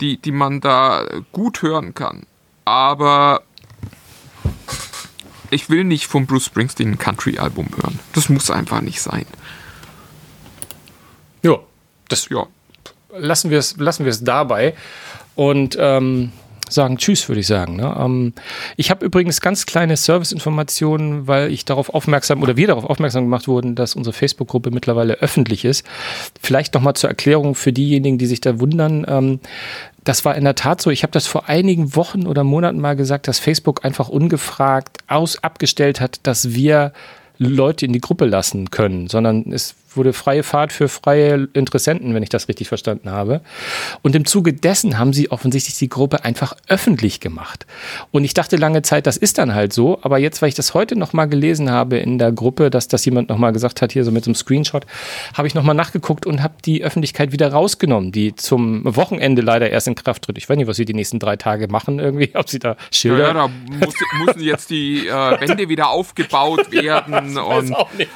die, 0.00 0.16
die 0.16 0.32
man 0.32 0.60
da 0.60 1.04
gut 1.32 1.62
hören 1.62 1.94
kann. 1.94 2.24
Aber 2.64 3.42
ich 5.50 5.70
will 5.70 5.84
nicht 5.84 6.06
von 6.06 6.26
Bruce 6.26 6.46
Springsteen 6.46 6.92
ein 6.92 6.98
Country-Album 6.98 7.68
hören. 7.76 7.98
Das 8.12 8.28
muss 8.28 8.50
einfach 8.50 8.80
nicht 8.80 9.00
sein. 9.00 9.26
Das 12.08 12.28
ja. 12.30 12.46
lassen 13.16 13.50
wir 13.50 13.58
es 13.58 13.76
lassen 13.76 14.24
dabei. 14.24 14.74
Und 15.34 15.76
ähm, 15.78 16.32
sagen 16.72 16.98
Tschüss, 16.98 17.28
würde 17.28 17.40
ich 17.40 17.46
sagen. 17.46 17.76
Ne? 17.76 17.94
Ähm, 17.98 18.32
ich 18.76 18.90
habe 18.90 19.04
übrigens 19.04 19.40
ganz 19.40 19.66
kleine 19.66 19.96
Serviceinformationen, 19.96 21.26
weil 21.26 21.52
ich 21.52 21.64
darauf 21.64 21.94
aufmerksam 21.94 22.42
oder 22.42 22.56
wir 22.56 22.66
darauf 22.66 22.84
aufmerksam 22.84 23.24
gemacht 23.24 23.48
wurden, 23.48 23.74
dass 23.74 23.94
unsere 23.94 24.12
Facebook-Gruppe 24.12 24.70
mittlerweile 24.70 25.14
öffentlich 25.14 25.64
ist. 25.64 25.84
Vielleicht 26.40 26.74
nochmal 26.74 26.94
zur 26.94 27.10
Erklärung 27.10 27.54
für 27.54 27.72
diejenigen, 27.72 28.18
die 28.18 28.26
sich 28.26 28.40
da 28.40 28.60
wundern. 28.60 29.06
Ähm, 29.08 29.40
das 30.04 30.24
war 30.24 30.36
in 30.36 30.44
der 30.44 30.54
Tat 30.54 30.80
so. 30.80 30.90
Ich 30.90 31.02
habe 31.02 31.12
das 31.12 31.26
vor 31.26 31.48
einigen 31.48 31.94
Wochen 31.94 32.26
oder 32.26 32.44
Monaten 32.44 32.80
mal 32.80 32.96
gesagt, 32.96 33.28
dass 33.28 33.38
Facebook 33.38 33.84
einfach 33.84 34.08
ungefragt 34.08 34.98
aus 35.06 35.42
abgestellt 35.42 36.00
hat, 36.00 36.20
dass 36.22 36.54
wir 36.54 36.92
Leute 37.38 37.86
in 37.86 37.92
die 37.92 38.00
Gruppe 38.00 38.24
lassen 38.24 38.70
können, 38.70 39.06
sondern 39.06 39.52
es 39.52 39.74
wurde 39.98 40.14
freie 40.14 40.42
Fahrt 40.42 40.72
für 40.72 40.88
freie 40.88 41.48
Interessenten, 41.52 42.14
wenn 42.14 42.22
ich 42.22 42.30
das 42.30 42.48
richtig 42.48 42.68
verstanden 42.68 43.10
habe. 43.10 43.42
Und 44.02 44.16
im 44.16 44.24
Zuge 44.24 44.54
dessen 44.54 44.98
haben 44.98 45.12
sie 45.12 45.30
offensichtlich 45.30 45.76
die 45.76 45.90
Gruppe 45.90 46.24
einfach 46.24 46.54
öffentlich 46.68 47.20
gemacht. 47.20 47.66
Und 48.10 48.24
ich 48.24 48.32
dachte 48.32 48.56
lange 48.56 48.80
Zeit, 48.82 49.06
das 49.06 49.18
ist 49.18 49.36
dann 49.36 49.54
halt 49.54 49.72
so. 49.72 49.98
Aber 50.02 50.18
jetzt, 50.18 50.40
weil 50.40 50.48
ich 50.48 50.54
das 50.54 50.72
heute 50.72 50.96
noch 50.96 51.12
mal 51.12 51.26
gelesen 51.26 51.70
habe 51.70 51.98
in 51.98 52.18
der 52.18 52.32
Gruppe, 52.32 52.70
dass 52.70 52.88
das 52.88 53.04
jemand 53.04 53.28
noch 53.28 53.36
mal 53.36 53.52
gesagt 53.52 53.82
hat, 53.82 53.92
hier 53.92 54.04
so 54.04 54.10
mit 54.10 54.24
so 54.24 54.30
einem 54.30 54.36
Screenshot, 54.36 54.86
habe 55.34 55.46
ich 55.46 55.54
noch 55.54 55.62
mal 55.62 55.74
nachgeguckt 55.74 56.24
und 56.24 56.42
habe 56.42 56.54
die 56.64 56.82
Öffentlichkeit 56.82 57.32
wieder 57.32 57.52
rausgenommen, 57.52 58.12
die 58.12 58.34
zum 58.34 58.82
Wochenende 58.84 59.42
leider 59.42 59.68
erst 59.68 59.88
in 59.88 59.94
Kraft 59.94 60.22
tritt. 60.22 60.38
Ich 60.38 60.48
weiß 60.48 60.56
nicht, 60.56 60.68
was 60.68 60.76
sie 60.76 60.84
die 60.84 60.94
nächsten 60.94 61.18
drei 61.18 61.36
Tage 61.36 61.68
machen 61.68 61.98
irgendwie, 61.98 62.30
ob 62.34 62.48
sie 62.48 62.58
da 62.58 62.76
Schilder... 62.92 63.28
Ja, 63.28 63.34
da 63.34 63.48
muss, 63.48 63.94
müssen 64.24 64.42
jetzt 64.42 64.70
die 64.70 65.08
äh, 65.08 65.40
Wände 65.40 65.68
wieder 65.68 65.90
aufgebaut 65.90 66.70
werden. 66.70 67.36
und 67.36 67.74
nicht 67.98 68.10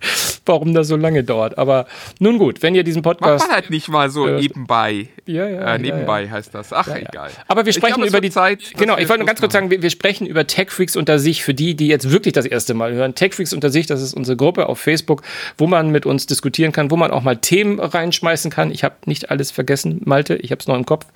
warum 0.46 0.74
das 0.74 0.88
so 0.88 0.96
lange 0.96 1.24
dauert. 1.24 1.58
Aber 1.58 1.86
nun 2.18 2.38
gut, 2.38 2.62
wenn 2.62 2.74
ihr 2.74 2.84
diesen 2.84 3.02
Podcast. 3.02 3.40
Macht 3.40 3.48
man 3.48 3.56
halt 3.56 3.70
nicht 3.70 3.88
mal 3.88 4.10
so 4.10 4.26
äh, 4.26 4.40
nebenbei. 4.40 5.08
Ja, 5.26 5.48
ja. 5.48 5.74
Äh, 5.74 5.78
nebenbei 5.78 6.22
ja, 6.22 6.26
ja. 6.26 6.32
heißt 6.32 6.54
das. 6.54 6.72
Ach, 6.72 6.88
egal. 6.88 7.30
Aber 7.48 7.66
wir 7.66 7.72
sprechen 7.72 7.96
glaube, 7.96 8.08
über 8.08 8.20
die 8.20 8.30
Zeit. 8.30 8.72
Genau, 8.76 8.96
ich 8.96 9.08
wollte 9.08 9.20
nur 9.20 9.26
ganz 9.26 9.40
kurz 9.40 9.52
sagen, 9.52 9.70
wir, 9.70 9.82
wir, 9.82 9.90
sprechen 9.90 10.26
über 10.26 10.46
Techfreaks 10.46 10.96
unter 10.96 11.18
sich 11.18 11.42
für 11.42 11.54
die, 11.54 11.74
die 11.74 11.88
jetzt 11.88 12.10
wirklich 12.10 12.34
das 12.34 12.46
erste 12.46 12.74
Mal 12.74 12.92
hören. 12.92 13.14
Techfreaks 13.14 13.52
unter 13.52 13.70
sich, 13.70 13.86
das 13.86 14.02
ist 14.02 14.14
unsere 14.14 14.36
Gruppe 14.36 14.68
auf 14.68 14.78
Facebook, 14.78 15.22
wo 15.58 15.66
man 15.66 15.90
mit 15.90 16.06
uns 16.06 16.26
diskutieren 16.26 16.72
kann, 16.72 16.90
wo 16.90 16.96
man 16.96 17.10
auch 17.10 17.22
mal 17.22 17.36
Themen 17.36 17.80
reinschmeißen 17.80 18.50
kann. 18.50 18.70
Ich 18.70 18.84
habe 18.84 18.96
nicht 19.06 19.30
alles 19.30 19.50
vergessen, 19.50 20.00
Malte, 20.04 20.36
ich 20.36 20.50
habe 20.50 20.60
es 20.60 20.66
noch 20.66 20.76
im 20.76 20.86
Kopf. 20.86 21.06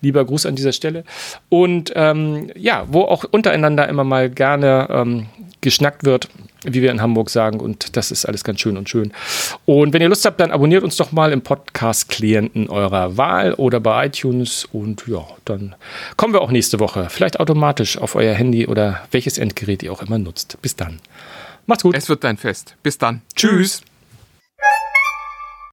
Lieber 0.00 0.24
Gruß 0.24 0.46
an 0.46 0.56
dieser 0.56 0.72
Stelle. 0.72 1.04
Und 1.48 1.92
ähm, 1.94 2.50
ja, 2.56 2.86
wo 2.88 3.02
auch 3.02 3.24
untereinander 3.30 3.88
immer 3.88 4.04
mal 4.04 4.30
gerne 4.30 4.88
ähm, 4.90 5.26
geschnackt 5.60 6.04
wird 6.04 6.28
wie 6.64 6.82
wir 6.82 6.90
in 6.90 7.00
Hamburg 7.00 7.30
sagen. 7.30 7.60
Und 7.60 7.96
das 7.96 8.10
ist 8.10 8.24
alles 8.24 8.44
ganz 8.44 8.60
schön 8.60 8.76
und 8.76 8.88
schön. 8.88 9.12
Und 9.64 9.92
wenn 9.92 10.02
ihr 10.02 10.08
Lust 10.08 10.24
habt, 10.24 10.40
dann 10.40 10.50
abonniert 10.50 10.82
uns 10.82 10.96
doch 10.96 11.12
mal 11.12 11.32
im 11.32 11.42
Podcast-Klienten 11.42 12.68
eurer 12.68 13.16
Wahl 13.16 13.54
oder 13.54 13.80
bei 13.80 14.06
iTunes. 14.06 14.66
Und 14.72 15.06
ja, 15.06 15.24
dann 15.44 15.74
kommen 16.16 16.32
wir 16.32 16.40
auch 16.40 16.50
nächste 16.50 16.80
Woche. 16.80 17.08
Vielleicht 17.10 17.40
automatisch 17.40 17.98
auf 17.98 18.14
euer 18.14 18.34
Handy 18.34 18.66
oder 18.66 19.02
welches 19.10 19.38
Endgerät 19.38 19.82
ihr 19.82 19.92
auch 19.92 20.02
immer 20.02 20.18
nutzt. 20.18 20.58
Bis 20.62 20.76
dann. 20.76 21.00
Macht's 21.66 21.82
gut. 21.82 21.96
Es 21.96 22.08
wird 22.08 22.24
dein 22.24 22.36
Fest. 22.36 22.74
Bis 22.82 22.98
dann. 22.98 23.22
Tschüss. 23.36 23.82